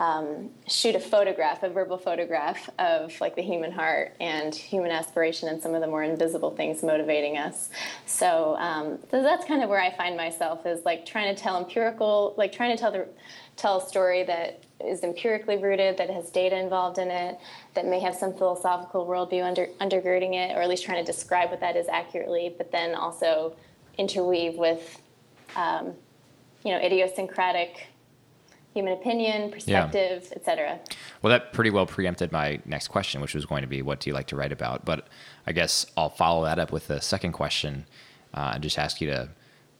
um, 0.00 0.50
shoot 0.68 0.94
a 0.94 1.00
photograph, 1.00 1.62
a 1.62 1.68
verbal 1.68 1.98
photograph 1.98 2.70
of 2.78 3.20
like 3.20 3.34
the 3.34 3.42
human 3.42 3.72
heart 3.72 4.14
and 4.20 4.54
human 4.54 4.92
aspiration 4.92 5.48
and 5.48 5.60
some 5.60 5.74
of 5.74 5.80
the 5.80 5.88
more 5.88 6.04
invisible 6.04 6.52
things 6.52 6.82
motivating 6.84 7.36
us. 7.36 7.68
So, 8.06 8.56
um, 8.58 8.98
so 9.10 9.22
that's 9.22 9.44
kind 9.44 9.62
of 9.62 9.68
where 9.68 9.80
I 9.80 9.94
find 9.96 10.16
myself 10.16 10.66
is 10.66 10.84
like 10.84 11.04
trying 11.04 11.34
to 11.34 11.40
tell 11.40 11.58
empirical, 11.58 12.34
like 12.36 12.52
trying 12.52 12.76
to 12.76 12.80
tell 12.80 12.92
the 12.92 13.08
tell 13.56 13.78
a 13.78 13.88
story 13.88 14.22
that 14.22 14.62
is 14.84 15.02
empirically 15.02 15.56
rooted, 15.56 15.98
that 15.98 16.08
has 16.08 16.30
data 16.30 16.56
involved 16.56 16.98
in 16.98 17.10
it, 17.10 17.36
that 17.74 17.84
may 17.84 17.98
have 17.98 18.14
some 18.14 18.32
philosophical 18.32 19.04
worldview 19.04 19.42
under, 19.42 19.66
undergirding 19.80 20.34
it, 20.34 20.56
or 20.56 20.62
at 20.62 20.68
least 20.68 20.84
trying 20.84 21.04
to 21.04 21.12
describe 21.12 21.50
what 21.50 21.58
that 21.58 21.74
is 21.74 21.88
accurately, 21.88 22.54
but 22.56 22.70
then 22.70 22.94
also 22.94 23.56
interweave 23.98 24.54
with, 24.54 25.02
um, 25.56 25.92
you 26.64 26.70
know, 26.70 26.78
idiosyncratic 26.78 27.88
human 28.78 28.92
opinion, 28.92 29.50
perspective, 29.50 30.28
yeah. 30.30 30.36
etc. 30.36 30.80
Well, 31.20 31.30
that 31.30 31.52
pretty 31.52 31.70
well 31.70 31.86
preempted 31.86 32.30
my 32.30 32.60
next 32.64 32.88
question, 32.88 33.20
which 33.20 33.34
was 33.34 33.44
going 33.44 33.62
to 33.62 33.68
be, 33.68 33.82
what 33.82 34.00
do 34.00 34.08
you 34.08 34.14
like 34.14 34.28
to 34.28 34.36
write 34.36 34.52
about? 34.52 34.84
But 34.84 35.08
I 35.46 35.52
guess 35.52 35.86
I'll 35.96 36.10
follow 36.10 36.44
that 36.44 36.58
up 36.58 36.70
with 36.70 36.86
the 36.86 37.00
second 37.00 37.32
question 37.32 37.86
uh, 38.34 38.52
and 38.54 38.62
just 38.62 38.78
ask 38.78 39.00
you 39.00 39.08
to 39.10 39.30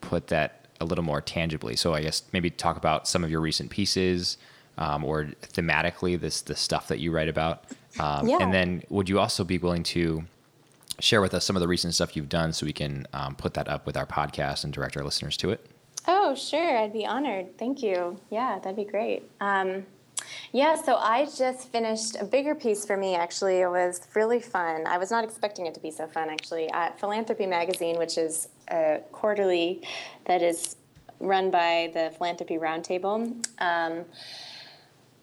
put 0.00 0.26
that 0.28 0.66
a 0.80 0.84
little 0.84 1.04
more 1.04 1.20
tangibly. 1.20 1.76
So 1.76 1.94
I 1.94 2.02
guess 2.02 2.22
maybe 2.32 2.50
talk 2.50 2.76
about 2.76 3.06
some 3.06 3.22
of 3.22 3.30
your 3.30 3.40
recent 3.40 3.70
pieces 3.70 4.36
um, 4.78 5.04
or 5.04 5.26
thematically 5.42 6.18
this 6.18 6.40
the 6.40 6.56
stuff 6.56 6.88
that 6.88 6.98
you 6.98 7.12
write 7.12 7.28
about. 7.28 7.64
Um, 8.00 8.28
yeah. 8.28 8.38
And 8.40 8.52
then 8.52 8.82
would 8.88 9.08
you 9.08 9.20
also 9.20 9.44
be 9.44 9.58
willing 9.58 9.82
to 9.84 10.24
share 11.00 11.20
with 11.20 11.34
us 11.34 11.44
some 11.44 11.56
of 11.56 11.60
the 11.60 11.68
recent 11.68 11.94
stuff 11.94 12.16
you've 12.16 12.28
done 12.28 12.52
so 12.52 12.66
we 12.66 12.72
can 12.72 13.06
um, 13.12 13.36
put 13.36 13.54
that 13.54 13.68
up 13.68 13.86
with 13.86 13.96
our 13.96 14.06
podcast 14.06 14.64
and 14.64 14.72
direct 14.72 14.96
our 14.96 15.04
listeners 15.04 15.36
to 15.38 15.50
it? 15.50 15.64
Oh, 16.10 16.34
sure. 16.34 16.78
I'd 16.78 16.94
be 16.94 17.04
honored. 17.04 17.58
Thank 17.58 17.82
you. 17.82 18.18
Yeah, 18.30 18.58
that'd 18.58 18.76
be 18.76 18.84
great. 18.84 19.30
Um, 19.42 19.84
yeah, 20.52 20.74
so 20.74 20.96
I 20.96 21.26
just 21.26 21.70
finished 21.70 22.16
a 22.18 22.24
bigger 22.24 22.54
piece 22.54 22.86
for 22.86 22.96
me, 22.96 23.14
actually. 23.14 23.60
It 23.60 23.68
was 23.68 24.00
really 24.14 24.40
fun. 24.40 24.86
I 24.86 24.96
was 24.96 25.10
not 25.10 25.22
expecting 25.22 25.66
it 25.66 25.74
to 25.74 25.80
be 25.80 25.90
so 25.90 26.06
fun, 26.06 26.30
actually. 26.30 26.70
At 26.70 26.98
Philanthropy 26.98 27.44
Magazine, 27.44 27.98
which 27.98 28.16
is 28.16 28.48
a 28.68 29.00
quarterly 29.12 29.82
that 30.24 30.40
is 30.40 30.76
run 31.20 31.50
by 31.50 31.90
the 31.92 32.10
Philanthropy 32.16 32.56
Roundtable. 32.56 33.46
Um, 33.58 34.06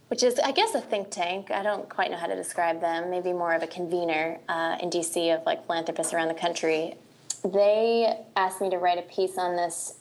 which 0.09 0.21
is, 0.21 0.38
I 0.38 0.51
guess, 0.51 0.75
a 0.75 0.81
think 0.81 1.09
tank. 1.09 1.49
I 1.49 1.63
don't 1.63 1.89
quite 1.89 2.11
know 2.11 2.17
how 2.17 2.27
to 2.27 2.36
describe 2.36 2.79
them. 2.79 3.09
Maybe 3.09 3.33
more 3.33 3.55
of 3.55 3.63
a 3.63 3.67
convener 3.67 4.38
uh, 4.47 4.77
in 4.79 4.91
DC 4.91 5.36
of 5.36 5.43
like 5.47 5.65
philanthropists 5.65 6.13
around 6.13 6.27
the 6.27 6.36
country. 6.36 6.93
They 7.43 8.15
asked 8.36 8.61
me 8.61 8.69
to 8.69 8.77
write 8.77 8.99
a 8.99 9.01
piece 9.01 9.39
on 9.39 9.55
this 9.55 9.95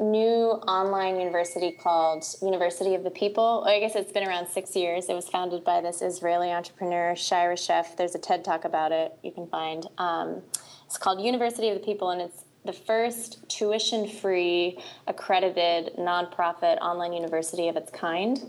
new 0.00 0.50
online 0.68 1.18
university 1.18 1.72
called 1.72 2.24
University 2.42 2.94
of 2.94 3.04
the 3.04 3.10
People. 3.10 3.64
I 3.66 3.80
guess 3.80 3.94
it's 3.94 4.12
been 4.12 4.26
around 4.26 4.48
six 4.48 4.74
years. 4.76 5.08
It 5.08 5.14
was 5.14 5.28
founded 5.28 5.64
by 5.64 5.80
this 5.80 6.02
Israeli 6.02 6.50
entrepreneur, 6.50 7.14
Shai 7.16 7.46
Reshef. 7.46 7.96
There's 7.96 8.14
a 8.14 8.18
TED 8.18 8.44
talk 8.44 8.64
about 8.64 8.92
it 8.92 9.16
you 9.22 9.30
can 9.30 9.46
find. 9.46 9.86
Um, 9.98 10.42
it's 10.86 10.98
called 10.98 11.20
University 11.20 11.68
of 11.68 11.74
the 11.74 11.84
People, 11.84 12.10
and 12.10 12.20
it's 12.20 12.44
the 12.64 12.72
first 12.72 13.48
tuition 13.48 14.08
free, 14.08 14.78
accredited, 15.06 15.92
nonprofit 15.98 16.78
online 16.78 17.12
university 17.12 17.68
of 17.68 17.76
its 17.76 17.90
kind, 17.90 18.40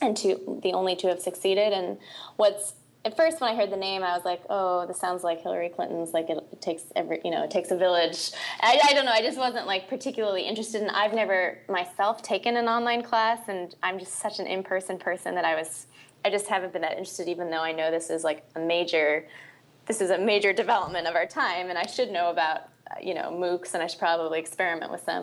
and 0.00 0.16
to, 0.16 0.60
the 0.62 0.72
only 0.72 0.94
to 0.96 1.08
have 1.08 1.20
succeeded. 1.20 1.72
And 1.72 1.98
what's 2.36 2.74
at 3.08 3.16
first 3.16 3.40
when 3.40 3.50
I 3.50 3.56
heard 3.56 3.70
the 3.70 3.76
name, 3.76 4.02
I 4.02 4.14
was 4.14 4.24
like, 4.24 4.42
"Oh, 4.50 4.86
this 4.86 5.00
sounds 5.00 5.24
like 5.24 5.40
Hillary 5.42 5.70
Clinton's. 5.70 6.12
Like 6.12 6.28
it, 6.28 6.38
it 6.52 6.60
takes 6.60 6.84
every, 6.94 7.20
you 7.24 7.30
know, 7.30 7.42
it 7.42 7.50
takes 7.50 7.70
a 7.70 7.76
village." 7.76 8.32
I, 8.60 8.78
I, 8.84 8.92
don't 8.92 9.06
know. 9.06 9.12
I 9.12 9.22
just 9.22 9.38
wasn't 9.38 9.66
like 9.66 9.88
particularly 9.88 10.42
interested 10.42 10.82
in. 10.82 10.90
I've 10.90 11.14
never 11.14 11.58
myself 11.68 12.22
taken 12.22 12.56
an 12.56 12.68
online 12.68 13.02
class, 13.02 13.48
and 13.48 13.74
I'm 13.82 13.98
just 13.98 14.16
such 14.16 14.38
an 14.38 14.46
in-person 14.46 14.98
person 14.98 15.34
that 15.34 15.44
I 15.44 15.54
was. 15.54 15.86
I 16.24 16.30
just 16.30 16.46
haven't 16.48 16.72
been 16.72 16.82
that 16.82 16.92
interested, 16.92 17.28
even 17.28 17.50
though 17.50 17.62
I 17.62 17.72
know 17.72 17.90
this 17.90 18.10
is 18.10 18.24
like 18.24 18.44
a 18.54 18.60
major. 18.60 19.26
This 19.86 20.02
is 20.02 20.10
a 20.10 20.18
major 20.18 20.52
development 20.52 21.06
of 21.06 21.14
our 21.14 21.26
time, 21.26 21.70
and 21.70 21.78
I 21.78 21.86
should 21.86 22.10
know 22.10 22.28
about 22.28 22.68
you 23.02 23.14
know 23.14 23.30
MOOCs, 23.30 23.74
and 23.74 23.82
I 23.82 23.86
should 23.86 23.98
probably 23.98 24.38
experiment 24.38 24.90
with 24.90 25.04
them. 25.06 25.22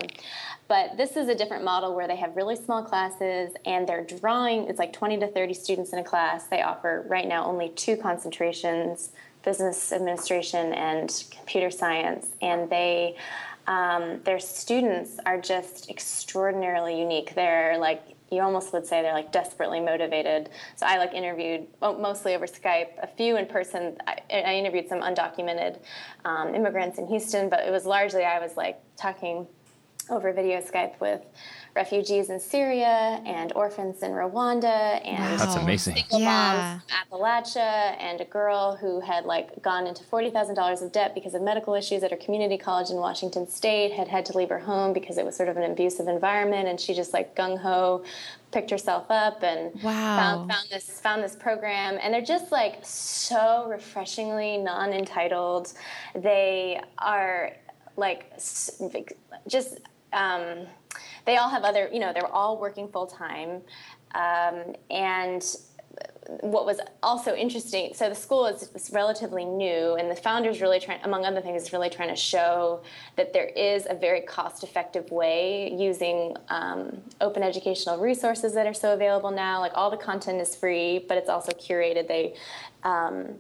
But 0.68 0.98
this 0.98 1.16
is 1.16 1.28
a 1.28 1.36
different 1.36 1.64
model 1.64 1.96
where 1.96 2.08
they 2.08 2.16
have 2.16 2.36
really 2.36 2.56
small 2.56 2.84
classes 2.84 3.54
and 3.66 3.88
they're 3.88 4.04
drawing, 4.04 4.68
it's 4.68 4.80
like 4.80 4.94
20 4.94 5.20
to 5.20 5.28
30 5.28 5.54
students 5.54 5.94
in 5.94 6.00
a 6.00 6.04
class. 6.04 6.46
They 6.48 6.64
offer 6.64 7.06
right 7.08 7.28
now 7.28 7.46
only 7.46 7.70
two 7.70 7.98
concentrations 7.98 9.12
business 9.46 9.94
administration 9.94 10.74
and 10.74 11.24
computer 11.30 11.70
science. 11.70 12.30
And 12.42 12.70
they, 12.70 13.16
um, 13.68 14.20
their 14.24 14.40
students 14.40 15.20
are 15.26 15.40
just 15.40 15.90
extraordinarily 15.90 17.00
unique. 17.00 17.36
They're 17.36 17.78
like, 17.78 18.02
you 18.32 18.42
almost 18.42 18.74
would 18.74 18.86
say 18.86 19.02
they're 19.02 19.14
like 19.14 19.32
desperately 19.32 19.80
motivated. 19.80 20.50
So 20.76 20.86
I 20.86 20.98
like 20.98 21.14
interviewed 21.14 21.68
mostly 21.82 22.36
over 22.36 22.48
Skype, 22.48 22.90
a 23.02 23.08
few 23.08 23.38
in 23.38 23.46
person. 23.46 23.98
I, 24.08 24.20
I 24.32 24.56
interviewed 24.56 24.90
some 24.90 25.02
undocumented 25.02 25.80
um, 26.26 26.56
immigrants 26.56 26.98
in 26.98 27.08
Houston, 27.08 27.50
but 27.50 27.60
it 27.60 27.72
was 27.72 27.86
largely 27.86 28.24
I 28.24 28.40
was 28.40 28.58
like 28.58 28.80
talking 28.98 29.48
over 30.10 30.32
video 30.34 30.62
Skype 30.62 31.00
with 31.00 31.22
refugees 31.76 32.30
in 32.30 32.40
Syria 32.40 33.22
and 33.26 33.52
orphans 33.54 34.02
in 34.02 34.12
Rwanda 34.12 35.02
and 35.06 35.20
Wow. 35.24 35.38
That's 35.38 35.56
amazing. 35.56 35.96
single 35.96 36.20
Yeah. 36.22 36.80
moms 36.80 36.84
from 37.10 37.20
Appalachia 37.20 37.96
and 38.00 38.22
a 38.22 38.26
girl 38.26 38.76
who 38.78 39.02
had 39.02 39.26
like 39.26 39.62
gone 39.62 39.86
into 39.88 40.04
forty 40.06 40.30
thousand 40.30 40.56
dollars 40.56 40.82
of 40.82 40.92
debt 40.92 41.14
because 41.14 41.34
of 41.34 41.42
medical 41.42 41.74
issues 41.74 42.02
at 42.04 42.12
her 42.12 42.18
community 42.18 42.58
college 42.58 42.90
in 42.92 42.98
Washington 42.98 43.48
State, 43.48 43.92
had 43.92 44.08
had 44.08 44.26
to 44.28 44.38
leave 44.38 44.50
her 44.50 44.60
home 44.60 44.94
because 44.94 45.18
it 45.18 45.26
was 45.26 45.36
sort 45.36 45.50
of 45.50 45.58
an 45.58 45.70
abusive 45.70 46.08
environment, 46.08 46.68
and 46.70 46.80
she 46.80 46.94
just 46.94 47.12
like 47.14 47.36
gung 47.36 47.58
ho 47.60 48.04
picked 48.52 48.70
herself 48.72 49.06
up 49.10 49.44
and 49.44 49.74
Wow. 49.84 49.92
found, 50.18 50.52
found 50.52 50.68
this 50.72 50.90
found 51.02 51.24
this 51.24 51.36
program, 51.36 51.98
and 52.02 52.14
they're 52.14 52.22
just 52.22 52.52
like 52.54 52.80
so 52.84 53.66
refreshingly 53.68 54.58
non 54.58 54.94
entitled. 54.94 55.74
They 56.16 56.80
are 57.00 57.52
like 57.98 58.32
just. 59.48 59.80
Um, 60.16 60.66
they 61.26 61.38
all 61.38 61.50
have 61.50 61.64
other, 61.64 61.90
you 61.94 62.00
know, 62.00 62.12
they're 62.14 62.26
all 62.26 62.60
working 62.60 62.88
full 62.88 63.06
time. 63.06 63.62
Um, 64.16 64.76
and 64.90 65.46
what 66.42 66.66
was 66.66 66.80
also 67.04 67.36
interesting 67.36 67.94
so 67.94 68.10
the 68.10 68.16
school 68.16 68.48
is, 68.48 68.70
is 68.74 68.90
relatively 68.92 69.46
new 69.46 69.94
and 69.96 70.10
the 70.10 70.16
founders 70.16 70.60
really 70.60 70.80
trying 70.80 71.00
among 71.04 71.24
other 71.24 71.40
things 71.40 71.62
is 71.62 71.72
really 71.72 71.90
trying 71.90 72.10
to 72.10 72.16
show 72.16 72.82
that 73.16 73.32
there 73.32 73.46
is 73.46 73.86
a 73.90 73.94
very 73.94 74.22
cost 74.22 74.64
effective 74.64 75.12
way 75.12 75.72
using 75.78 76.36
um, 76.50 77.00
open 77.22 77.44
educational 77.44 78.00
resources 78.00 78.54
that 78.56 78.66
are 78.66 78.74
so 78.74 78.94
available 78.94 79.30
now 79.30 79.60
like 79.60 79.72
all 79.76 79.92
the 79.92 79.98
content 79.98 80.42
is 80.42 80.56
free 80.56 81.06
but 81.08 81.16
it's 81.18 81.30
also 81.30 81.52
curated 81.52 82.08
they 82.08 82.34
um, 82.84 83.36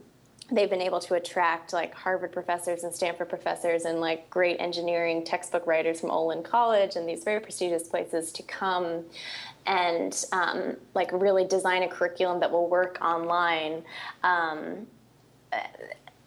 they've 0.51 0.69
been 0.69 0.81
able 0.81 0.99
to 0.99 1.15
attract 1.15 1.73
like 1.73 1.93
Harvard 1.93 2.31
professors 2.31 2.83
and 2.83 2.93
Stanford 2.93 3.29
professors 3.29 3.85
and 3.85 3.99
like 3.99 4.29
great 4.29 4.57
engineering 4.59 5.23
textbook 5.23 5.65
writers 5.65 5.99
from 5.99 6.11
Olin 6.11 6.43
College 6.43 6.95
and 6.95 7.07
these 7.09 7.23
very 7.23 7.39
prestigious 7.39 7.87
places 7.87 8.31
to 8.33 8.43
come 8.43 9.03
and 9.65 10.25
um, 10.31 10.77
like 10.93 11.09
really 11.11 11.45
design 11.45 11.81
a 11.83 11.87
curriculum 11.87 12.39
that 12.39 12.51
will 12.51 12.69
work 12.69 12.99
online. 13.01 13.83
Um, 14.23 14.85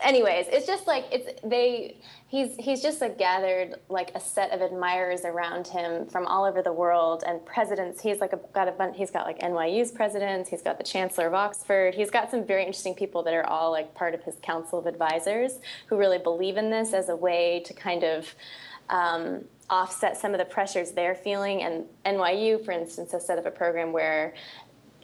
anyways, 0.00 0.46
it's 0.48 0.66
just 0.66 0.86
like 0.86 1.04
it's 1.10 1.40
they 1.42 1.96
he's 2.28 2.56
he's 2.56 2.82
just 2.82 3.00
like 3.00 3.18
gathered 3.18 3.76
like 3.88 4.12
a 4.14 4.20
set 4.20 4.52
of 4.52 4.60
admirers 4.60 5.24
around 5.24 5.66
him 5.66 6.06
from 6.06 6.26
all 6.26 6.44
over 6.44 6.62
the 6.62 6.72
world 6.72 7.24
and 7.26 7.44
presidents. 7.44 8.00
He's 8.00 8.20
like 8.20 8.32
a, 8.32 8.40
got 8.54 8.68
a 8.68 8.72
bunch. 8.72 8.96
He's 8.96 9.10
got 9.10 9.26
like 9.26 9.40
NYU's 9.40 9.90
presidents. 9.90 10.48
He's 10.50 10.62
got 10.62 10.78
the 10.78 10.84
chancellor 10.84 11.26
of 11.26 11.34
Oxford. 11.34 11.94
He's 11.94 12.10
got 12.10 12.30
some 12.30 12.44
very 12.44 12.62
interesting 12.62 12.94
people 12.94 13.22
that 13.24 13.34
are 13.34 13.46
all 13.46 13.70
like 13.70 13.94
part 13.94 14.14
of 14.14 14.22
his 14.22 14.36
council 14.42 14.78
of 14.78 14.86
advisors 14.86 15.58
who 15.86 15.96
really 15.96 16.18
believe 16.18 16.56
in 16.56 16.70
this 16.70 16.92
as 16.92 17.08
a 17.08 17.16
way 17.16 17.62
to 17.66 17.74
kind 17.74 18.04
of. 18.04 18.34
Um, 18.90 19.44
offset 19.70 20.16
some 20.16 20.32
of 20.32 20.38
the 20.38 20.46
pressures 20.46 20.92
they're 20.92 21.14
feeling 21.14 21.62
and 21.62 21.84
NYU 22.06 22.64
for 22.64 22.72
instance 22.72 23.12
has 23.12 23.26
set 23.26 23.36
up 23.36 23.44
a 23.44 23.50
program 23.50 23.92
where 23.92 24.32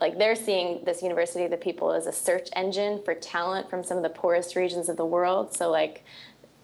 like 0.01 0.19
they're 0.19 0.35
seeing 0.37 0.85
this 0.85 1.03
university 1.03 1.45
of 1.45 1.51
the 1.51 1.57
people 1.57 1.93
as 1.93 2.07
a 2.07 2.13
search 2.13 2.49
engine 2.55 3.01
for 3.05 3.15
talent 3.15 3.71
from 3.71 3.83
some 3.85 3.97
of 3.97 4.03
the 4.03 4.09
poorest 4.11 4.57
regions 4.57 4.89
of 4.89 4.97
the 4.97 5.05
world 5.07 5.55
so 5.57 5.71
like 5.71 6.05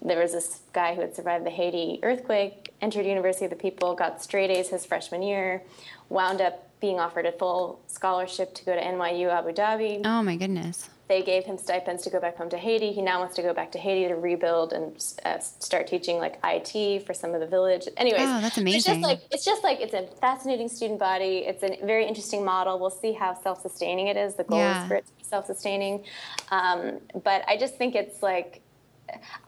there 0.02 0.18
was 0.18 0.32
this 0.32 0.60
guy 0.72 0.94
who 0.94 1.00
had 1.00 1.14
survived 1.14 1.44
the 1.44 1.50
haiti 1.50 1.98
earthquake 2.02 2.72
entered 2.80 3.06
university 3.06 3.44
of 3.44 3.50
the 3.50 3.56
people 3.56 3.94
got 3.94 4.22
straight 4.22 4.50
a's 4.50 4.68
his 4.70 4.84
freshman 4.84 5.22
year 5.22 5.62
wound 6.08 6.40
up 6.40 6.66
being 6.80 6.98
offered 6.98 7.26
a 7.26 7.32
full 7.32 7.80
scholarship 7.86 8.54
to 8.54 8.64
go 8.64 8.74
to 8.74 8.80
nyu 8.80 9.28
abu 9.28 9.52
dhabi 9.52 10.00
Oh 10.04 10.22
my 10.22 10.36
goodness. 10.36 10.88
They 11.10 11.22
gave 11.22 11.44
him 11.44 11.58
stipends 11.58 12.04
to 12.04 12.08
go 12.10 12.20
back 12.20 12.36
home 12.36 12.48
to 12.48 12.56
Haiti. 12.56 12.92
He 12.92 13.02
now 13.02 13.18
wants 13.18 13.34
to 13.34 13.42
go 13.42 13.52
back 13.52 13.72
to 13.72 13.78
Haiti 13.78 14.06
to 14.06 14.14
rebuild 14.14 14.72
and 14.72 14.92
uh, 15.24 15.40
start 15.40 15.88
teaching 15.88 16.18
like 16.18 16.38
IT 16.44 17.04
for 17.04 17.12
some 17.14 17.34
of 17.34 17.40
the 17.40 17.48
village. 17.48 17.88
Anyways, 17.96 18.22
Oh, 18.22 18.40
that's 18.40 18.56
It's 18.56 18.58
amazing. 18.58 18.92
just 18.94 19.02
like 19.02 19.20
it's 19.32 19.44
just 19.44 19.64
like 19.64 19.80
it's 19.80 19.92
a 19.92 20.06
fascinating 20.20 20.68
student 20.68 21.00
body. 21.00 21.38
It's 21.38 21.64
a 21.64 21.84
very 21.84 22.06
interesting 22.06 22.44
model. 22.44 22.78
We'll 22.78 22.90
see 23.04 23.12
how 23.12 23.34
self-sustaining 23.34 24.06
it 24.06 24.16
is. 24.16 24.36
The 24.36 24.44
goal 24.44 24.60
Yeah. 24.60 24.82
is 24.82 24.88
for 24.88 24.94
it 24.94 25.06
to 25.08 25.12
be 25.18 25.24
self-sustaining. 25.24 26.04
Um, 26.52 27.00
but 27.24 27.42
I 27.48 27.56
just 27.56 27.74
think 27.74 27.96
it's 27.96 28.22
like 28.22 28.62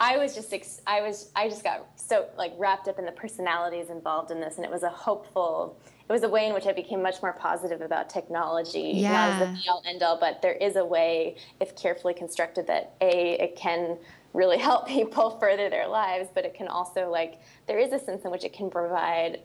I 0.00 0.16
was 0.18 0.34
just 0.34 0.52
ex- 0.52 0.80
I 0.86 1.00
was 1.00 1.30
I 1.36 1.48
just 1.48 1.62
got 1.64 1.86
so 1.96 2.26
like 2.36 2.52
wrapped 2.58 2.88
up 2.88 2.98
in 2.98 3.04
the 3.04 3.12
personalities 3.12 3.90
involved 3.90 4.30
in 4.30 4.40
this, 4.40 4.56
and 4.56 4.64
it 4.64 4.70
was 4.70 4.82
a 4.82 4.88
hopeful. 4.90 5.78
It 6.08 6.12
was 6.12 6.24
a 6.24 6.28
way 6.28 6.46
in 6.48 6.52
which 6.54 6.66
I 6.66 6.72
became 6.72 7.00
much 7.02 7.22
more 7.22 7.32
positive 7.32 7.80
about 7.80 8.10
technology, 8.10 8.92
Yeah. 8.96 9.12
not 9.12 9.28
as 9.30 9.48
the 9.48 9.62
be 9.62 9.68
all 9.68 9.82
end 9.86 10.02
all, 10.02 10.18
but 10.18 10.42
there 10.42 10.52
is 10.52 10.76
a 10.76 10.84
way, 10.84 11.36
if 11.60 11.74
carefully 11.76 12.12
constructed, 12.12 12.66
that 12.66 12.94
a 13.00 13.32
it 13.42 13.56
can 13.56 13.96
really 14.34 14.58
help 14.68 14.86
people 14.86 15.30
further 15.38 15.70
their 15.70 15.86
lives, 15.88 16.28
but 16.34 16.44
it 16.44 16.54
can 16.54 16.68
also 16.68 17.08
like 17.10 17.40
there 17.66 17.78
is 17.78 17.92
a 17.92 17.98
sense 17.98 18.24
in 18.24 18.30
which 18.30 18.44
it 18.44 18.52
can 18.52 18.68
provide, 18.70 19.40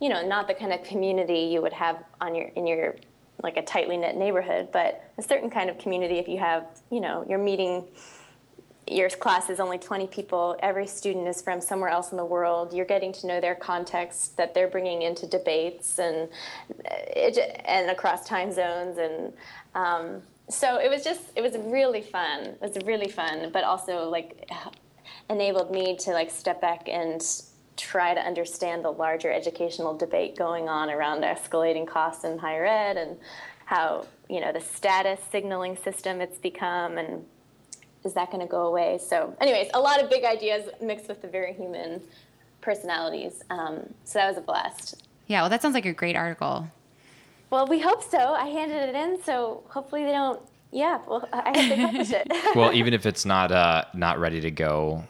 you 0.00 0.08
know, 0.08 0.26
not 0.26 0.46
the 0.46 0.54
kind 0.54 0.72
of 0.72 0.82
community 0.84 1.40
you 1.52 1.62
would 1.62 1.72
have 1.72 2.04
on 2.20 2.34
your 2.34 2.48
in 2.56 2.66
your 2.66 2.96
like 3.42 3.56
a 3.56 3.62
tightly 3.62 3.96
knit 3.96 4.16
neighborhood, 4.16 4.68
but 4.72 5.02
a 5.18 5.22
certain 5.22 5.50
kind 5.50 5.68
of 5.68 5.76
community 5.78 6.18
if 6.18 6.28
you 6.28 6.38
have, 6.38 6.64
you 6.90 7.00
know, 7.00 7.24
you're 7.28 7.38
meeting 7.38 7.84
your 8.86 9.08
class 9.08 9.48
is 9.48 9.60
only 9.60 9.78
20 9.78 10.06
people 10.08 10.56
every 10.60 10.86
student 10.86 11.26
is 11.26 11.40
from 11.40 11.60
somewhere 11.60 11.88
else 11.88 12.10
in 12.10 12.16
the 12.16 12.24
world 12.24 12.72
you're 12.72 12.84
getting 12.84 13.12
to 13.12 13.26
know 13.26 13.40
their 13.40 13.54
context 13.54 14.36
that 14.36 14.52
they're 14.54 14.68
bringing 14.68 15.02
into 15.02 15.26
debates 15.26 15.98
and 15.98 16.28
it, 16.84 17.62
and 17.64 17.90
across 17.90 18.26
time 18.26 18.52
zones 18.52 18.98
and 18.98 19.32
um, 19.74 20.22
so 20.48 20.78
it 20.78 20.90
was 20.90 21.02
just 21.02 21.22
it 21.36 21.40
was 21.40 21.56
really 21.64 22.02
fun 22.02 22.40
it 22.40 22.60
was 22.60 22.76
really 22.84 23.08
fun 23.08 23.50
but 23.52 23.64
also 23.64 24.08
like 24.08 24.50
enabled 25.30 25.70
me 25.70 25.96
to 25.96 26.10
like 26.10 26.30
step 26.30 26.60
back 26.60 26.88
and 26.88 27.42
try 27.76 28.14
to 28.14 28.20
understand 28.20 28.84
the 28.84 28.90
larger 28.90 29.32
educational 29.32 29.96
debate 29.96 30.36
going 30.36 30.68
on 30.68 30.90
around 30.90 31.22
escalating 31.22 31.86
costs 31.86 32.24
in 32.24 32.38
higher 32.38 32.66
ed 32.66 32.96
and 32.96 33.16
how 33.64 34.06
you 34.28 34.40
know 34.40 34.52
the 34.52 34.60
status 34.60 35.20
signaling 35.32 35.76
system 35.76 36.20
it's 36.20 36.38
become 36.38 36.98
and 36.98 37.24
is 38.04 38.14
that 38.14 38.30
going 38.30 38.40
to 38.40 38.50
go 38.50 38.66
away? 38.66 38.98
So, 38.98 39.34
anyways, 39.40 39.70
a 39.74 39.80
lot 39.80 40.02
of 40.02 40.10
big 40.10 40.24
ideas 40.24 40.68
mixed 40.80 41.08
with 41.08 41.22
the 41.22 41.28
very 41.28 41.52
human 41.54 42.02
personalities. 42.60 43.42
Um, 43.50 43.94
so 44.04 44.18
that 44.18 44.28
was 44.28 44.38
a 44.38 44.40
blast. 44.40 45.02
Yeah, 45.26 45.42
well, 45.42 45.50
that 45.50 45.62
sounds 45.62 45.74
like 45.74 45.86
a 45.86 45.92
great 45.92 46.16
article. 46.16 46.68
Well, 47.50 47.66
we 47.66 47.80
hope 47.80 48.02
so. 48.02 48.18
I 48.18 48.46
handed 48.46 48.88
it 48.88 48.94
in, 48.94 49.22
so 49.22 49.62
hopefully 49.68 50.04
they 50.04 50.12
don't. 50.12 50.40
Yeah, 50.72 51.00
well, 51.06 51.28
I 51.32 51.56
hope 51.56 51.68
they 51.68 51.84
publish 51.84 52.10
it. 52.10 52.32
well, 52.56 52.72
even 52.72 52.94
if 52.94 53.06
it's 53.06 53.24
not 53.24 53.52
uh, 53.52 53.84
not 53.94 54.18
ready 54.18 54.40
to 54.40 54.50
go 54.50 55.04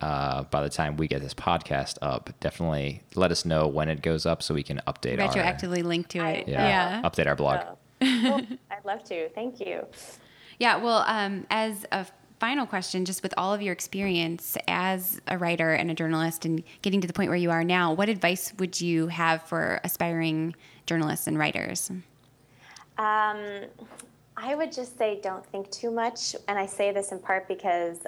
uh, 0.00 0.44
by 0.44 0.62
the 0.62 0.68
time 0.68 0.96
we 0.96 1.08
get 1.08 1.20
this 1.20 1.34
podcast 1.34 1.98
up, 2.02 2.30
definitely 2.38 3.02
let 3.16 3.32
us 3.32 3.44
know 3.44 3.66
when 3.66 3.88
it 3.88 4.00
goes 4.00 4.26
up 4.26 4.42
so 4.42 4.54
we 4.54 4.62
can 4.62 4.80
update 4.86 5.20
our 5.20 5.28
Retroactively 5.28 5.82
linked 5.82 6.10
to 6.10 6.24
it. 6.24 6.46
yeah, 6.46 6.68
yeah. 6.68 7.02
update 7.02 7.26
our 7.26 7.34
blog. 7.34 7.60
So, 7.60 7.76
cool. 8.00 8.40
I'd 8.70 8.84
love 8.84 9.02
to. 9.04 9.28
Thank 9.30 9.58
you. 9.58 9.84
Yeah, 10.58 10.76
well, 10.76 11.04
um, 11.06 11.46
as 11.50 11.84
a 11.90 12.06
final 12.38 12.66
question, 12.66 13.04
just 13.04 13.22
with 13.22 13.34
all 13.36 13.52
of 13.52 13.62
your 13.62 13.72
experience 13.72 14.56
as 14.66 15.20
a 15.26 15.36
writer 15.36 15.72
and 15.72 15.90
a 15.90 15.94
journalist 15.94 16.44
and 16.44 16.62
getting 16.82 17.00
to 17.00 17.06
the 17.06 17.12
point 17.12 17.28
where 17.28 17.36
you 17.36 17.50
are 17.50 17.64
now, 17.64 17.92
what 17.92 18.08
advice 18.08 18.52
would 18.58 18.80
you 18.80 19.08
have 19.08 19.42
for 19.42 19.80
aspiring 19.84 20.54
journalists 20.86 21.26
and 21.26 21.38
writers? 21.38 21.90
Um, 22.98 23.64
I 24.36 24.54
would 24.54 24.72
just 24.72 24.96
say 24.96 25.20
don't 25.22 25.44
think 25.46 25.70
too 25.70 25.90
much. 25.90 26.36
And 26.46 26.58
I 26.58 26.66
say 26.66 26.92
this 26.92 27.12
in 27.12 27.18
part 27.18 27.48
because, 27.48 27.98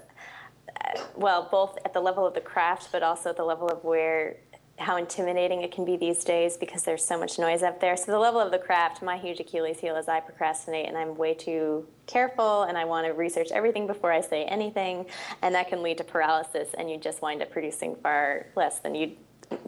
uh, 0.68 1.00
well, 1.16 1.48
both 1.50 1.78
at 1.84 1.92
the 1.92 2.00
level 2.00 2.26
of 2.26 2.34
the 2.34 2.40
craft, 2.40 2.90
but 2.92 3.02
also 3.02 3.30
at 3.30 3.36
the 3.36 3.44
level 3.44 3.68
of 3.68 3.82
where 3.84 4.36
how 4.80 4.96
intimidating 4.96 5.60
it 5.60 5.70
can 5.70 5.84
be 5.84 5.96
these 5.96 6.24
days 6.24 6.56
because 6.56 6.82
there's 6.82 7.04
so 7.04 7.18
much 7.18 7.38
noise 7.38 7.62
up 7.62 7.80
there. 7.80 7.96
So 7.96 8.10
the 8.12 8.18
level 8.18 8.40
of 8.40 8.50
the 8.50 8.58
craft, 8.58 9.02
my 9.02 9.18
huge 9.18 9.38
Achilles 9.38 9.78
heel 9.78 9.96
is 9.96 10.08
I 10.08 10.20
procrastinate 10.20 10.88
and 10.88 10.96
I'm 10.96 11.16
way 11.16 11.34
too 11.34 11.86
careful 12.06 12.62
and 12.62 12.78
I 12.78 12.86
want 12.86 13.06
to 13.06 13.12
research 13.12 13.50
everything 13.52 13.86
before 13.86 14.10
I 14.10 14.20
say 14.22 14.44
anything, 14.44 15.06
and 15.42 15.54
that 15.54 15.68
can 15.68 15.82
lead 15.82 15.98
to 15.98 16.04
paralysis 16.04 16.70
and 16.78 16.90
you 16.90 16.96
just 16.96 17.20
wind 17.20 17.42
up 17.42 17.50
producing 17.50 17.94
far 17.96 18.46
less 18.56 18.78
than 18.78 18.94
you 18.94 19.16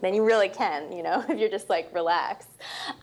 than 0.01 0.13
you 0.13 0.23
really 0.23 0.49
can, 0.49 0.91
you 0.91 1.01
know, 1.03 1.23
if 1.29 1.39
you're 1.39 1.49
just 1.49 1.69
like 1.69 1.89
relax. 1.93 2.45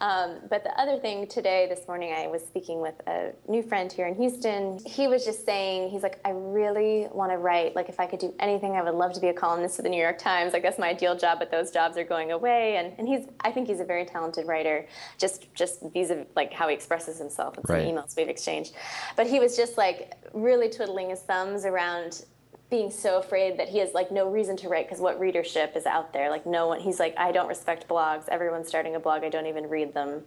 Um, 0.01 0.37
but 0.49 0.65
the 0.65 0.79
other 0.81 0.99
thing 0.99 1.27
today, 1.27 1.67
this 1.69 1.87
morning, 1.89 2.13
I 2.13 2.27
was 2.27 2.43
speaking 2.43 2.81
with 2.81 2.95
a 3.07 3.33
new 3.49 3.63
friend 3.63 3.91
here 3.91 4.07
in 4.07 4.15
Houston. 4.15 4.79
He 4.87 5.09
was 5.09 5.25
just 5.25 5.45
saying, 5.47 5.91
he's 5.91 6.03
like, 6.03 6.21
I 6.25 6.31
really 6.31 7.09
want 7.13 7.33
to 7.33 7.39
write. 7.39 7.75
Like, 7.75 7.89
if 7.89 7.99
I 8.01 8.07
could 8.07 8.21
do 8.21 8.35
anything, 8.39 8.73
I 8.73 8.83
would 8.83 8.95
love 8.95 9.13
to 9.15 9.21
be 9.21 9.29
a 9.29 9.35
columnist 9.35 9.77
for 9.77 9.83
the 9.83 9.89
New 9.89 10.01
York 10.01 10.19
Times. 10.19 10.55
I 10.55 10.59
guess 10.59 10.79
my 10.79 10.89
ideal 10.89 11.17
job, 11.17 11.39
but 11.39 11.51
those 11.51 11.71
jobs 11.71 11.97
are 11.97 12.05
going 12.05 12.33
away. 12.33 12.77
And, 12.77 12.93
and 12.99 13.09
he's, 13.09 13.27
I 13.41 13.51
think 13.51 13.69
he's 13.69 13.81
a 13.81 13.85
very 13.85 14.05
talented 14.05 14.47
writer, 14.47 14.87
just 15.19 15.53
just 15.55 15.83
vis-a-vis 15.93 16.27
like 16.37 16.53
how 16.53 16.69
he 16.69 16.75
expresses 16.75 17.19
himself 17.19 17.57
and 17.57 17.67
some 17.67 17.77
Right. 17.77 17.87
emails 17.87 18.17
we've 18.17 18.29
exchanged. 18.29 18.75
But 19.17 19.27
he 19.27 19.41
was 19.41 19.57
just 19.57 19.79
like 19.79 20.13
really 20.33 20.69
twiddling 20.69 21.11
his 21.11 21.21
thumbs 21.21 21.65
around 21.65 22.25
being 22.71 22.91
so 22.91 23.19
afraid 23.19 23.59
that 23.59 23.69
he 23.69 23.79
has 23.79 23.93
like 23.95 24.13
no 24.13 24.31
reason 24.31 24.57
to 24.57 24.69
write 24.69 24.87
because 24.87 25.01
what 25.01 25.19
readership 25.19 25.77
is 25.77 25.87
out 25.87 26.13
there? 26.13 26.31
Like 26.31 26.47
no 26.47 26.69
one 26.69 26.81
he's 26.81 27.01
like 27.01 27.15
i 27.19 27.33
don't 27.33 27.49
respect 27.49 27.89
blogs. 27.89 28.29
Everyone's 28.29 28.69
starting 28.69 28.95
a 28.95 29.01
blog. 29.01 29.25
I 29.25 29.29
don't 29.29 29.47
even 29.47 29.69
read 29.69 29.93
them. 29.93 30.23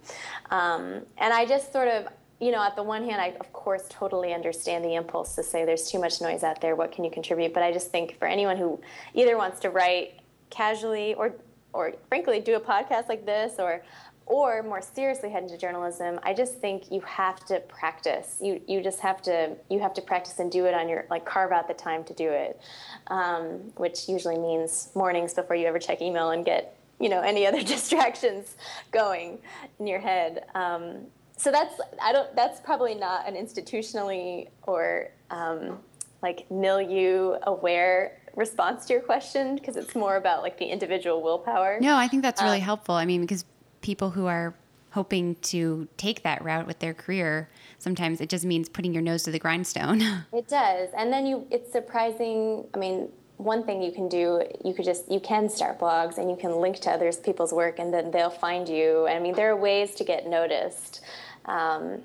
Um, 0.50 1.02
and 1.18 1.32
i 1.32 1.46
just 1.46 1.72
sort 1.72 1.88
of 1.88 2.06
you 2.40 2.52
know 2.52 2.62
at 2.62 2.76
the 2.76 2.82
one 2.82 3.02
hand 3.04 3.20
i 3.20 3.28
of 3.40 3.52
course 3.52 3.84
totally 3.88 4.34
understand 4.34 4.84
the 4.84 4.94
impulse 4.94 5.34
to 5.36 5.42
say 5.42 5.64
there's 5.64 5.90
too 5.90 5.98
much 5.98 6.20
noise 6.20 6.42
out 6.42 6.60
there. 6.60 6.76
What 6.76 6.92
can 6.92 7.02
you 7.04 7.10
contribute? 7.10 7.54
But 7.54 7.62
i 7.62 7.72
just 7.72 7.90
think 7.90 8.18
for 8.18 8.28
anyone 8.28 8.58
who 8.58 8.80
either 9.14 9.36
wants 9.38 9.60
to 9.60 9.70
write 9.70 10.20
casually 10.50 11.14
or 11.14 11.34
or 11.72 11.92
frankly 12.08 12.40
do 12.40 12.56
a 12.56 12.60
podcast 12.60 13.08
like 13.08 13.24
this 13.24 13.54
or 13.58 13.82
or 14.26 14.62
more 14.62 14.80
seriously 14.80 15.30
head 15.30 15.42
into 15.42 15.58
journalism 15.58 16.18
i 16.22 16.32
just 16.32 16.54
think 16.58 16.90
you 16.90 17.00
have 17.00 17.44
to 17.44 17.60
practice. 17.60 18.38
You 18.40 18.60
you 18.66 18.82
just 18.82 19.00
have 19.00 19.20
to 19.22 19.56
you 19.68 19.80
have 19.80 19.94
to 19.94 20.02
practice 20.02 20.38
and 20.38 20.50
do 20.50 20.64
it 20.66 20.74
on 20.74 20.88
your 20.88 21.04
like 21.10 21.24
carve 21.24 21.52
out 21.52 21.68
the 21.68 21.74
time 21.74 22.04
to 22.04 22.14
do 22.14 22.30
it 22.30 22.60
um, 23.08 23.44
which 23.76 24.08
usually 24.08 24.38
means 24.38 24.88
mornings 24.94 25.34
before 25.34 25.56
you 25.56 25.66
ever 25.66 25.78
check 25.78 26.00
email 26.00 26.30
and 26.30 26.44
get 26.44 26.76
you 27.00 27.08
know 27.08 27.20
any 27.20 27.46
other 27.46 27.62
distractions 27.74 28.56
going 28.92 29.38
in 29.78 29.86
your 29.86 30.00
head. 30.00 30.44
Um, 30.54 31.06
so 31.36 31.50
that's 31.50 31.80
i 32.00 32.12
don't 32.12 32.34
that's 32.36 32.60
probably 32.60 32.94
not 32.94 33.26
an 33.28 33.34
institutionally 33.34 34.48
or 34.62 35.10
um, 35.30 35.78
like 36.22 36.48
milieu 36.50 37.36
aware 37.42 38.16
response 38.36 38.86
to 38.86 38.92
your 38.92 39.02
question 39.02 39.56
because 39.56 39.76
it's 39.76 39.94
more 39.94 40.16
about 40.16 40.42
like 40.42 40.58
the 40.58 40.64
individual 40.66 41.22
willpower. 41.22 41.78
No, 41.80 41.96
I 41.96 42.08
think 42.08 42.22
that's 42.22 42.42
really 42.42 42.58
Um, 42.58 42.62
helpful. 42.62 42.94
I 42.94 43.04
mean, 43.04 43.20
because 43.20 43.44
people 43.84 44.10
who 44.10 44.26
are 44.26 44.54
hoping 44.92 45.34
to 45.42 45.86
take 45.98 46.22
that 46.22 46.42
route 46.42 46.66
with 46.66 46.78
their 46.78 46.94
career, 46.94 47.50
sometimes 47.78 48.20
it 48.20 48.30
just 48.30 48.44
means 48.44 48.68
putting 48.68 48.94
your 48.94 49.02
nose 49.02 49.22
to 49.24 49.30
the 49.30 49.38
grindstone. 49.38 50.00
It 50.32 50.48
does. 50.48 50.88
And 50.96 51.12
then 51.12 51.26
you 51.26 51.46
it's 51.50 51.70
surprising, 51.70 52.64
I 52.74 52.78
mean, 52.78 53.08
one 53.36 53.64
thing 53.64 53.82
you 53.82 53.92
can 53.92 54.08
do, 54.08 54.42
you 54.64 54.72
could 54.74 54.84
just 54.84 55.10
you 55.10 55.20
can 55.20 55.48
start 55.48 55.78
blogs 55.78 56.16
and 56.18 56.30
you 56.30 56.36
can 56.36 56.52
link 56.56 56.80
to 56.80 56.90
others 56.90 57.18
people's 57.18 57.52
work 57.52 57.78
and 57.78 57.92
then 57.92 58.10
they'll 58.10 58.30
find 58.30 58.68
you. 58.68 59.06
I 59.06 59.18
mean, 59.18 59.34
there 59.34 59.50
are 59.50 59.56
ways 59.56 59.94
to 59.96 60.04
get 60.04 60.26
noticed. 60.26 61.02
Um, 61.44 62.00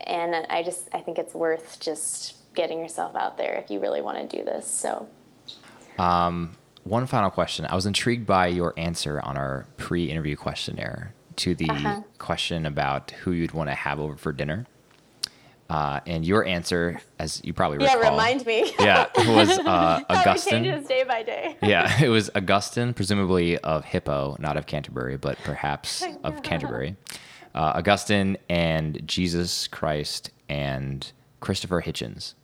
and 0.00 0.34
I 0.50 0.62
just 0.62 0.88
I 0.92 1.00
think 1.00 1.18
it's 1.18 1.34
worth 1.34 1.78
just 1.78 2.36
getting 2.54 2.80
yourself 2.80 3.14
out 3.14 3.38
there 3.38 3.54
if 3.54 3.70
you 3.70 3.78
really 3.80 4.02
want 4.02 4.18
to 4.18 4.36
do 4.36 4.44
this. 4.44 4.66
So 4.66 5.08
One 6.84 7.06
final 7.06 7.30
question. 7.30 7.64
I 7.66 7.74
was 7.74 7.86
intrigued 7.86 8.26
by 8.26 8.48
your 8.48 8.74
answer 8.76 9.20
on 9.20 9.36
our 9.36 9.66
pre-interview 9.76 10.36
questionnaire 10.36 11.14
to 11.36 11.54
the 11.54 11.68
Uh-huh. 11.70 12.02
question 12.18 12.66
about 12.66 13.12
who 13.22 13.30
you'd 13.32 13.52
want 13.52 13.70
to 13.70 13.74
have 13.74 14.00
over 14.00 14.16
for 14.16 14.32
dinner. 14.32 14.66
Uh, 15.70 16.00
and 16.06 16.26
your 16.26 16.44
answer, 16.44 17.00
as 17.18 17.40
you 17.44 17.54
probably 17.54 17.82
Yeah, 17.82 17.94
remind 17.94 18.44
me. 18.44 18.74
yeah, 18.80 19.06
was 19.16 19.58
uh, 19.58 20.00
Augustine. 20.10 20.64
changes 20.64 20.86
day 20.86 21.02
by 21.04 21.22
day. 21.22 21.56
yeah, 21.62 22.02
it 22.02 22.08
was 22.10 22.28
Augustine, 22.34 22.92
presumably 22.92 23.56
of 23.58 23.84
Hippo, 23.86 24.36
not 24.38 24.56
of 24.58 24.66
Canterbury, 24.66 25.16
but 25.16 25.38
perhaps 25.44 26.04
of 26.24 26.42
Canterbury. 26.42 26.96
Uh, 27.54 27.72
Augustine 27.76 28.36
and 28.50 29.00
Jesus 29.06 29.66
Christ 29.68 30.30
and 30.48 31.10
Christopher 31.40 31.80
Hitchens. 31.80 32.34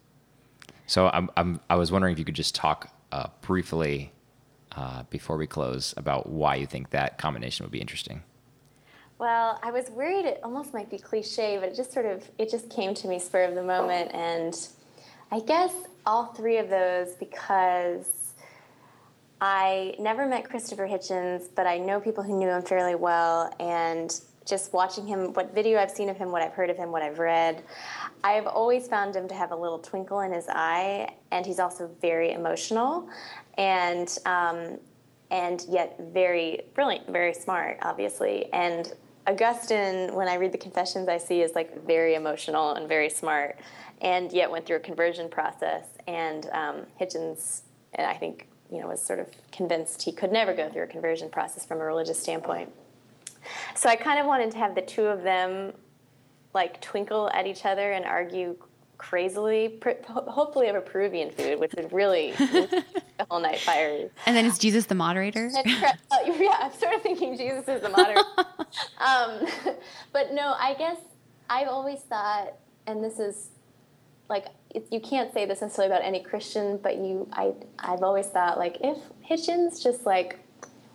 So 0.86 1.08
I'm, 1.08 1.28
I'm, 1.36 1.60
I 1.68 1.74
was 1.76 1.92
wondering 1.92 2.12
if 2.14 2.18
you 2.18 2.24
could 2.24 2.34
just 2.36 2.54
talk 2.54 2.88
uh, 3.12 3.26
briefly 3.42 4.12
uh, 4.78 5.02
before 5.10 5.36
we 5.36 5.46
close 5.46 5.92
about 5.96 6.28
why 6.28 6.54
you 6.54 6.64
think 6.64 6.90
that 6.90 7.18
combination 7.18 7.64
would 7.64 7.72
be 7.72 7.80
interesting. 7.80 8.22
Well, 9.18 9.58
I 9.60 9.72
was 9.72 9.90
worried 9.90 10.24
it 10.24 10.38
almost 10.44 10.72
might 10.72 10.88
be 10.88 10.98
cliche, 10.98 11.58
but 11.58 11.70
it 11.70 11.74
just 11.74 11.92
sort 11.92 12.06
of 12.06 12.30
it 12.38 12.48
just 12.48 12.70
came 12.70 12.94
to 12.94 13.08
me 13.08 13.18
spur 13.18 13.42
of 13.42 13.56
the 13.56 13.62
moment. 13.64 14.14
And 14.14 14.54
I 15.32 15.40
guess 15.40 15.72
all 16.06 16.26
three 16.26 16.58
of 16.58 16.68
those 16.68 17.14
because 17.18 18.06
I 19.40 19.96
never 19.98 20.26
met 20.28 20.48
Christopher 20.48 20.86
Hitchens, 20.86 21.48
but 21.56 21.66
I 21.66 21.78
know 21.78 21.98
people 21.98 22.22
who 22.22 22.38
knew 22.38 22.48
him 22.48 22.62
fairly 22.62 22.94
well. 22.94 23.52
And 23.58 24.14
just 24.46 24.72
watching 24.72 25.08
him 25.08 25.32
what 25.32 25.52
video 25.52 25.80
I've 25.80 25.90
seen 25.90 26.08
of 26.08 26.16
him, 26.16 26.30
what 26.30 26.40
I've 26.40 26.54
heard 26.54 26.70
of 26.70 26.76
him, 26.76 26.92
what 26.92 27.02
I've 27.02 27.18
read, 27.18 27.64
I've 28.22 28.46
always 28.46 28.86
found 28.86 29.16
him 29.16 29.26
to 29.28 29.34
have 29.34 29.50
a 29.50 29.56
little 29.56 29.80
twinkle 29.80 30.20
in 30.20 30.32
his 30.32 30.46
eye. 30.48 31.10
And 31.32 31.44
he's 31.44 31.58
also 31.58 31.90
very 32.00 32.32
emotional 32.32 33.08
and 33.58 34.16
um, 34.24 34.78
and 35.30 35.66
yet 35.68 35.98
very 36.12 36.62
brilliant, 36.74 37.06
very 37.08 37.34
smart, 37.34 37.78
obviously. 37.82 38.50
And 38.52 38.90
Augustine, 39.26 40.14
when 40.14 40.26
I 40.26 40.36
read 40.36 40.52
the 40.52 40.58
Confessions, 40.58 41.06
I 41.08 41.18
see 41.18 41.42
is 41.42 41.54
like 41.54 41.84
very 41.86 42.14
emotional 42.14 42.72
and 42.74 42.88
very 42.88 43.10
smart, 43.10 43.58
and 44.00 44.32
yet 44.32 44.50
went 44.50 44.64
through 44.64 44.76
a 44.76 44.80
conversion 44.80 45.28
process. 45.28 45.84
And 46.06 46.48
um, 46.52 46.86
Hitchens, 46.98 47.60
and 47.92 48.06
I 48.06 48.14
think, 48.14 48.46
you 48.72 48.80
know, 48.80 48.88
was 48.88 49.02
sort 49.02 49.18
of 49.18 49.28
convinced 49.52 50.00
he 50.02 50.12
could 50.12 50.32
never 50.32 50.54
go 50.54 50.70
through 50.70 50.84
a 50.84 50.86
conversion 50.86 51.28
process 51.28 51.66
from 51.66 51.80
a 51.80 51.84
religious 51.84 52.18
standpoint. 52.18 52.72
So 53.74 53.90
I 53.90 53.96
kind 53.96 54.18
of 54.18 54.26
wanted 54.26 54.50
to 54.52 54.58
have 54.58 54.74
the 54.74 54.82
two 54.82 55.06
of 55.06 55.22
them 55.22 55.74
like 56.54 56.80
twinkle 56.80 57.30
at 57.34 57.46
each 57.46 57.66
other 57.66 57.92
and 57.92 58.06
argue 58.06 58.56
crazily, 58.96 59.78
hopefully 60.06 60.68
over 60.68 60.80
Peruvian 60.80 61.30
food, 61.30 61.60
which 61.60 61.72
would 61.76 61.92
really 61.92 62.34
the 63.26 63.26
whole 63.28 63.40
night 63.40 63.58
fiery. 63.58 64.10
and 64.26 64.36
then 64.36 64.46
is 64.46 64.58
Jesus 64.58 64.86
the 64.86 64.94
moderator? 64.94 65.50
And 65.54 65.56
uh, 65.56 65.92
yeah, 66.38 66.56
I'm 66.60 66.72
sort 66.72 66.94
of 66.94 67.02
thinking 67.02 67.36
Jesus 67.36 67.66
is 67.68 67.82
the 67.82 67.88
moderator. 67.88 68.22
um, 68.98 69.46
but 70.12 70.32
no, 70.32 70.54
I 70.58 70.74
guess 70.78 70.98
I've 71.50 71.68
always 71.68 72.00
thought, 72.00 72.54
and 72.86 73.02
this 73.02 73.18
is 73.18 73.48
like 74.28 74.46
you 74.90 75.00
can't 75.00 75.32
say 75.32 75.46
this 75.46 75.62
necessarily 75.62 75.92
about 75.92 76.06
any 76.06 76.20
Christian, 76.22 76.78
but 76.82 76.96
you, 76.96 77.26
I, 77.32 77.54
I've 77.78 78.02
always 78.02 78.26
thought 78.26 78.58
like 78.58 78.76
if 78.82 78.98
Hitchens 79.28 79.82
just 79.82 80.04
like 80.06 80.38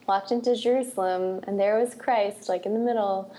walked 0.07 0.31
into 0.31 0.55
Jerusalem 0.55 1.41
and 1.47 1.59
there 1.59 1.79
was 1.79 1.95
Christ 1.95 2.47
like 2.47 2.65
in 2.65 2.73
the 2.73 2.79
middle, 2.79 3.33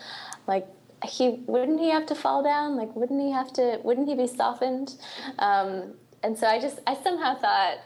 like 0.46 0.66
he 1.04 1.42
wouldn't 1.46 1.80
he 1.80 1.90
have 1.90 2.06
to 2.06 2.14
fall 2.14 2.42
down? 2.42 2.76
Like 2.76 2.94
wouldn't 2.94 3.20
he 3.20 3.30
have 3.30 3.52
to? 3.54 3.80
Wouldn't 3.82 4.08
he 4.08 4.14
be 4.14 4.26
softened? 4.26 4.96
Um, 5.38 5.94
and 6.22 6.36
so 6.36 6.46
I 6.46 6.60
just 6.60 6.80
I 6.86 6.96
somehow 7.02 7.36
thought 7.36 7.78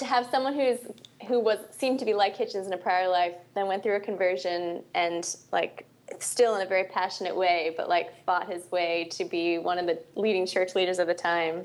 to 0.00 0.06
have 0.06 0.26
someone 0.30 0.54
who's 0.54 0.78
who 1.28 1.38
was 1.38 1.58
seemed 1.70 1.98
to 1.98 2.04
be 2.06 2.14
like 2.14 2.36
Hitchens 2.36 2.66
in 2.66 2.72
a 2.72 2.78
prior 2.78 3.06
life, 3.06 3.34
then 3.54 3.68
went 3.68 3.82
through 3.82 3.96
a 3.96 4.00
conversion 4.00 4.82
and 4.94 5.36
like 5.52 5.86
still 6.18 6.56
in 6.56 6.62
a 6.62 6.68
very 6.68 6.84
passionate 6.84 7.36
way, 7.36 7.74
but 7.76 7.88
like 7.88 8.24
fought 8.24 8.50
his 8.50 8.68
way 8.72 9.08
to 9.12 9.24
be 9.24 9.58
one 9.58 9.78
of 9.78 9.86
the 9.86 9.98
leading 10.16 10.46
church 10.46 10.74
leaders 10.74 10.98
of 10.98 11.06
the 11.06 11.14
time, 11.14 11.64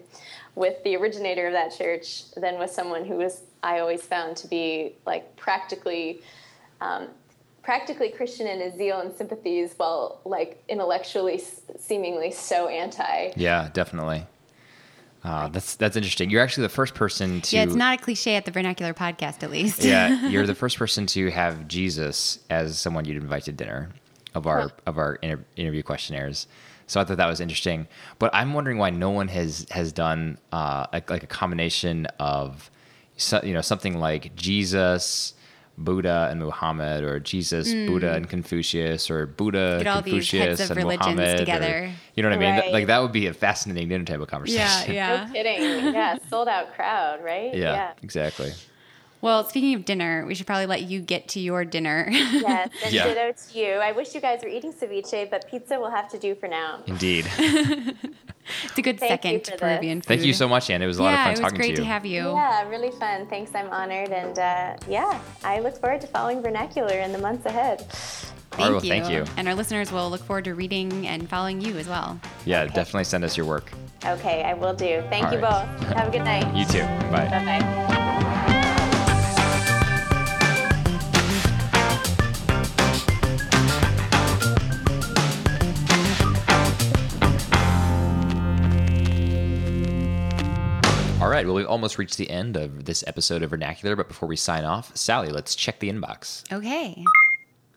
with 0.54 0.84
the 0.84 0.96
originator 0.98 1.48
of 1.48 1.54
that 1.54 1.76
church, 1.76 2.32
then 2.36 2.60
with 2.60 2.70
someone 2.70 3.06
who 3.06 3.16
was 3.16 3.42
I 3.64 3.80
always 3.80 4.04
found 4.04 4.38
to 4.38 4.48
be 4.48 4.96
like 5.06 5.36
practically. 5.36 6.22
Um, 6.82 7.08
practically 7.64 8.10
Christian 8.10 8.46
in 8.46 8.60
his 8.60 8.76
zeal 8.76 9.00
and 9.00 9.12
sympathies, 9.12 9.74
while 9.78 10.22
like 10.24 10.62
intellectually 10.68 11.42
seemingly 11.80 12.30
so 12.30 12.68
anti. 12.68 13.32
Yeah, 13.36 13.70
definitely. 13.74 14.28
Uh, 15.26 15.48
that's 15.48 15.76
that's 15.76 15.96
interesting. 15.98 16.30
You're 16.30 16.44
actually 16.44 16.64
the 16.64 16.70
first 16.70 16.94
person 16.94 17.42
to. 17.42 17.56
yeah, 17.56 17.64
it's 17.64 17.74
not 17.74 18.00
a 18.00 18.02
cliche 18.02 18.36
at 18.36 18.46
the 18.46 18.52
vernacular 18.52 18.94
podcast, 18.94 19.42
at 19.42 19.50
least. 19.50 19.84
yeah, 19.84 20.28
you're 20.30 20.46
the 20.46 20.54
first 20.54 20.78
person 20.78 21.08
to 21.08 21.32
have 21.32 21.68
Jesus 21.68 22.40
as 22.52 22.78
someone 22.78 23.06
you'd 23.06 23.18
invite 23.18 23.44
to 23.46 23.52
dinner 23.52 23.90
of 24.36 24.46
our 24.46 24.72
of 24.86 25.00
our 25.00 25.16
inter- 25.16 25.44
interview 25.56 25.82
questionnaires. 25.82 26.46
So 26.86 27.02
I 27.02 27.06
thought 27.06 27.18
that 27.18 27.28
was 27.28 27.40
interesting. 27.40 27.88
But 28.20 28.30
I'm 28.36 28.54
wondering 28.54 28.78
why 28.78 28.92
no 28.92 29.10
one 29.10 29.28
has 29.30 29.66
has 29.72 29.92
done 29.92 30.38
uh, 30.52 30.86
like, 30.94 31.10
like 31.10 31.24
a 31.24 31.28
combination 31.28 32.06
of 32.20 32.70
so, 33.18 33.42
you 33.44 33.54
know 33.54 33.62
something 33.62 33.98
like 33.98 34.36
Jesus. 34.36 35.34
Buddha 35.78 36.30
and 36.32 36.40
Muhammad, 36.40 37.04
or 37.04 37.20
Jesus, 37.20 37.72
Buddha 37.72 38.12
mm. 38.14 38.16
and 38.16 38.30
Confucius, 38.30 39.10
or 39.12 39.26
Buddha. 39.26 39.80
Get 39.84 39.88
all 39.88 40.02
these 40.02 40.14
Confucius, 40.30 40.60
heads 40.60 40.62
of 40.62 40.78
and 40.78 40.86
religions 40.86 41.18
Muhammad. 41.18 41.36
or- 41.36 41.38
together. 41.40 41.92
you 42.16 42.24
know 42.24 42.30
what 42.30 42.36
I 42.38 42.40
mean? 42.40 42.56
That- 42.56 42.62
Right. 42.66 42.74
like 42.74 42.88
that 42.88 43.02
would 43.02 43.12
be 43.12 43.28
a 43.28 43.34
fascinating 43.34 43.90
dinner 43.90 44.06
table 44.06 44.26
conversation. 44.26 44.94
yeah, 44.94 45.26
yeah. 45.26 45.26
No 45.28 45.34
kidding. 45.34 45.94
Yeah, 45.94 46.18
sold 46.30 46.48
out 46.48 46.74
crowd, 46.76 47.24
right? 47.24 47.54
yeah, 47.54 47.92
exactly. 48.02 48.54
Well, 49.22 49.44
speaking 49.46 49.74
of 49.74 49.86
dinner, 49.86 50.24
we 50.28 50.36
should 50.36 50.46
probably 50.46 50.68
let 50.68 50.84
you 50.84 51.02
get 51.02 51.30
to 51.30 51.40
your 51.40 51.66
dinner. 51.66 52.08
Yes, 52.12 52.70
and 52.84 52.94
Yeah. 52.94 53.06
ditto 53.08 53.32
to 53.32 53.58
you. 53.60 53.72
I 53.74 53.92
wish 53.92 54.14
you 54.14 54.22
guys 54.22 54.42
were 54.44 54.50
eating 54.50 54.72
ceviche, 54.72 55.30
but 55.32 55.50
pizza 55.50 55.80
will 55.80 55.90
have 55.90 56.08
to 56.10 56.20
do 56.20 56.36
for 56.36 56.48
now. 56.48 56.84
Indeed. 56.86 57.26
it's 58.64 58.78
a 58.78 58.82
good 58.82 59.00
Thank 59.00 59.24
you 59.26 59.30
second 59.32 59.46
for 59.46 59.52
this. 59.52 59.60
Peruvian 59.60 60.02
food. 60.02 60.08
Thank 60.08 60.24
you 60.24 60.34
so 60.34 60.48
much, 60.48 60.70
Anne. 60.70 60.82
It 60.82 60.88
was 60.88 60.98
a 61.00 61.04
lot 61.04 61.14
of 61.14 61.20
fun 61.20 61.36
talking 61.36 61.58
to 61.60 61.64
you. 61.64 61.68
it 61.68 61.72
was 61.72 61.78
great 61.80 61.84
to 61.84 61.86
have 61.86 62.06
you. 62.06 62.22
Yeah, 62.32 62.68
really 62.70 62.92
fun. 62.92 63.28
Thanks, 63.28 63.52
I'm 63.56 63.70
honored. 63.70 64.10
And 64.10 64.38
uh, 64.40 64.78
yeah, 64.88 65.20
I 65.44 65.60
look 65.60 65.78
forward 65.80 66.02
to 66.02 66.08
following 66.08 66.42
Vernacular 66.42 66.96
in 67.00 67.12
the 67.12 67.18
months 67.20 67.46
ahead. 67.46 67.82
All 67.82 67.86
right, 67.86 67.92
Thank 68.52 68.60
well, 68.72 68.84
you. 68.86 68.90
thank 68.90 69.10
you. 69.10 69.26
And 69.38 69.48
our 69.48 69.56
listeners 69.56 69.92
will 69.92 70.10
look 70.10 70.22
forward 70.24 70.46
to 70.46 70.56
reading 70.56 71.08
and 71.08 71.28
following 71.30 71.60
you 71.60 71.78
as 71.78 71.88
well. 71.88 72.20
Yeah, 72.46 72.62
Okay. 72.64 72.74
definitely 72.74 73.04
send 73.06 73.24
us 73.26 73.36
your 73.36 73.46
work. 73.46 73.72
Okay, 74.06 74.44
I 74.44 74.54
will 74.54 74.74
do. 74.74 75.04
Thank 75.10 75.26
All 75.28 75.34
you 75.34 75.40
right. 75.40 75.80
both. 75.80 75.90
Have 75.94 76.08
a 76.08 76.12
good 76.12 76.24
night. 76.24 76.56
You 76.56 76.66
too. 76.66 76.84
Bye. 77.12 77.28
Bye 77.30 77.60
bye. 77.60 78.32
Right. 91.36 91.46
Well, 91.46 91.56
we've 91.56 91.68
almost 91.68 91.98
reached 91.98 92.18
the 92.18 92.30
end 92.30 92.56
of 92.56 92.86
this 92.86 93.04
episode 93.08 93.44
of 93.44 93.50
Vernacular, 93.50 93.96
but 93.98 94.08
before 94.08 94.30
we 94.30 94.38
sign 94.38 94.64
off, 94.64 94.96
Sally, 94.96 95.30
let's 95.30 95.54
check 95.54 95.80
the 95.80 95.92
inbox. 95.92 96.50
Okay. 96.52 97.04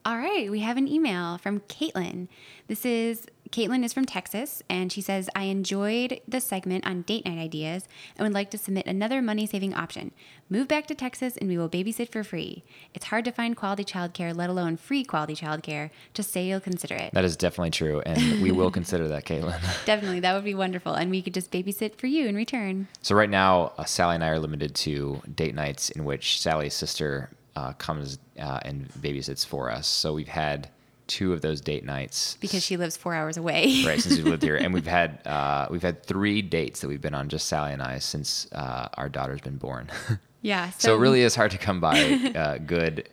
All 0.04 0.16
right, 0.16 0.48
we 0.48 0.60
have 0.60 0.76
an 0.76 0.86
email 0.86 1.38
from 1.38 1.60
Caitlin. 1.60 2.28
This 2.68 2.86
is 2.86 3.26
Caitlin 3.50 3.84
is 3.84 3.92
from 3.92 4.04
Texas, 4.04 4.62
and 4.68 4.92
she 4.92 5.00
says, 5.00 5.30
I 5.34 5.44
enjoyed 5.44 6.20
the 6.28 6.40
segment 6.40 6.86
on 6.86 7.02
date 7.02 7.24
night 7.24 7.38
ideas 7.38 7.88
and 8.16 8.24
would 8.24 8.34
like 8.34 8.50
to 8.50 8.58
submit 8.58 8.86
another 8.86 9.22
money 9.22 9.46
saving 9.46 9.74
option. 9.74 10.12
Move 10.50 10.68
back 10.68 10.86
to 10.86 10.94
Texas 10.94 11.36
and 11.36 11.48
we 11.48 11.58
will 11.58 11.68
babysit 11.68 12.10
for 12.10 12.24
free. 12.24 12.64
It's 12.94 13.06
hard 13.06 13.24
to 13.24 13.32
find 13.32 13.56
quality 13.56 13.84
childcare, 13.84 14.34
let 14.36 14.50
alone 14.50 14.76
free 14.76 15.04
quality 15.04 15.34
childcare. 15.34 15.90
Just 16.14 16.30
say 16.30 16.46
you'll 16.46 16.60
consider 16.60 16.94
it. 16.94 17.12
That 17.12 17.24
is 17.24 17.36
definitely 17.36 17.70
true, 17.70 18.00
and 18.00 18.42
we 18.42 18.50
will 18.50 18.70
consider 18.70 19.08
that, 19.08 19.24
Caitlin. 19.24 19.58
Definitely, 19.86 20.20
that 20.20 20.34
would 20.34 20.44
be 20.44 20.54
wonderful. 20.54 20.94
And 20.94 21.10
we 21.10 21.22
could 21.22 21.34
just 21.34 21.50
babysit 21.50 21.96
for 21.96 22.06
you 22.06 22.26
in 22.26 22.34
return. 22.34 22.88
So 23.02 23.14
right 23.14 23.30
now, 23.30 23.72
uh, 23.78 23.84
Sally 23.84 24.16
and 24.16 24.24
I 24.24 24.28
are 24.28 24.38
limited 24.38 24.74
to 24.76 25.22
date 25.34 25.54
nights 25.54 25.90
in 25.90 26.04
which 26.04 26.40
Sally's 26.40 26.74
sister 26.74 27.30
uh, 27.56 27.72
comes 27.74 28.18
uh, 28.38 28.60
and 28.62 28.88
babysits 29.00 29.44
for 29.44 29.70
us. 29.70 29.86
So 29.86 30.14
we've 30.14 30.28
had 30.28 30.68
two 31.08 31.32
of 31.32 31.40
those 31.40 31.60
date 31.60 31.84
nights 31.84 32.36
Because 32.40 32.62
she 32.62 32.76
lives 32.76 32.96
four 32.96 33.14
hours 33.14 33.36
away. 33.36 33.82
right 33.86 34.00
since 34.00 34.16
we've 34.16 34.26
lived 34.26 34.42
here, 34.42 34.56
and 34.56 34.72
we've 34.74 34.86
had 34.86 35.26
uh, 35.26 35.66
we've 35.70 35.82
had 35.82 36.04
three 36.04 36.42
dates 36.42 36.80
that 36.80 36.88
we've 36.88 37.00
been 37.00 37.14
on, 37.14 37.28
just 37.28 37.48
Sally 37.48 37.72
and 37.72 37.82
I, 37.82 37.98
since 37.98 38.46
uh, 38.52 38.88
our 38.94 39.08
daughter's 39.08 39.40
been 39.40 39.56
born. 39.56 39.88
yeah. 40.42 40.70
so 40.78 40.94
it 40.94 40.98
really 40.98 41.22
is 41.22 41.34
hard 41.34 41.50
to 41.50 41.58
come 41.58 41.80
by 41.80 41.98
uh, 42.36 42.58
good 42.58 43.08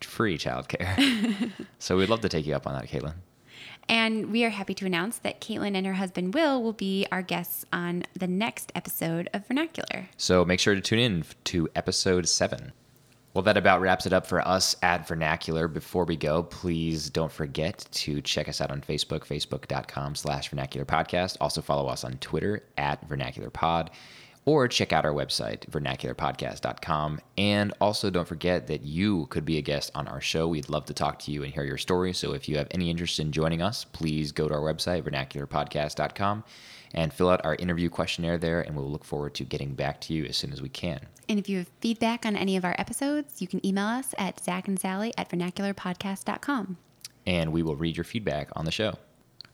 free 0.00 0.38
childcare. 0.38 1.50
so 1.78 1.96
we'd 1.98 2.08
love 2.08 2.20
to 2.20 2.28
take 2.28 2.46
you 2.46 2.54
up 2.54 2.66
on 2.66 2.74
that, 2.74 2.88
Caitlin. 2.88 3.14
And 3.88 4.30
we 4.30 4.44
are 4.44 4.50
happy 4.50 4.72
to 4.74 4.86
announce 4.86 5.18
that 5.18 5.40
Caitlin 5.40 5.74
and 5.74 5.84
her 5.84 5.94
husband 5.94 6.32
Will 6.32 6.62
will 6.62 6.72
be 6.72 7.08
our 7.10 7.22
guests 7.22 7.64
on 7.72 8.04
the 8.14 8.28
next 8.28 8.70
episode 8.76 9.28
of 9.34 9.48
Vernacular. 9.48 10.08
So 10.16 10.44
make 10.44 10.60
sure 10.60 10.76
to 10.76 10.80
tune 10.80 11.00
in 11.00 11.24
to 11.44 11.68
episode 11.74 12.28
seven. 12.28 12.72
Well, 13.32 13.42
that 13.42 13.56
about 13.56 13.80
wraps 13.80 14.06
it 14.06 14.12
up 14.12 14.26
for 14.26 14.46
us 14.46 14.74
at 14.82 15.06
Vernacular. 15.06 15.68
Before 15.68 16.04
we 16.04 16.16
go, 16.16 16.42
please 16.42 17.10
don't 17.10 17.30
forget 17.30 17.86
to 17.92 18.20
check 18.22 18.48
us 18.48 18.60
out 18.60 18.72
on 18.72 18.80
Facebook, 18.80 19.20
facebook.com 19.20 20.16
slash 20.16 20.48
vernacular 20.48 20.84
podcast. 20.84 21.36
Also 21.40 21.62
follow 21.62 21.86
us 21.86 22.02
on 22.02 22.14
Twitter 22.14 22.64
at 22.76 23.08
vernacular 23.08 23.48
pod 23.50 23.90
or 24.46 24.66
check 24.66 24.92
out 24.92 25.04
our 25.04 25.12
website, 25.12 25.60
vernacularpodcast.com. 25.70 27.20
And 27.38 27.72
also 27.80 28.10
don't 28.10 28.26
forget 28.26 28.66
that 28.66 28.82
you 28.82 29.26
could 29.26 29.44
be 29.44 29.58
a 29.58 29.62
guest 29.62 29.92
on 29.94 30.08
our 30.08 30.20
show. 30.20 30.48
We'd 30.48 30.68
love 30.68 30.86
to 30.86 30.94
talk 30.94 31.20
to 31.20 31.30
you 31.30 31.44
and 31.44 31.52
hear 31.52 31.64
your 31.64 31.78
story. 31.78 32.12
So 32.12 32.32
if 32.32 32.48
you 32.48 32.56
have 32.56 32.66
any 32.72 32.90
interest 32.90 33.20
in 33.20 33.30
joining 33.30 33.62
us, 33.62 33.84
please 33.84 34.32
go 34.32 34.48
to 34.48 34.54
our 34.54 34.60
website, 34.60 35.02
vernacularpodcast.com 35.02 36.42
and 36.94 37.12
fill 37.12 37.30
out 37.30 37.44
our 37.44 37.54
interview 37.56 37.88
questionnaire 37.88 38.38
there, 38.38 38.60
and 38.60 38.76
we'll 38.76 38.90
look 38.90 39.04
forward 39.04 39.34
to 39.34 39.44
getting 39.44 39.74
back 39.74 40.00
to 40.02 40.14
you 40.14 40.24
as 40.24 40.36
soon 40.36 40.52
as 40.52 40.60
we 40.60 40.68
can. 40.68 41.00
And 41.28 41.38
if 41.38 41.48
you 41.48 41.58
have 41.58 41.70
feedback 41.80 42.26
on 42.26 42.36
any 42.36 42.56
of 42.56 42.64
our 42.64 42.74
episodes, 42.78 43.40
you 43.40 43.46
can 43.46 43.64
email 43.64 43.86
us 43.86 44.14
at 44.18 44.42
Zach 44.42 44.66
and 44.66 44.78
Sally 44.78 45.12
at 45.16 45.28
vernacularpodcast.com. 45.28 46.76
And 47.26 47.52
we 47.52 47.62
will 47.62 47.76
read 47.76 47.96
your 47.96 48.04
feedback 48.04 48.48
on 48.56 48.64
the 48.64 48.72
show. 48.72 48.94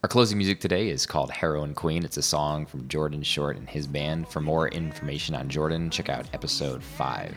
Our 0.03 0.09
closing 0.09 0.39
music 0.39 0.61
today 0.61 0.89
is 0.89 1.05
called 1.05 1.31
Heroin 1.31 1.75
Queen. 1.75 2.05
It's 2.05 2.17
a 2.17 2.23
song 2.23 2.65
from 2.65 2.87
Jordan 2.87 3.23
Short 3.23 3.57
and 3.57 3.69
his 3.69 3.87
band. 3.87 4.29
For 4.29 4.41
more 4.41 4.69
information 4.69 5.35
on 5.35 5.49
Jordan, 5.49 5.91
check 5.91 6.09
out 6.09 6.27
episode 6.33 6.83
five. 6.83 7.37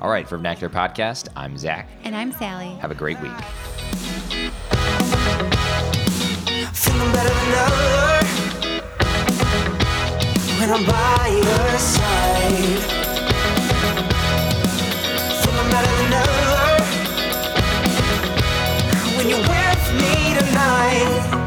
All 0.00 0.10
right, 0.10 0.28
for 0.28 0.36
Vernacular 0.36 0.72
Podcast, 0.72 1.28
I'm 1.36 1.56
Zach. 1.56 1.88
And 2.04 2.14
I'm 2.16 2.32
Sally. 2.32 2.74
Have 2.80 2.90
a 2.90 2.94
great 2.94 3.20
week 3.20 3.32
when 10.58 10.70
I'm 10.70 10.84
by 10.84 11.28
your 11.28 11.78
side. 11.78 12.80
Think 15.42 15.56
I'm 15.60 15.70
better 15.70 15.94
than 16.00 16.12
ever 16.24 16.84
when 19.16 19.28
you're 19.28 19.46
with 19.54 19.84
me 20.00 20.34
tonight. 20.38 21.45